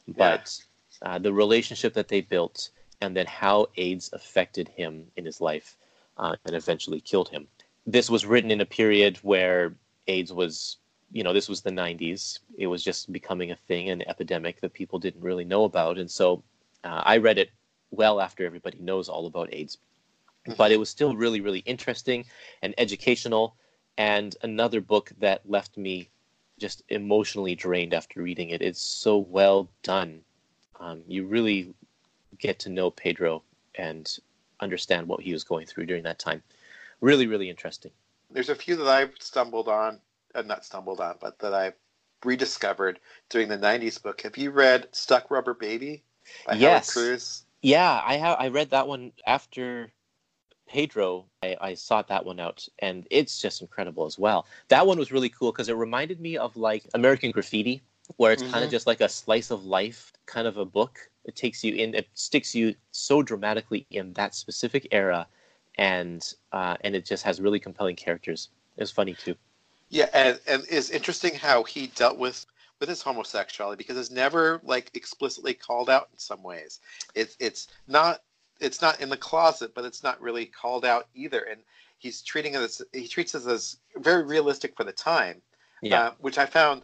but 0.09 0.59
yeah. 1.03 1.09
uh, 1.09 1.19
the 1.19 1.33
relationship 1.33 1.95
that 1.95 2.09
they 2.09 2.21
built 2.21 2.71
and 3.01 3.17
then 3.17 3.27
how 3.27 3.67
AIDS 3.77 4.11
affected 4.13 4.69
him 4.69 5.07
in 5.17 5.25
his 5.25 5.41
life 5.41 5.77
uh, 6.19 6.37
and 6.45 6.57
eventually 6.57 7.01
killed 7.01 7.29
him. 7.29 7.47
This 7.87 8.11
was 8.11 8.27
written 8.27 8.51
in 8.51 8.61
a 8.61 8.67
period 8.67 9.19
where 9.19 9.75
AIDS 10.09 10.33
was, 10.33 10.79
you 11.13 11.23
know, 11.23 11.33
this 11.33 11.49
was 11.49 11.63
the 11.63 11.71
90s. 11.71 12.41
It 12.59 12.67
was 12.67 12.83
just 12.83 13.13
becoming 13.13 13.51
a 13.51 13.57
thing, 13.57 13.91
an 13.91 14.07
epidemic 14.09 14.61
that 14.61 14.73
people 14.73 14.99
didn't 14.99 15.23
really 15.23 15.45
know 15.45 15.65
about. 15.65 15.99
And 15.99 16.11
so 16.11 16.43
uh, 16.85 17.03
I 17.05 17.19
read 17.19 17.39
it 17.39 17.51
well 17.91 18.21
after 18.21 18.45
everybody 18.45 18.79
knows 18.79 19.09
all 19.09 19.27
about 19.27 19.53
AIDS. 19.53 19.79
But 20.57 20.71
it 20.71 20.79
was 20.79 20.89
still 20.89 21.17
really, 21.17 21.41
really 21.41 21.61
interesting 21.61 22.25
and 22.63 22.75
educational. 22.79 23.57
And 23.99 24.37
another 24.43 24.81
book 24.81 25.13
that 25.19 25.49
left 25.49 25.77
me 25.77 26.11
just 26.59 26.83
emotionally 26.89 27.55
drained 27.55 27.95
after 27.95 28.23
reading 28.23 28.51
it. 28.51 28.63
It's 28.63 28.81
so 28.81 29.19
well 29.19 29.69
done. 29.83 30.21
Um, 30.79 31.03
you 31.07 31.27
really 31.27 31.75
get 32.39 32.59
to 32.61 32.69
know 32.69 32.91
Pedro 32.91 33.43
and 33.75 34.19
understand 34.61 35.09
what 35.09 35.21
he 35.21 35.33
was 35.33 35.45
going 35.45 35.67
through 35.67 35.87
during 35.87 36.05
that 36.05 36.19
time. 36.19 36.43
Really, 37.01 37.27
really 37.27 37.51
interesting. 37.51 37.93
There's 38.37 38.51
a 38.51 38.55
few 38.55 38.77
that 38.77 38.87
I've 38.87 39.15
stumbled 39.19 39.67
on, 39.67 39.99
uh, 40.35 40.43
not 40.43 40.63
stumbled 40.63 41.01
on, 41.01 41.17
but 41.23 41.39
that 41.39 41.55
I've 41.55 41.73
rediscovered 42.23 43.01
during 43.31 43.49
the 43.49 43.57
90s 43.57 44.03
book. 44.03 44.21
Have 44.21 44.37
you 44.37 44.51
read 44.51 44.89
Stuck 44.93 45.31
Rubber 45.31 45.55
Baby 45.55 46.03
by 46.47 46.53
yes. 46.57 46.95
Howard 46.95 47.09
Cruse? 47.09 47.45
Yeah, 47.63 48.03
I 48.05 48.17
have. 48.17 48.37
I 48.39 48.49
read 48.49 48.69
that 48.73 48.87
one 48.87 49.13
after 49.27 49.91
Pedro. 50.69 51.25
I, 51.43 51.57
I 51.63 51.73
sought 51.73 52.09
that 52.09 52.27
one 52.27 52.39
out, 52.39 52.69
and 52.81 53.07
it's 53.11 53.41
just 53.41 53.63
incredible 53.63 54.05
as 54.05 54.19
well. 54.19 54.45
That 54.69 54.87
one 54.87 54.99
was 54.99 55.11
really 55.11 55.31
cool 55.31 55.51
because 55.51 55.71
it 55.71 55.75
reminded 55.77 56.21
me 56.21 56.37
of 56.37 56.59
like 56.59 56.85
American 56.93 57.31
Graffiti, 57.31 57.81
where 58.19 58.33
it's 58.33 58.43
mm-hmm. 58.43 58.53
kind 58.53 58.67
of 58.67 58.71
just 58.71 58.87
like 58.87 59.01
a 59.01 59.09
slice 59.09 59.51
of 59.51 59.65
life 59.65 60.13
kind 60.27 60.47
of 60.47 60.59
a 60.59 60.67
book 60.67 60.99
it 61.25 61.37
takes 61.37 61.65
you 61.65 61.75
in. 61.75 61.95
It 61.95 62.09
sticks 62.13 62.55
you 62.55 62.75
so 62.91 63.23
dramatically 63.23 63.87
in 63.91 64.13
that 64.13 64.35
specific 64.35 64.89
era, 64.93 65.27
and 65.79 66.35
uh, 66.53 66.77
and 66.83 66.95
it 66.95 67.05
just 67.05 67.23
has 67.25 67.41
really 67.41 67.61
compelling 67.61 67.97
characters. 67.97 68.49
It's 68.77 68.91
funny 68.91 69.15
too. 69.15 69.35
Yeah, 69.89 70.09
and 70.13 70.41
and 70.47 70.65
it's 70.71 70.91
interesting 70.91 71.35
how 71.35 71.65
he 71.65 71.89
dealt 71.89 72.19
with 72.19 72.47
with 72.81 72.89
his 72.89 73.03
homosexuality 73.03 73.79
because 73.79 73.97
it's 73.97 74.11
never 74.11 74.61
like 74.65 74.91
explicitly 74.95 75.55
called 75.55 75.89
out 75.89 76.09
in 76.13 76.19
some 76.19 76.43
ways. 76.43 76.81
It's 77.15 77.37
it's 77.41 77.69
not 77.87 78.23
it's 78.61 78.81
not 78.81 79.01
in 79.01 79.09
the 79.09 79.17
closet, 79.17 79.75
but 79.75 79.85
it's 79.85 80.03
not 80.03 80.21
really 80.21 80.47
called 80.47 80.85
out 80.85 81.09
either. 81.15 81.41
And 81.41 81.61
he's 81.99 82.23
treating 82.23 82.55
it 82.55 82.61
as 82.61 82.83
he 82.93 83.07
treats 83.07 83.35
it 83.35 83.47
as 83.47 83.79
very 83.97 84.25
realistic 84.25 84.77
for 84.77 84.85
the 84.85 84.93
time, 84.93 85.43
yeah. 85.83 86.01
Uh, 86.01 86.11
which 86.19 86.39
I 86.39 86.47
found 86.47 86.83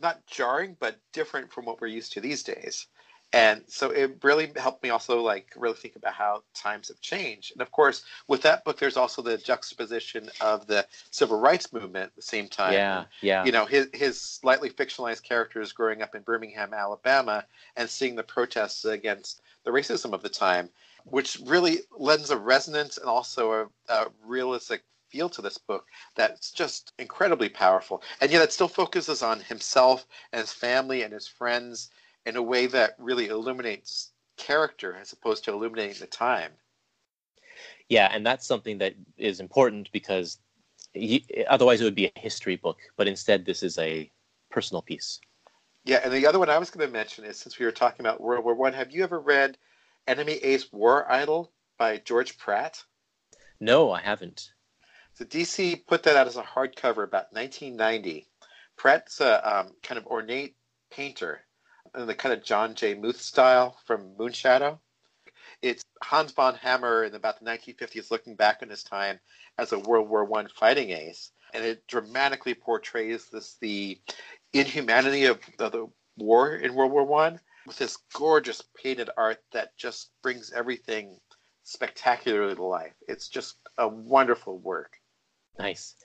not 0.00 0.26
jarring 0.26 0.76
but 0.80 0.98
different 1.12 1.52
from 1.52 1.64
what 1.64 1.80
we're 1.80 1.86
used 1.86 2.12
to 2.12 2.20
these 2.20 2.42
days 2.42 2.88
and 3.34 3.62
so 3.66 3.90
it 3.90 4.16
really 4.22 4.52
helped 4.56 4.82
me 4.82 4.90
also 4.90 5.20
like 5.20 5.52
really 5.56 5.74
think 5.74 5.96
about 5.96 6.14
how 6.14 6.42
times 6.54 6.88
have 6.88 7.00
changed. 7.00 7.52
And 7.52 7.60
of 7.60 7.70
course 7.72 8.04
with 8.28 8.42
that 8.42 8.64
book 8.64 8.78
there's 8.78 8.96
also 8.96 9.22
the 9.22 9.36
juxtaposition 9.36 10.30
of 10.40 10.66
the 10.66 10.86
civil 11.10 11.40
rights 11.40 11.72
movement 11.72 12.06
at 12.06 12.16
the 12.16 12.22
same 12.22 12.48
time. 12.48 12.74
Yeah 12.74 13.04
yeah. 13.20 13.44
You 13.44 13.52
know 13.52 13.66
his, 13.66 13.88
his 13.92 14.20
slightly 14.20 14.70
fictionalized 14.70 15.24
characters 15.24 15.72
growing 15.72 16.00
up 16.00 16.14
in 16.14 16.22
birmingham 16.22 16.72
alabama 16.72 17.44
and 17.76 17.90
seeing 17.90 18.14
the 18.14 18.22
protests 18.22 18.84
against 18.84 19.42
the 19.64 19.70
racism 19.70 20.12
of 20.12 20.22
the 20.22 20.28
time 20.28 20.70
which 21.04 21.38
really 21.44 21.80
lends 21.98 22.30
a 22.30 22.36
resonance 22.36 22.98
and 22.98 23.08
also 23.08 23.52
a, 23.52 23.92
a 23.92 24.06
realistic 24.24 24.82
feel 25.08 25.28
to 25.28 25.42
this 25.42 25.58
book 25.58 25.86
that's 26.16 26.50
just 26.50 26.92
incredibly 26.98 27.48
powerful. 27.48 28.02
And 28.20 28.32
yet 28.32 28.42
it 28.42 28.52
still 28.52 28.68
focuses 28.68 29.22
on 29.22 29.40
himself 29.40 30.06
and 30.32 30.40
his 30.40 30.52
family 30.52 31.02
and 31.02 31.12
his 31.12 31.28
friends 31.28 31.90
in 32.26 32.36
a 32.36 32.42
way 32.42 32.66
that 32.66 32.94
really 32.98 33.28
illuminates 33.28 34.12
character 34.36 34.96
as 34.96 35.12
opposed 35.12 35.44
to 35.44 35.52
illuminating 35.52 36.00
the 36.00 36.06
time. 36.06 36.52
Yeah, 37.88 38.10
and 38.12 38.26
that's 38.26 38.46
something 38.46 38.78
that 38.78 38.94
is 39.16 39.40
important 39.40 39.90
because 39.92 40.38
he, 40.92 41.24
otherwise 41.48 41.80
it 41.80 41.84
would 41.84 41.94
be 41.94 42.10
a 42.14 42.18
history 42.20 42.56
book, 42.56 42.78
but 42.96 43.08
instead 43.08 43.44
this 43.44 43.62
is 43.62 43.78
a 43.78 44.10
personal 44.50 44.82
piece. 44.82 45.20
Yeah, 45.84 46.00
and 46.02 46.12
the 46.12 46.26
other 46.26 46.38
one 46.38 46.48
I 46.48 46.58
was 46.58 46.70
going 46.70 46.86
to 46.86 46.92
mention 46.92 47.24
is 47.24 47.38
since 47.38 47.58
we 47.58 47.66
were 47.66 47.72
talking 47.72 48.00
about 48.00 48.20
World 48.20 48.44
War 48.44 48.54
One, 48.54 48.72
have 48.72 48.90
you 48.90 49.04
ever 49.04 49.20
read 49.20 49.58
Enemy 50.06 50.32
Ace 50.34 50.72
War 50.72 51.10
Idol 51.10 51.52
by 51.78 51.98
George 51.98 52.38
Pratt? 52.38 52.82
No, 53.60 53.90
I 53.92 54.00
haven't. 54.00 54.52
So 55.12 55.24
DC 55.24 55.86
put 55.86 56.02
that 56.04 56.16
out 56.16 56.26
as 56.26 56.36
a 56.36 56.42
hardcover 56.42 57.04
about 57.04 57.32
1990. 57.32 58.26
Pratt's 58.76 59.20
a 59.20 59.58
um, 59.58 59.72
kind 59.82 59.98
of 59.98 60.06
ornate 60.06 60.56
painter, 60.90 61.42
in 61.94 62.06
the 62.06 62.14
kind 62.14 62.32
of 62.32 62.44
John 62.44 62.74
J. 62.74 62.94
Muth 62.94 63.20
style 63.20 63.76
from 63.84 64.16
Moonshadow. 64.16 64.78
It's 65.62 65.84
Hans 66.02 66.32
von 66.32 66.54
Hammer 66.56 67.04
in 67.04 67.14
about 67.14 67.38
the 67.38 67.46
1950s 67.46 68.10
looking 68.10 68.34
back 68.34 68.58
on 68.62 68.68
his 68.68 68.82
time 68.82 69.20
as 69.58 69.72
a 69.72 69.78
World 69.78 70.08
War 70.08 70.24
One 70.24 70.48
fighting 70.48 70.90
ace, 70.90 71.30
and 71.52 71.64
it 71.64 71.86
dramatically 71.86 72.54
portrays 72.54 73.26
this 73.26 73.56
the 73.60 74.00
inhumanity 74.52 75.24
of, 75.26 75.38
of 75.58 75.72
the 75.72 75.86
war 76.16 76.56
in 76.56 76.74
World 76.74 76.92
War 76.92 77.04
One 77.04 77.40
with 77.66 77.78
this 77.78 77.98
gorgeous 78.12 78.62
painted 78.82 79.10
art 79.16 79.42
that 79.52 79.76
just 79.76 80.10
brings 80.22 80.52
everything 80.52 81.18
spectacularly 81.62 82.54
to 82.54 82.64
life. 82.64 82.94
It's 83.08 83.28
just 83.28 83.56
a 83.78 83.88
wonderful 83.88 84.58
work. 84.58 85.00
Nice. 85.58 85.96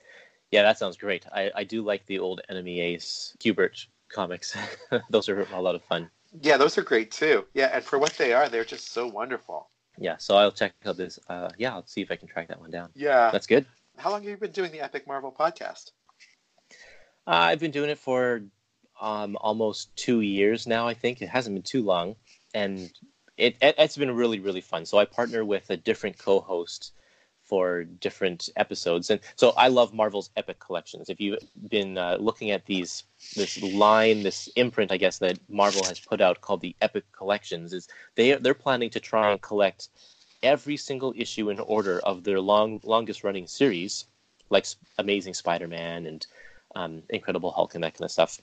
Yeah, 0.50 0.62
that 0.62 0.78
sounds 0.78 0.96
great. 0.96 1.26
I, 1.32 1.50
I 1.54 1.64
do 1.64 1.82
like 1.82 2.06
the 2.06 2.18
old 2.18 2.40
Enemy 2.48 2.80
Ace 2.80 3.36
Kubert 3.38 3.86
comics. 4.10 4.56
those 5.10 5.28
are 5.28 5.46
a 5.52 5.60
lot 5.60 5.74
of 5.74 5.82
fun. 5.84 6.10
Yeah, 6.40 6.56
those 6.56 6.78
are 6.78 6.82
great 6.82 7.10
too. 7.10 7.46
Yeah, 7.54 7.70
and 7.72 7.84
for 7.84 7.98
what 7.98 8.12
they 8.12 8.32
are, 8.32 8.48
they're 8.48 8.64
just 8.64 8.92
so 8.92 9.06
wonderful. 9.06 9.68
Yeah, 9.98 10.16
so 10.18 10.36
I'll 10.36 10.52
check 10.52 10.72
out 10.86 10.96
this. 10.96 11.18
Uh, 11.28 11.50
yeah, 11.58 11.74
I'll 11.74 11.86
see 11.86 12.00
if 12.00 12.10
I 12.10 12.16
can 12.16 12.28
track 12.28 12.48
that 12.48 12.60
one 12.60 12.70
down. 12.70 12.90
Yeah, 12.94 13.30
that's 13.30 13.46
good. 13.46 13.66
How 13.98 14.10
long 14.10 14.22
have 14.22 14.30
you 14.30 14.36
been 14.36 14.52
doing 14.52 14.72
the 14.72 14.80
Epic 14.80 15.06
Marvel 15.06 15.34
podcast? 15.36 15.90
Uh, 17.26 17.50
I've 17.50 17.60
been 17.60 17.70
doing 17.70 17.90
it 17.90 17.98
for 17.98 18.42
um, 19.00 19.36
almost 19.40 19.94
two 19.96 20.20
years 20.20 20.66
now. 20.66 20.86
I 20.86 20.94
think 20.94 21.20
it 21.20 21.28
hasn't 21.28 21.54
been 21.54 21.62
too 21.62 21.82
long, 21.82 22.16
and 22.54 22.90
it, 23.36 23.56
it 23.60 23.78
has 23.78 23.96
been 23.96 24.14
really 24.14 24.40
really 24.40 24.60
fun. 24.60 24.86
So 24.86 24.98
I 24.98 25.04
partner 25.04 25.44
with 25.44 25.68
a 25.70 25.76
different 25.76 26.18
co-host 26.18 26.92
for 27.50 27.82
different 28.06 28.48
episodes. 28.54 29.10
And 29.10 29.20
so 29.34 29.50
I 29.56 29.66
love 29.66 29.92
Marvel's 29.92 30.30
Epic 30.36 30.60
collections. 30.60 31.10
If 31.10 31.20
you've 31.20 31.42
been 31.68 31.98
uh, 31.98 32.16
looking 32.20 32.52
at 32.52 32.64
these, 32.64 33.02
this 33.34 33.60
line, 33.60 34.22
this 34.22 34.48
imprint, 34.54 34.92
I 34.92 34.98
guess 35.04 35.18
that 35.18 35.36
Marvel 35.48 35.84
has 35.84 35.98
put 35.98 36.20
out 36.20 36.40
called 36.40 36.60
the 36.60 36.76
Epic 36.80 37.04
Collections, 37.10 37.72
is 37.72 37.88
they 38.14 38.34
they're 38.34 38.54
planning 38.66 38.90
to 38.90 39.00
try 39.00 39.32
and 39.32 39.40
collect 39.42 39.88
every 40.44 40.76
single 40.76 41.12
issue 41.16 41.50
in 41.50 41.58
order 41.58 41.98
of 42.10 42.22
their 42.22 42.40
long 42.40 42.80
longest 42.84 43.24
running 43.24 43.48
series, 43.48 44.06
like 44.48 44.66
Amazing 44.98 45.34
Spider-Man 45.34 46.06
and 46.06 46.26
um, 46.76 47.02
Incredible 47.10 47.50
Hulk 47.50 47.74
and 47.74 47.82
that 47.82 47.94
kind 47.94 48.04
of 48.04 48.12
stuff. 48.12 48.40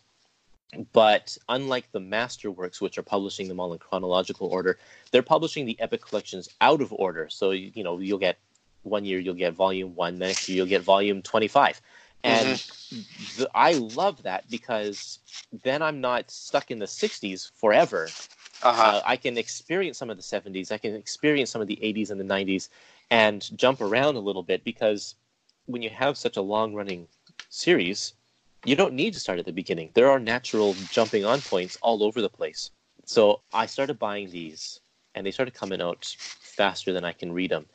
But 0.91 1.37
unlike 1.47 1.85
the 1.93 2.01
Masterworks, 2.15 2.81
which 2.81 2.97
are 2.97 3.13
publishing 3.15 3.47
them 3.47 3.59
all 3.61 3.71
in 3.71 3.79
chronological 3.79 4.47
order, 4.47 4.77
they're 5.11 5.33
publishing 5.35 5.65
the 5.65 5.79
Epic 5.79 6.01
collections 6.01 6.49
out 6.59 6.81
of 6.81 6.91
order. 6.91 7.29
So 7.29 7.51
you 7.51 7.83
know 7.85 7.99
you'll 7.99 8.25
get 8.29 8.37
one 8.89 9.05
year 9.05 9.19
you'll 9.19 9.33
get 9.33 9.53
volume 9.53 9.95
one, 9.95 10.17
next 10.17 10.47
year 10.47 10.57
you'll 10.57 10.65
get 10.67 10.81
volume 10.81 11.21
25. 11.21 11.81
And 12.23 12.47
mm-hmm. 12.47 13.41
the, 13.41 13.49
I 13.53 13.73
love 13.73 14.23
that 14.23 14.49
because 14.49 15.19
then 15.63 15.81
I'm 15.81 16.01
not 16.01 16.29
stuck 16.31 16.71
in 16.71 16.79
the 16.79 16.85
60s 16.85 17.51
forever. 17.55 18.07
Uh-huh. 18.63 18.81
Uh, 18.81 19.01
I 19.05 19.17
can 19.17 19.37
experience 19.37 19.97
some 19.97 20.09
of 20.09 20.17
the 20.17 20.23
70s, 20.23 20.71
I 20.71 20.77
can 20.77 20.95
experience 20.95 21.51
some 21.51 21.61
of 21.61 21.67
the 21.67 21.77
80s 21.77 22.09
and 22.09 22.19
the 22.19 22.23
90s, 22.23 22.69
and 23.11 23.47
jump 23.57 23.81
around 23.81 24.15
a 24.15 24.19
little 24.19 24.43
bit 24.43 24.63
because 24.63 25.15
when 25.67 25.81
you 25.81 25.89
have 25.91 26.17
such 26.17 26.37
a 26.37 26.41
long 26.41 26.73
running 26.73 27.07
series, 27.49 28.13
you 28.65 28.75
don't 28.75 28.93
need 28.93 29.13
to 29.13 29.19
start 29.19 29.39
at 29.39 29.45
the 29.45 29.53
beginning. 29.53 29.91
There 29.93 30.09
are 30.09 30.19
natural 30.19 30.75
jumping 30.91 31.23
on 31.23 31.41
points 31.41 31.77
all 31.81 32.03
over 32.03 32.21
the 32.21 32.29
place. 32.29 32.71
So 33.05 33.41
I 33.53 33.67
started 33.67 33.99
buying 33.99 34.29
these, 34.29 34.81
and 35.15 35.25
they 35.25 35.31
started 35.31 35.53
coming 35.53 35.81
out 35.81 36.15
faster 36.19 36.91
than 36.91 37.05
I 37.05 37.13
can 37.13 37.31
read 37.31 37.51
them. 37.51 37.65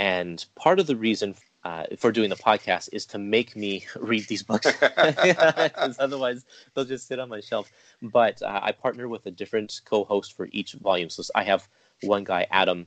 And 0.00 0.42
part 0.56 0.80
of 0.80 0.86
the 0.86 0.96
reason 0.96 1.34
uh, 1.62 1.84
for 1.98 2.10
doing 2.10 2.30
the 2.30 2.36
podcast 2.36 2.88
is 2.90 3.04
to 3.04 3.18
make 3.18 3.54
me 3.54 3.84
read 4.00 4.26
these 4.28 4.42
books, 4.42 4.66
because 4.80 5.96
otherwise 5.98 6.42
they'll 6.74 6.86
just 6.86 7.06
sit 7.06 7.18
on 7.18 7.28
my 7.28 7.40
shelf. 7.40 7.70
But 8.00 8.40
uh, 8.40 8.60
I 8.62 8.72
partner 8.72 9.08
with 9.08 9.26
a 9.26 9.30
different 9.30 9.82
co-host 9.84 10.34
for 10.34 10.48
each 10.52 10.72
volume. 10.72 11.10
So 11.10 11.22
I 11.34 11.42
have 11.44 11.68
one 12.00 12.24
guy, 12.24 12.46
Adam, 12.50 12.86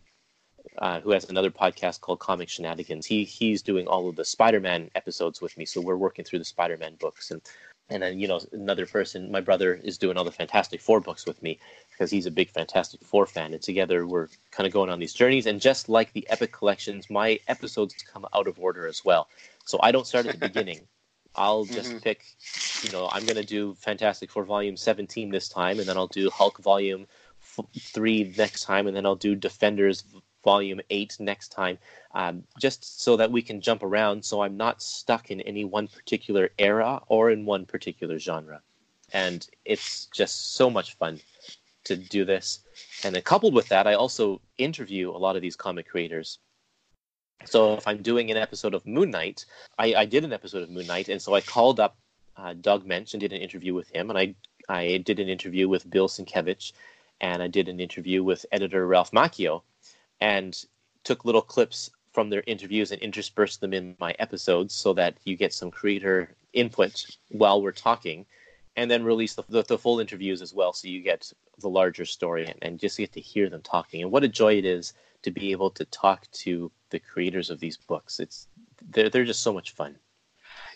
uh, 0.79 1.01
who 1.01 1.11
has 1.11 1.29
another 1.29 1.51
podcast 1.51 2.01
called 2.01 2.19
Comic 2.19 2.49
Shenanigans. 2.49 3.05
He 3.05 3.25
he's 3.25 3.61
doing 3.61 3.87
all 3.87 4.09
of 4.09 4.15
the 4.15 4.25
Spider-Man 4.25 4.89
episodes 4.95 5.39
with 5.39 5.55
me, 5.55 5.65
so 5.65 5.81
we're 5.81 5.95
working 5.95 6.25
through 6.25 6.39
the 6.39 6.45
Spider-Man 6.45 6.95
books, 6.99 7.29
and 7.29 7.43
and 7.89 8.01
then 8.01 8.19
you 8.19 8.27
know 8.27 8.39
another 8.51 8.85
person, 8.85 9.31
my 9.31 9.41
brother, 9.41 9.73
is 9.73 9.97
doing 9.97 10.17
all 10.17 10.23
the 10.23 10.31
Fantastic 10.31 10.81
Four 10.81 10.99
books 10.99 11.25
with 11.25 11.41
me 11.43 11.59
because 11.91 12.09
he's 12.09 12.25
a 12.25 12.31
big 12.31 12.49
Fantastic 12.49 13.03
Four 13.03 13.25
fan, 13.25 13.53
and 13.53 13.61
together 13.61 14.05
we're 14.07 14.29
kind 14.51 14.67
of 14.67 14.73
going 14.73 14.89
on 14.89 14.99
these 14.99 15.13
journeys. 15.13 15.45
And 15.45 15.59
just 15.59 15.89
like 15.89 16.13
the 16.13 16.27
Epic 16.29 16.51
collections, 16.51 17.09
my 17.09 17.39
episodes 17.47 17.95
come 18.11 18.25
out 18.33 18.47
of 18.47 18.59
order 18.59 18.87
as 18.87 19.03
well, 19.03 19.27
so 19.65 19.79
I 19.81 19.91
don't 19.91 20.07
start 20.07 20.25
at 20.25 20.39
the 20.39 20.47
beginning. 20.49 20.81
I'll 21.35 21.65
just 21.65 21.89
mm-hmm. 21.89 21.99
pick, 21.99 22.23
you 22.83 22.91
know, 22.91 23.09
I'm 23.11 23.25
going 23.25 23.37
to 23.37 23.45
do 23.45 23.73
Fantastic 23.75 24.29
Four 24.29 24.43
Volume 24.43 24.77
17 24.77 25.31
this 25.31 25.49
time, 25.49 25.79
and 25.79 25.87
then 25.87 25.97
I'll 25.97 26.07
do 26.07 26.29
Hulk 26.29 26.59
Volume 26.59 27.07
f- 27.41 27.65
3 27.79 28.35
next 28.37 28.63
time, 28.63 28.85
and 28.85 28.95
then 28.95 29.05
I'll 29.05 29.15
do 29.15 29.33
Defenders 29.33 30.03
volume 30.43 30.81
eight 30.89 31.17
next 31.19 31.49
time, 31.49 31.77
um, 32.13 32.43
just 32.59 33.01
so 33.01 33.17
that 33.17 33.31
we 33.31 33.41
can 33.41 33.61
jump 33.61 33.83
around. 33.83 34.23
So 34.23 34.41
I'm 34.41 34.57
not 34.57 34.81
stuck 34.81 35.31
in 35.31 35.41
any 35.41 35.65
one 35.65 35.87
particular 35.87 36.51
era 36.59 37.01
or 37.07 37.31
in 37.31 37.45
one 37.45 37.65
particular 37.65 38.19
genre. 38.19 38.61
And 39.11 39.47
it's 39.65 40.07
just 40.07 40.55
so 40.55 40.69
much 40.69 40.95
fun 40.95 41.19
to 41.85 41.95
do 41.95 42.25
this. 42.25 42.59
And 43.03 43.13
then 43.13 43.21
coupled 43.21 43.53
with 43.53 43.67
that, 43.69 43.87
I 43.87 43.93
also 43.93 44.41
interview 44.57 45.09
a 45.09 45.17
lot 45.17 45.35
of 45.35 45.41
these 45.41 45.55
comic 45.55 45.87
creators. 45.87 46.39
So 47.45 47.73
if 47.73 47.87
I'm 47.87 48.01
doing 48.01 48.31
an 48.31 48.37
episode 48.37 48.73
of 48.73 48.85
Moon 48.85 49.11
Knight, 49.11 49.45
I, 49.77 49.95
I 49.95 50.05
did 50.05 50.23
an 50.23 50.33
episode 50.33 50.63
of 50.63 50.69
Moon 50.69 50.87
Knight, 50.87 51.09
and 51.09 51.21
so 51.21 51.33
I 51.33 51.41
called 51.41 51.79
up 51.79 51.97
uh, 52.37 52.53
Doug 52.53 52.85
Moench 52.85 53.13
and 53.13 53.19
did 53.19 53.33
an 53.33 53.41
interview 53.41 53.73
with 53.73 53.89
him, 53.89 54.09
and 54.09 54.17
I 54.17 54.35
I 54.69 54.97
did 54.97 55.19
an 55.19 55.27
interview 55.27 55.67
with 55.67 55.89
Bill 55.89 56.07
Sienkiewicz, 56.07 56.71
and 57.19 57.43
I 57.43 57.47
did 57.47 57.67
an 57.67 57.81
interview 57.81 58.23
with 58.23 58.45
editor 58.51 58.87
Ralph 58.87 59.11
Macchio, 59.11 59.63
and 60.21 60.65
took 61.03 61.25
little 61.25 61.41
clips 61.41 61.89
from 62.11 62.29
their 62.29 62.43
interviews 62.45 62.91
and 62.91 63.01
interspersed 63.01 63.59
them 63.59 63.73
in 63.73 63.95
my 63.99 64.15
episodes 64.19 64.73
so 64.73 64.93
that 64.93 65.17
you 65.25 65.35
get 65.35 65.53
some 65.53 65.71
creator 65.71 66.35
input 66.53 67.05
while 67.29 67.61
we're 67.61 67.71
talking 67.71 68.25
and 68.75 68.89
then 68.89 69.03
release 69.03 69.35
the, 69.35 69.43
the, 69.49 69.63
the 69.63 69.77
full 69.77 69.99
interviews 69.99 70.41
as 70.41 70.53
well 70.53 70.73
so 70.73 70.87
you 70.87 71.01
get 71.01 71.31
the 71.59 71.69
larger 71.69 72.05
story 72.05 72.45
and, 72.45 72.57
and 72.61 72.79
just 72.79 72.97
get 72.97 73.11
to 73.13 73.19
hear 73.19 73.49
them 73.49 73.61
talking. 73.61 74.01
And 74.01 74.11
what 74.11 74.23
a 74.23 74.27
joy 74.27 74.53
it 74.57 74.65
is 74.65 74.93
to 75.23 75.31
be 75.31 75.51
able 75.51 75.69
to 75.71 75.85
talk 75.85 76.29
to 76.31 76.71
the 76.89 76.99
creators 76.99 77.49
of 77.49 77.59
these 77.59 77.77
books. 77.77 78.19
It's 78.19 78.47
they're, 78.89 79.09
they're 79.09 79.25
just 79.25 79.41
so 79.41 79.53
much 79.53 79.71
fun. 79.71 79.95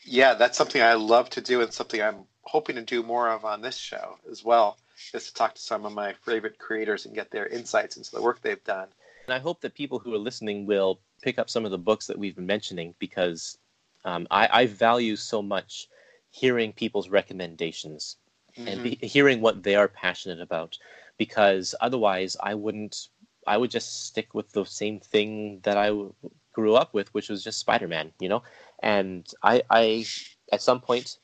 Yeah 0.04 0.34
that's 0.36 0.58
something 0.58 0.82
i 0.82 0.94
love 0.94 1.30
to 1.32 1.42
do 1.42 1.62
and 1.62 1.74
something 1.74 2.02
i'm 2.02 2.24
hoping 2.44 2.76
to 2.78 2.82
do 2.82 3.04
more 3.04 3.30
of 3.30 3.44
on 3.44 3.62
this 3.62 3.78
show 3.78 4.18
as 4.32 4.44
well 4.44 4.78
is 5.14 5.28
to 5.28 5.34
talk 5.34 5.54
to 5.56 5.62
some 5.62 5.86
of 5.86 5.92
my 5.92 6.14
favorite 6.26 6.58
creators 6.58 7.06
and 7.06 7.14
get 7.14 7.30
their 7.30 7.46
insights 7.46 7.98
into 7.98 8.10
the 8.12 8.22
work 8.22 8.42
they've 8.42 8.64
done 8.64 8.88
and 9.28 9.36
I 9.36 9.40
hope 9.40 9.62
that 9.62 9.74
people 9.76 10.00
who 10.00 10.14
are 10.14 10.20
listening 10.20 10.66
will 10.66 11.00
pick 11.22 11.38
up 11.38 11.50
some 11.50 11.66
of 11.66 11.72
the 11.72 11.78
books 11.78 12.08
that 12.08 12.18
we've 12.18 12.36
been 12.36 12.46
mentioning 12.46 12.96
because 13.00 13.58
um, 14.06 14.28
I, 14.32 14.48
I, 14.52 14.66
value 14.68 15.16
so 15.16 15.42
much 15.42 15.90
hearing 16.32 16.72
people's 16.72 17.10
recommendations 17.10 18.18
mm-hmm. 18.58 18.68
and 18.68 18.84
be, 18.84 18.96
hearing 19.02 19.42
what 19.42 19.64
they 19.64 19.76
are 19.76 19.88
passionate 19.88 20.40
about 20.40 20.78
because 21.18 21.76
otherwise 21.82 22.38
I 22.42 22.54
wouldn't 22.54 23.10
I 23.46 23.58
would 23.58 23.72
just 23.72 24.06
stick 24.06 24.34
with 24.34 24.52
the 24.52 24.66
same 24.66 25.00
thing 25.00 25.60
that 25.64 25.78
I 25.78 25.88
w- 25.88 26.14
grew 26.54 26.76
up 26.76 26.94
with 26.94 27.14
which 27.14 27.30
was 27.30 27.44
just 27.44 27.60
Spider-Man 27.60 28.12
you 28.20 28.30
know 28.30 28.44
and 28.82 29.28
I, 29.44 29.64
I 29.70 30.06
at 30.52 30.62
some 30.62 30.80
point 30.80 31.18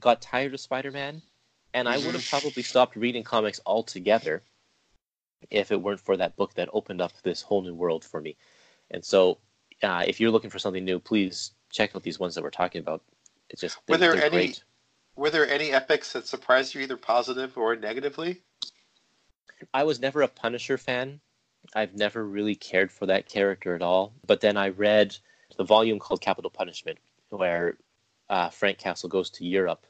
got 0.00 0.22
tired 0.22 0.54
of 0.54 0.60
Spider-Man 0.60 1.20
and 1.74 1.88
mm-hmm. 1.88 2.02
I 2.02 2.06
would 2.06 2.14
have 2.14 2.28
probably 2.28 2.62
stopped 2.62 2.96
reading 2.96 3.24
comics 3.24 3.60
altogether 3.66 4.42
if 5.50 5.72
it 5.72 5.80
weren't 5.80 6.00
for 6.00 6.16
that 6.16 6.36
book 6.36 6.54
that 6.54 6.68
opened 6.72 7.00
up 7.00 7.12
this 7.22 7.42
whole 7.42 7.62
new 7.62 7.74
world 7.74 8.04
for 8.04 8.20
me. 8.20 8.36
And 8.90 9.04
so, 9.04 9.38
uh, 9.82 10.04
if 10.06 10.20
you're 10.20 10.30
looking 10.30 10.50
for 10.50 10.58
something 10.58 10.84
new, 10.84 10.98
please 10.98 11.52
check 11.70 11.96
out 11.96 12.02
these 12.02 12.20
ones 12.20 12.34
that 12.34 12.42
we're 12.42 12.50
talking 12.50 12.80
about. 12.80 13.02
It's 13.50 13.60
just 13.60 13.78
were 13.88 13.96
there 13.96 14.16
any 14.16 14.30
great. 14.30 14.64
were 15.16 15.30
there 15.30 15.48
any 15.48 15.72
epics 15.72 16.12
that 16.12 16.26
surprised 16.26 16.74
you 16.74 16.80
either 16.82 16.96
positive 16.96 17.56
or 17.56 17.76
negatively? 17.76 18.42
I 19.72 19.84
was 19.84 20.00
never 20.00 20.22
a 20.22 20.28
Punisher 20.28 20.78
fan. 20.78 21.20
I've 21.74 21.94
never 21.94 22.24
really 22.24 22.54
cared 22.54 22.90
for 22.90 23.06
that 23.06 23.28
character 23.28 23.74
at 23.74 23.82
all. 23.82 24.12
But 24.26 24.40
then 24.40 24.56
I 24.56 24.70
read 24.70 25.16
the 25.56 25.64
volume 25.64 25.98
called 25.98 26.20
Capital 26.20 26.50
Punishment, 26.50 26.98
where 27.30 27.76
uh, 28.28 28.48
Frank 28.48 28.78
Castle 28.78 29.08
goes 29.08 29.30
to 29.30 29.44
Europe 29.44 29.86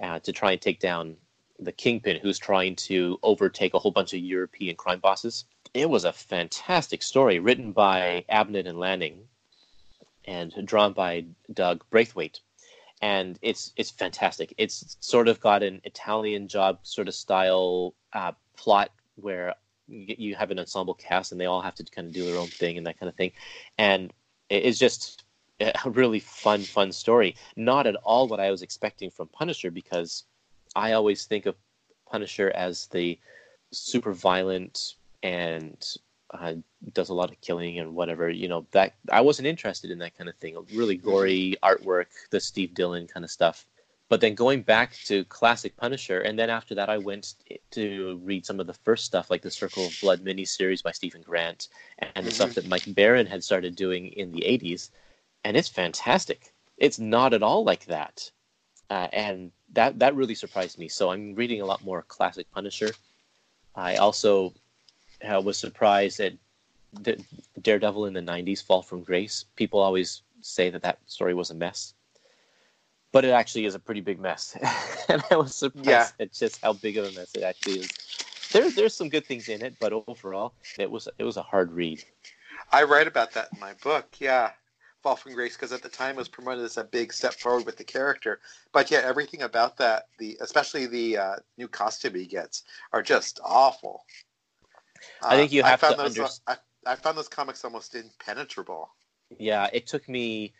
uh, 0.00 0.18
to 0.20 0.32
try 0.32 0.52
and 0.52 0.60
take 0.60 0.80
down 0.80 1.16
the 1.58 1.72
kingpin 1.72 2.18
who's 2.20 2.38
trying 2.38 2.76
to 2.76 3.18
overtake 3.22 3.74
a 3.74 3.78
whole 3.78 3.90
bunch 3.90 4.12
of 4.12 4.20
European 4.20 4.76
crime 4.76 5.00
bosses. 5.00 5.44
It 5.74 5.88
was 5.88 6.04
a 6.04 6.12
fantastic 6.12 7.02
story 7.02 7.38
written 7.38 7.72
by 7.72 8.24
Abnett 8.30 8.66
and 8.66 8.78
Lanning 8.78 9.28
and 10.24 10.52
drawn 10.64 10.92
by 10.92 11.26
Doug 11.52 11.84
Braithwaite. 11.90 12.40
And 13.02 13.38
it's 13.42 13.72
it's 13.76 13.90
fantastic. 13.90 14.54
It's 14.56 14.96
sort 15.00 15.28
of 15.28 15.40
got 15.40 15.62
an 15.62 15.82
Italian 15.84 16.48
job 16.48 16.78
sort 16.82 17.08
of 17.08 17.14
style 17.14 17.94
uh, 18.12 18.32
plot 18.56 18.90
where 19.16 19.54
you 19.86 20.34
have 20.34 20.50
an 20.50 20.58
ensemble 20.58 20.94
cast 20.94 21.30
and 21.30 21.40
they 21.40 21.46
all 21.46 21.60
have 21.60 21.74
to 21.76 21.84
kind 21.84 22.08
of 22.08 22.14
do 22.14 22.24
their 22.24 22.38
own 22.38 22.48
thing 22.48 22.76
and 22.78 22.86
that 22.86 22.98
kind 22.98 23.08
of 23.08 23.14
thing. 23.14 23.32
And 23.78 24.12
it's 24.48 24.78
just 24.78 25.24
a 25.60 25.90
really 25.90 26.20
fun, 26.20 26.62
fun 26.62 26.92
story. 26.92 27.36
Not 27.56 27.86
at 27.86 27.96
all 27.96 28.28
what 28.28 28.40
I 28.40 28.50
was 28.50 28.62
expecting 28.62 29.10
from 29.10 29.28
Punisher 29.28 29.70
because 29.70 30.24
I 30.76 30.92
always 30.92 31.24
think 31.24 31.46
of 31.46 31.56
Punisher 32.10 32.50
as 32.50 32.86
the 32.88 33.18
super 33.72 34.12
violent 34.12 34.94
and 35.22 35.84
uh, 36.32 36.54
does 36.92 37.08
a 37.08 37.14
lot 37.14 37.30
of 37.30 37.40
killing 37.40 37.78
and 37.78 37.94
whatever. 37.94 38.28
You 38.28 38.48
know 38.48 38.66
that 38.72 38.94
I 39.10 39.20
wasn't 39.20 39.48
interested 39.48 39.90
in 39.90 39.98
that 39.98 40.16
kind 40.16 40.28
of 40.28 40.36
thing. 40.36 40.56
Really 40.74 40.96
gory 40.96 41.56
artwork, 41.62 42.06
the 42.30 42.40
Steve 42.40 42.74
Dillon 42.74 43.06
kind 43.06 43.24
of 43.24 43.30
stuff. 43.30 43.66
But 44.08 44.20
then 44.20 44.36
going 44.36 44.62
back 44.62 44.92
to 45.06 45.24
classic 45.24 45.76
Punisher, 45.76 46.20
and 46.20 46.38
then 46.38 46.48
after 46.48 46.76
that, 46.76 46.88
I 46.88 46.98
went 46.98 47.34
to 47.72 48.20
read 48.22 48.46
some 48.46 48.60
of 48.60 48.68
the 48.68 48.72
first 48.72 49.04
stuff, 49.04 49.30
like 49.30 49.42
the 49.42 49.50
Circle 49.50 49.86
of 49.86 49.98
Blood 50.00 50.24
miniseries 50.24 50.80
by 50.80 50.92
Steven 50.92 51.22
Grant, 51.22 51.68
and 51.98 52.10
the 52.14 52.20
mm-hmm. 52.20 52.30
stuff 52.30 52.54
that 52.54 52.68
Mike 52.68 52.94
Baron 52.94 53.26
had 53.26 53.42
started 53.42 53.74
doing 53.74 54.08
in 54.08 54.30
the 54.30 54.42
'80s, 54.42 54.90
and 55.42 55.56
it's 55.56 55.68
fantastic. 55.68 56.52
It's 56.76 57.00
not 57.00 57.34
at 57.34 57.42
all 57.42 57.64
like 57.64 57.86
that 57.86 58.30
uh, 58.90 59.08
and 59.12 59.50
that 59.72 59.98
that 59.98 60.14
really 60.14 60.34
surprised 60.34 60.78
me. 60.78 60.88
So 60.88 61.10
I'm 61.10 61.34
reading 61.34 61.60
a 61.60 61.66
lot 61.66 61.84
more 61.84 62.02
classic 62.02 62.50
Punisher. 62.52 62.90
I 63.74 63.96
also 63.96 64.54
uh, 65.22 65.40
was 65.40 65.58
surprised 65.58 66.20
at 66.20 66.34
the 66.92 67.22
Daredevil 67.60 68.06
in 68.06 68.14
the 68.14 68.20
'90s, 68.20 68.62
Fall 68.62 68.82
from 68.82 69.02
Grace. 69.02 69.44
People 69.56 69.80
always 69.80 70.22
say 70.40 70.70
that 70.70 70.82
that 70.82 70.98
story 71.06 71.34
was 71.34 71.50
a 71.50 71.54
mess, 71.54 71.94
but 73.12 73.24
it 73.24 73.30
actually 73.30 73.66
is 73.66 73.74
a 73.74 73.78
pretty 73.78 74.00
big 74.00 74.20
mess, 74.20 74.56
and 75.08 75.22
I 75.30 75.36
was 75.36 75.54
surprised 75.54 75.86
yeah. 75.88 76.08
at 76.20 76.32
just 76.32 76.60
how 76.62 76.72
big 76.72 76.96
of 76.96 77.06
a 77.06 77.12
mess 77.12 77.34
it 77.34 77.42
actually 77.42 77.80
is. 77.80 77.90
There, 78.52 78.70
there's 78.70 78.94
some 78.94 79.08
good 79.08 79.26
things 79.26 79.48
in 79.48 79.62
it, 79.62 79.74
but 79.80 79.92
overall, 79.92 80.54
it 80.78 80.90
was 80.90 81.08
it 81.18 81.24
was 81.24 81.36
a 81.36 81.42
hard 81.42 81.72
read. 81.72 82.02
I 82.72 82.84
write 82.84 83.06
about 83.06 83.32
that 83.32 83.48
in 83.52 83.60
my 83.60 83.74
book. 83.82 84.16
Yeah, 84.18 84.52
Fall 85.06 85.14
from 85.14 85.34
Grace 85.34 85.54
because 85.54 85.70
at 85.70 85.82
the 85.82 85.88
time 85.88 86.16
it 86.16 86.18
was 86.18 86.26
promoted 86.26 86.64
as 86.64 86.78
a 86.78 86.82
big 86.82 87.12
step 87.12 87.34
forward 87.34 87.64
with 87.64 87.76
the 87.76 87.84
character. 87.84 88.40
But 88.72 88.90
yeah, 88.90 89.02
everything 89.04 89.42
about 89.42 89.76
that, 89.76 90.08
the 90.18 90.36
especially 90.40 90.86
the 90.86 91.16
uh, 91.16 91.36
new 91.56 91.68
costume 91.68 92.16
he 92.16 92.26
gets, 92.26 92.64
are 92.92 93.04
just 93.04 93.38
awful. 93.44 94.04
I 95.22 95.36
think 95.36 95.52
you 95.52 95.62
uh, 95.62 95.66
have 95.66 95.84
I 95.84 95.90
to 95.90 95.96
those, 95.96 96.18
understand. 96.18 96.58
I, 96.84 96.90
I, 96.90 96.96
found 96.96 97.16
those 97.16 97.28
comics 97.28 97.64
almost 97.64 97.94
impenetrable. 97.94 98.90
Yeah, 99.38 99.70
it 99.72 99.86
took 99.86 100.08
me, 100.08 100.54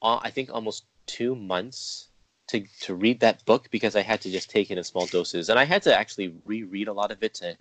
uh, 0.00 0.18
I 0.22 0.30
think, 0.30 0.50
almost 0.50 0.86
two 1.04 1.36
months 1.36 2.08
to 2.48 2.64
to 2.80 2.94
read 2.94 3.20
that 3.20 3.44
book 3.44 3.68
because 3.70 3.96
I 3.96 4.00
had 4.00 4.22
to 4.22 4.30
just 4.30 4.48
take 4.48 4.70
it 4.70 4.78
in 4.78 4.84
small 4.84 5.04
doses, 5.08 5.50
and 5.50 5.58
I 5.58 5.64
had 5.64 5.82
to 5.82 5.94
actually 5.94 6.34
reread 6.46 6.88
a 6.88 6.94
lot 6.94 7.10
of 7.10 7.22
it 7.22 7.34
to 7.34 7.54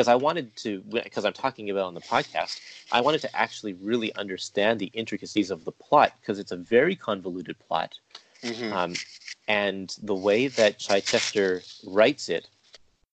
because 0.00 0.08
I 0.08 0.14
wanted 0.14 0.56
to 0.56 0.80
because 0.90 1.26
I'm 1.26 1.34
talking 1.34 1.68
about 1.68 1.84
on 1.84 1.92
the 1.92 2.00
podcast. 2.00 2.58
I 2.90 3.02
wanted 3.02 3.20
to 3.20 3.36
actually 3.36 3.74
really 3.74 4.14
understand 4.14 4.80
the 4.80 4.86
intricacies 4.94 5.50
of 5.50 5.66
the 5.66 5.72
plot 5.72 6.14
because 6.18 6.38
it's 6.38 6.52
a 6.52 6.56
very 6.56 6.96
convoluted 6.96 7.58
plot, 7.58 7.98
mm-hmm. 8.42 8.72
um, 8.72 8.94
and 9.46 9.94
the 10.02 10.14
way 10.14 10.46
that 10.46 10.78
Chichester 10.78 11.60
writes 11.86 12.30
it 12.30 12.48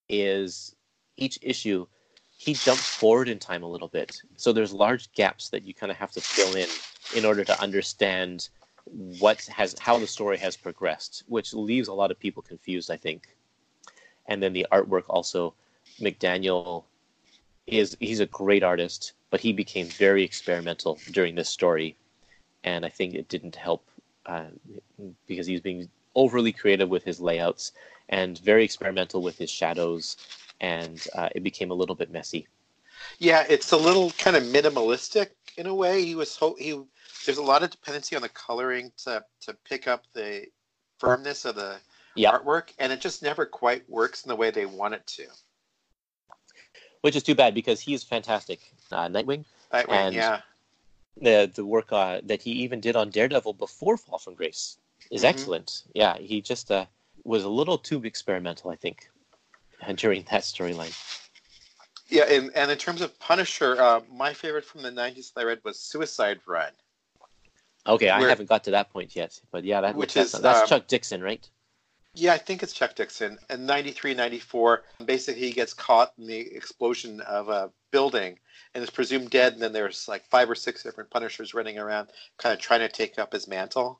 is 0.07 0.77
each 1.17 1.37
issue 1.41 1.85
he 2.37 2.53
jumps 2.53 2.87
forward 2.87 3.27
in 3.27 3.37
time 3.37 3.63
a 3.63 3.69
little 3.69 3.89
bit. 3.89 4.21
So 4.37 4.53
there's 4.53 4.71
large 4.71 5.11
gaps 5.11 5.49
that 5.49 5.65
you 5.65 5.73
kind 5.73 5.91
of 5.91 5.97
have 5.97 6.13
to 6.13 6.21
fill 6.21 6.55
in 6.55 6.69
in 7.17 7.25
order 7.25 7.43
to 7.43 7.61
understand 7.61 8.47
what 9.19 9.41
has 9.47 9.75
how 9.77 9.99
the 9.99 10.07
story 10.07 10.37
has 10.37 10.55
progressed, 10.55 11.25
which 11.27 11.53
leaves 11.53 11.89
a 11.89 11.93
lot 11.93 12.11
of 12.11 12.17
people 12.17 12.41
confused, 12.41 12.89
I 12.89 12.95
think. 12.95 13.27
And 14.27 14.41
then 14.41 14.53
the 14.53 14.67
artwork 14.71 15.03
also 15.09 15.53
McDaniel 15.99 16.83
is 17.65 17.97
he's 17.99 18.19
a 18.19 18.25
great 18.27 18.63
artist, 18.63 19.13
but 19.29 19.41
he 19.41 19.53
became 19.53 19.87
very 19.87 20.23
experimental 20.23 20.99
during 21.11 21.35
this 21.35 21.49
story, 21.49 21.95
and 22.63 22.85
I 22.85 22.89
think 22.89 23.13
it 23.13 23.27
didn't 23.27 23.55
help 23.55 23.89
uh, 24.25 24.45
because 25.27 25.47
he's 25.47 25.61
being 25.61 25.89
overly 26.15 26.51
creative 26.51 26.89
with 26.89 27.03
his 27.03 27.19
layouts 27.19 27.73
and 28.09 28.37
very 28.39 28.63
experimental 28.63 29.21
with 29.21 29.37
his 29.37 29.49
shadows, 29.49 30.17
and 30.61 31.05
uh, 31.13 31.29
it 31.35 31.43
became 31.43 31.71
a 31.71 31.73
little 31.73 31.95
bit 31.95 32.11
messy. 32.11 32.47
Yeah, 33.19 33.45
it's 33.49 33.71
a 33.71 33.77
little 33.77 34.11
kind 34.11 34.35
of 34.35 34.43
minimalistic 34.43 35.29
in 35.57 35.67
a 35.67 35.75
way. 35.75 36.03
He 36.03 36.15
was 36.15 36.35
ho- 36.35 36.55
he. 36.57 36.81
There's 37.25 37.37
a 37.37 37.43
lot 37.43 37.63
of 37.63 37.69
dependency 37.69 38.15
on 38.15 38.21
the 38.21 38.29
coloring 38.29 38.91
to 39.03 39.23
to 39.41 39.53
pick 39.65 39.87
up 39.87 40.05
the 40.13 40.45
firmness 40.99 41.45
of 41.45 41.55
the 41.55 41.77
Yeah. 42.15 42.31
artwork, 42.31 42.73
and 42.79 42.91
it 42.91 43.01
just 43.01 43.21
never 43.21 43.45
quite 43.45 43.87
works 43.89 44.23
in 44.23 44.29
the 44.29 44.35
way 44.35 44.51
they 44.51 44.65
want 44.65 44.93
it 44.93 45.05
to. 45.07 45.27
Which 47.01 47.15
is 47.15 47.23
too 47.23 47.35
bad 47.35 47.53
because 47.53 47.79
he's 47.81 48.03
fantastic. 48.03 48.59
Uh, 48.91 49.07
Nightwing, 49.07 49.45
I, 49.71 49.81
And- 49.83 50.15
yeah, 50.15 50.41
the 51.19 51.51
the 51.53 51.65
work 51.65 51.91
uh, 51.91 52.21
that 52.23 52.41
he 52.41 52.51
even 52.51 52.79
did 52.79 52.95
on 52.95 53.09
Daredevil 53.09 53.53
before 53.53 53.97
Fall 53.97 54.19
from 54.19 54.35
Grace 54.35 54.77
is 55.11 55.23
Mhm. 55.23 55.29
excellent. 55.29 55.83
Yeah, 55.93 56.17
he 56.17 56.41
just 56.41 56.71
uh, 56.71 56.85
was 57.23 57.43
a 57.43 57.49
little 57.49 57.77
too 57.77 58.03
experimental, 58.03 58.69
I 58.71 58.75
think, 58.75 59.09
during 59.95 60.23
that 60.31 60.43
storyline. 60.43 60.93
yeah, 62.09 62.23
and 62.25 62.51
and 62.55 62.71
in 62.71 62.77
terms 62.77 63.01
of 63.01 63.17
Punisher, 63.19 63.81
uh, 63.81 64.01
my 64.11 64.33
favorite 64.33 64.65
from 64.65 64.81
the 64.83 64.91
'90s 64.91 65.33
that 65.33 65.41
I 65.41 65.43
read 65.43 65.63
was 65.63 65.79
Suicide 65.79 66.39
Run. 66.45 66.71
Okay, 67.85 68.09
I 68.09 68.21
haven't 68.27 68.49
got 68.49 68.65
to 68.65 68.71
that 68.71 68.89
point 68.91 69.15
yet, 69.15 69.39
but 69.49 69.63
yeah, 69.63 69.79
that, 69.79 69.95
Which 69.95 70.13
that's, 70.13 70.33
is, 70.33 70.41
that's 70.41 70.59
um, 70.61 70.67
Chuck 70.67 70.87
Dixon, 70.87 71.21
right? 71.23 71.49
Yeah, 72.17 72.33
I 72.33 72.39
think 72.39 72.63
it's 72.63 72.73
Chuck 72.73 72.95
Dixon. 72.95 73.37
In 73.47 73.67
93, 73.67 74.15
94, 74.15 74.83
basically 75.05 75.39
he 75.39 75.51
gets 75.51 75.75
caught 75.75 76.13
in 76.17 76.25
the 76.25 76.39
explosion 76.39 77.21
of 77.21 77.47
a 77.49 77.69
building 77.91 78.39
and 78.73 78.83
is 78.83 78.89
presumed 78.89 79.29
dead. 79.29 79.53
And 79.53 79.61
then 79.61 79.71
there's 79.71 80.07
like 80.07 80.25
five 80.25 80.49
or 80.49 80.55
six 80.55 80.81
different 80.81 81.11
Punishers 81.11 81.53
running 81.53 81.77
around, 81.77 82.09
kind 82.37 82.53
of 82.53 82.59
trying 82.59 82.79
to 82.79 82.89
take 82.89 83.19
up 83.19 83.33
his 83.33 83.47
mantle. 83.47 83.99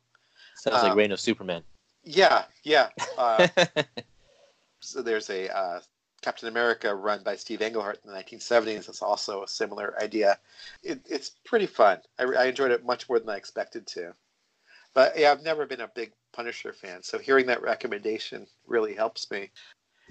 Sounds 0.55 0.81
like 0.81 0.93
um, 0.93 0.97
Reign 0.97 1.11
of 1.11 1.19
Superman. 1.19 1.61
Yeah, 2.03 2.45
yeah. 2.63 2.89
Uh, 3.19 3.47
so 4.79 5.03
there's 5.03 5.29
a 5.29 5.55
uh, 5.55 5.79
Captain 6.23 6.49
America 6.49 6.95
run 6.95 7.21
by 7.21 7.35
Steve 7.35 7.61
Englehart 7.61 7.99
in 8.03 8.11
the 8.11 8.17
1970s. 8.17 8.89
It's 8.89 9.03
also 9.03 9.43
a 9.43 9.47
similar 9.47 9.93
idea. 10.01 10.39
It, 10.81 11.01
it's 11.07 11.33
pretty 11.45 11.67
fun. 11.67 11.99
I, 12.17 12.23
I 12.23 12.45
enjoyed 12.45 12.71
it 12.71 12.83
much 12.83 13.07
more 13.07 13.19
than 13.19 13.29
I 13.29 13.35
expected 13.35 13.85
to. 13.87 14.15
But 14.95 15.19
yeah, 15.19 15.31
I've 15.31 15.43
never 15.43 15.67
been 15.67 15.81
a 15.81 15.87
big 15.87 16.13
Punisher 16.37 16.71
fan, 16.71 17.01
so 17.01 17.17
hearing 17.17 17.47
that 17.47 17.63
recommendation 17.63 18.45
really 18.67 18.93
helps 18.93 19.31
me. 19.31 19.49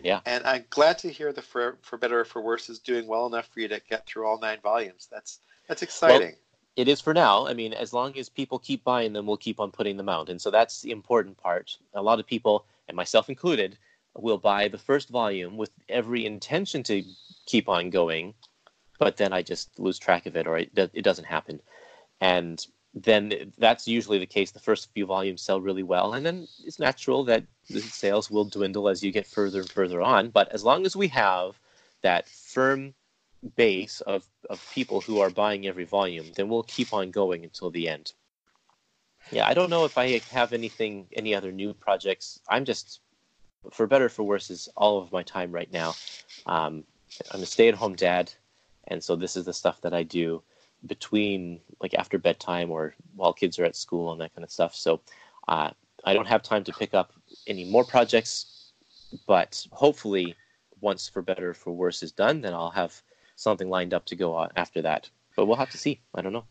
Yeah. 0.02 0.20
And 0.26 0.44
I'm 0.44 0.64
glad 0.70 0.98
to 0.98 1.08
hear 1.08 1.32
the 1.32 1.40
For, 1.40 1.78
for 1.82 1.96
Better 1.96 2.20
or 2.20 2.24
For 2.24 2.42
Worse 2.42 2.68
is 2.68 2.80
doing 2.80 3.06
well 3.06 3.26
enough 3.26 3.46
for 3.46 3.60
you 3.60 3.68
to 3.68 3.80
get 3.88 4.06
through 4.06 4.26
all 4.26 4.40
nine 4.40 4.58
volumes. 4.60 5.08
That's 5.10 5.40
that's 5.68 5.82
exciting. 5.82 6.34
it 6.74 6.88
is 6.88 7.00
for 7.00 7.14
now. 7.14 7.46
I 7.46 7.54
mean, 7.54 7.72
as 7.72 7.92
long 7.92 8.18
as 8.18 8.28
people 8.28 8.58
keep 8.58 8.84
buying 8.84 9.12
them, 9.12 9.26
we'll 9.26 9.36
keep 9.36 9.60
on 9.60 9.70
putting 9.70 9.96
them 9.96 10.08
out. 10.08 10.28
And 10.28 10.40
so 10.40 10.50
that's 10.50 10.82
the 10.82 10.90
important 10.90 11.36
part. 11.38 11.78
A 11.94 12.02
lot 12.02 12.20
of 12.20 12.26
people, 12.26 12.66
and 12.88 12.96
myself 12.96 13.30
included, 13.30 13.78
will 14.14 14.38
buy 14.38 14.68
the 14.68 14.78
first 14.78 15.08
volume 15.08 15.56
with 15.56 15.70
every 15.88 16.26
intention 16.26 16.82
to 16.84 17.02
keep 17.46 17.68
on 17.68 17.90
going, 17.90 18.34
but 18.98 19.16
then 19.16 19.32
I 19.32 19.42
just 19.42 19.78
lose 19.78 19.98
track 19.98 20.26
of 20.26 20.36
it 20.36 20.46
or 20.46 20.58
it, 20.58 20.70
it 20.76 21.02
doesn't 21.02 21.24
happen. 21.24 21.60
And 22.20 22.64
then 22.96 23.52
that's 23.58 23.86
usually 23.86 24.18
the 24.18 24.26
case. 24.26 24.50
The 24.50 24.58
first 24.58 24.90
few 24.94 25.04
volumes 25.04 25.42
sell 25.42 25.60
really 25.60 25.82
well, 25.82 26.14
and 26.14 26.24
then 26.24 26.48
it's 26.64 26.78
natural 26.78 27.24
that 27.24 27.44
the 27.68 27.80
sales 27.80 28.30
will 28.30 28.46
dwindle 28.46 28.88
as 28.88 29.02
you 29.02 29.12
get 29.12 29.26
further 29.26 29.60
and 29.60 29.70
further 29.70 30.00
on. 30.00 30.30
But 30.30 30.50
as 30.52 30.64
long 30.64 30.86
as 30.86 30.96
we 30.96 31.08
have 31.08 31.60
that 32.00 32.26
firm 32.26 32.94
base 33.54 34.00
of, 34.00 34.24
of 34.48 34.66
people 34.72 35.02
who 35.02 35.20
are 35.20 35.28
buying 35.28 35.66
every 35.66 35.84
volume, 35.84 36.26
then 36.36 36.48
we'll 36.48 36.62
keep 36.62 36.94
on 36.94 37.10
going 37.10 37.44
until 37.44 37.70
the 37.70 37.86
end. 37.86 38.14
Yeah, 39.30 39.46
I 39.46 39.52
don't 39.52 39.70
know 39.70 39.84
if 39.84 39.98
I 39.98 40.20
have 40.30 40.54
anything, 40.54 41.06
any 41.12 41.34
other 41.34 41.52
new 41.52 41.74
projects. 41.74 42.40
I'm 42.48 42.64
just, 42.64 43.00
for 43.72 43.86
better 43.86 44.06
or 44.06 44.08
for 44.08 44.22
worse, 44.22 44.50
is 44.50 44.70
all 44.74 45.02
of 45.02 45.12
my 45.12 45.22
time 45.22 45.52
right 45.52 45.70
now. 45.70 45.94
Um, 46.46 46.84
I'm 47.30 47.42
a 47.42 47.46
stay 47.46 47.68
at 47.68 47.74
home 47.74 47.94
dad, 47.94 48.32
and 48.88 49.04
so 49.04 49.16
this 49.16 49.36
is 49.36 49.44
the 49.44 49.52
stuff 49.52 49.82
that 49.82 49.92
I 49.92 50.02
do 50.02 50.42
between 50.84 51.60
like 51.80 51.94
after 51.94 52.18
bedtime 52.18 52.70
or 52.70 52.94
while 53.14 53.32
kids 53.32 53.58
are 53.58 53.64
at 53.64 53.76
school 53.76 54.12
and 54.12 54.20
that 54.20 54.34
kind 54.34 54.44
of 54.44 54.50
stuff. 54.50 54.74
So 54.74 55.00
uh, 55.48 55.70
I 56.04 56.14
don't 56.14 56.28
have 56.28 56.42
time 56.42 56.64
to 56.64 56.72
pick 56.72 56.94
up 56.94 57.12
any 57.46 57.64
more 57.64 57.84
projects, 57.84 58.72
but 59.26 59.66
hopefully, 59.72 60.36
once 60.80 61.08
for 61.08 61.22
better 61.22 61.50
or 61.50 61.54
for 61.54 61.72
worse 61.72 62.02
is 62.02 62.12
done, 62.12 62.40
then 62.42 62.52
I'll 62.54 62.70
have 62.70 63.02
something 63.36 63.68
lined 63.68 63.94
up 63.94 64.04
to 64.06 64.16
go 64.16 64.34
on 64.34 64.50
after 64.56 64.82
that. 64.82 65.08
But 65.36 65.46
we'll 65.46 65.56
have 65.56 65.70
to 65.70 65.78
see. 65.78 66.00
I 66.14 66.22
don't 66.22 66.32
know. 66.32 66.44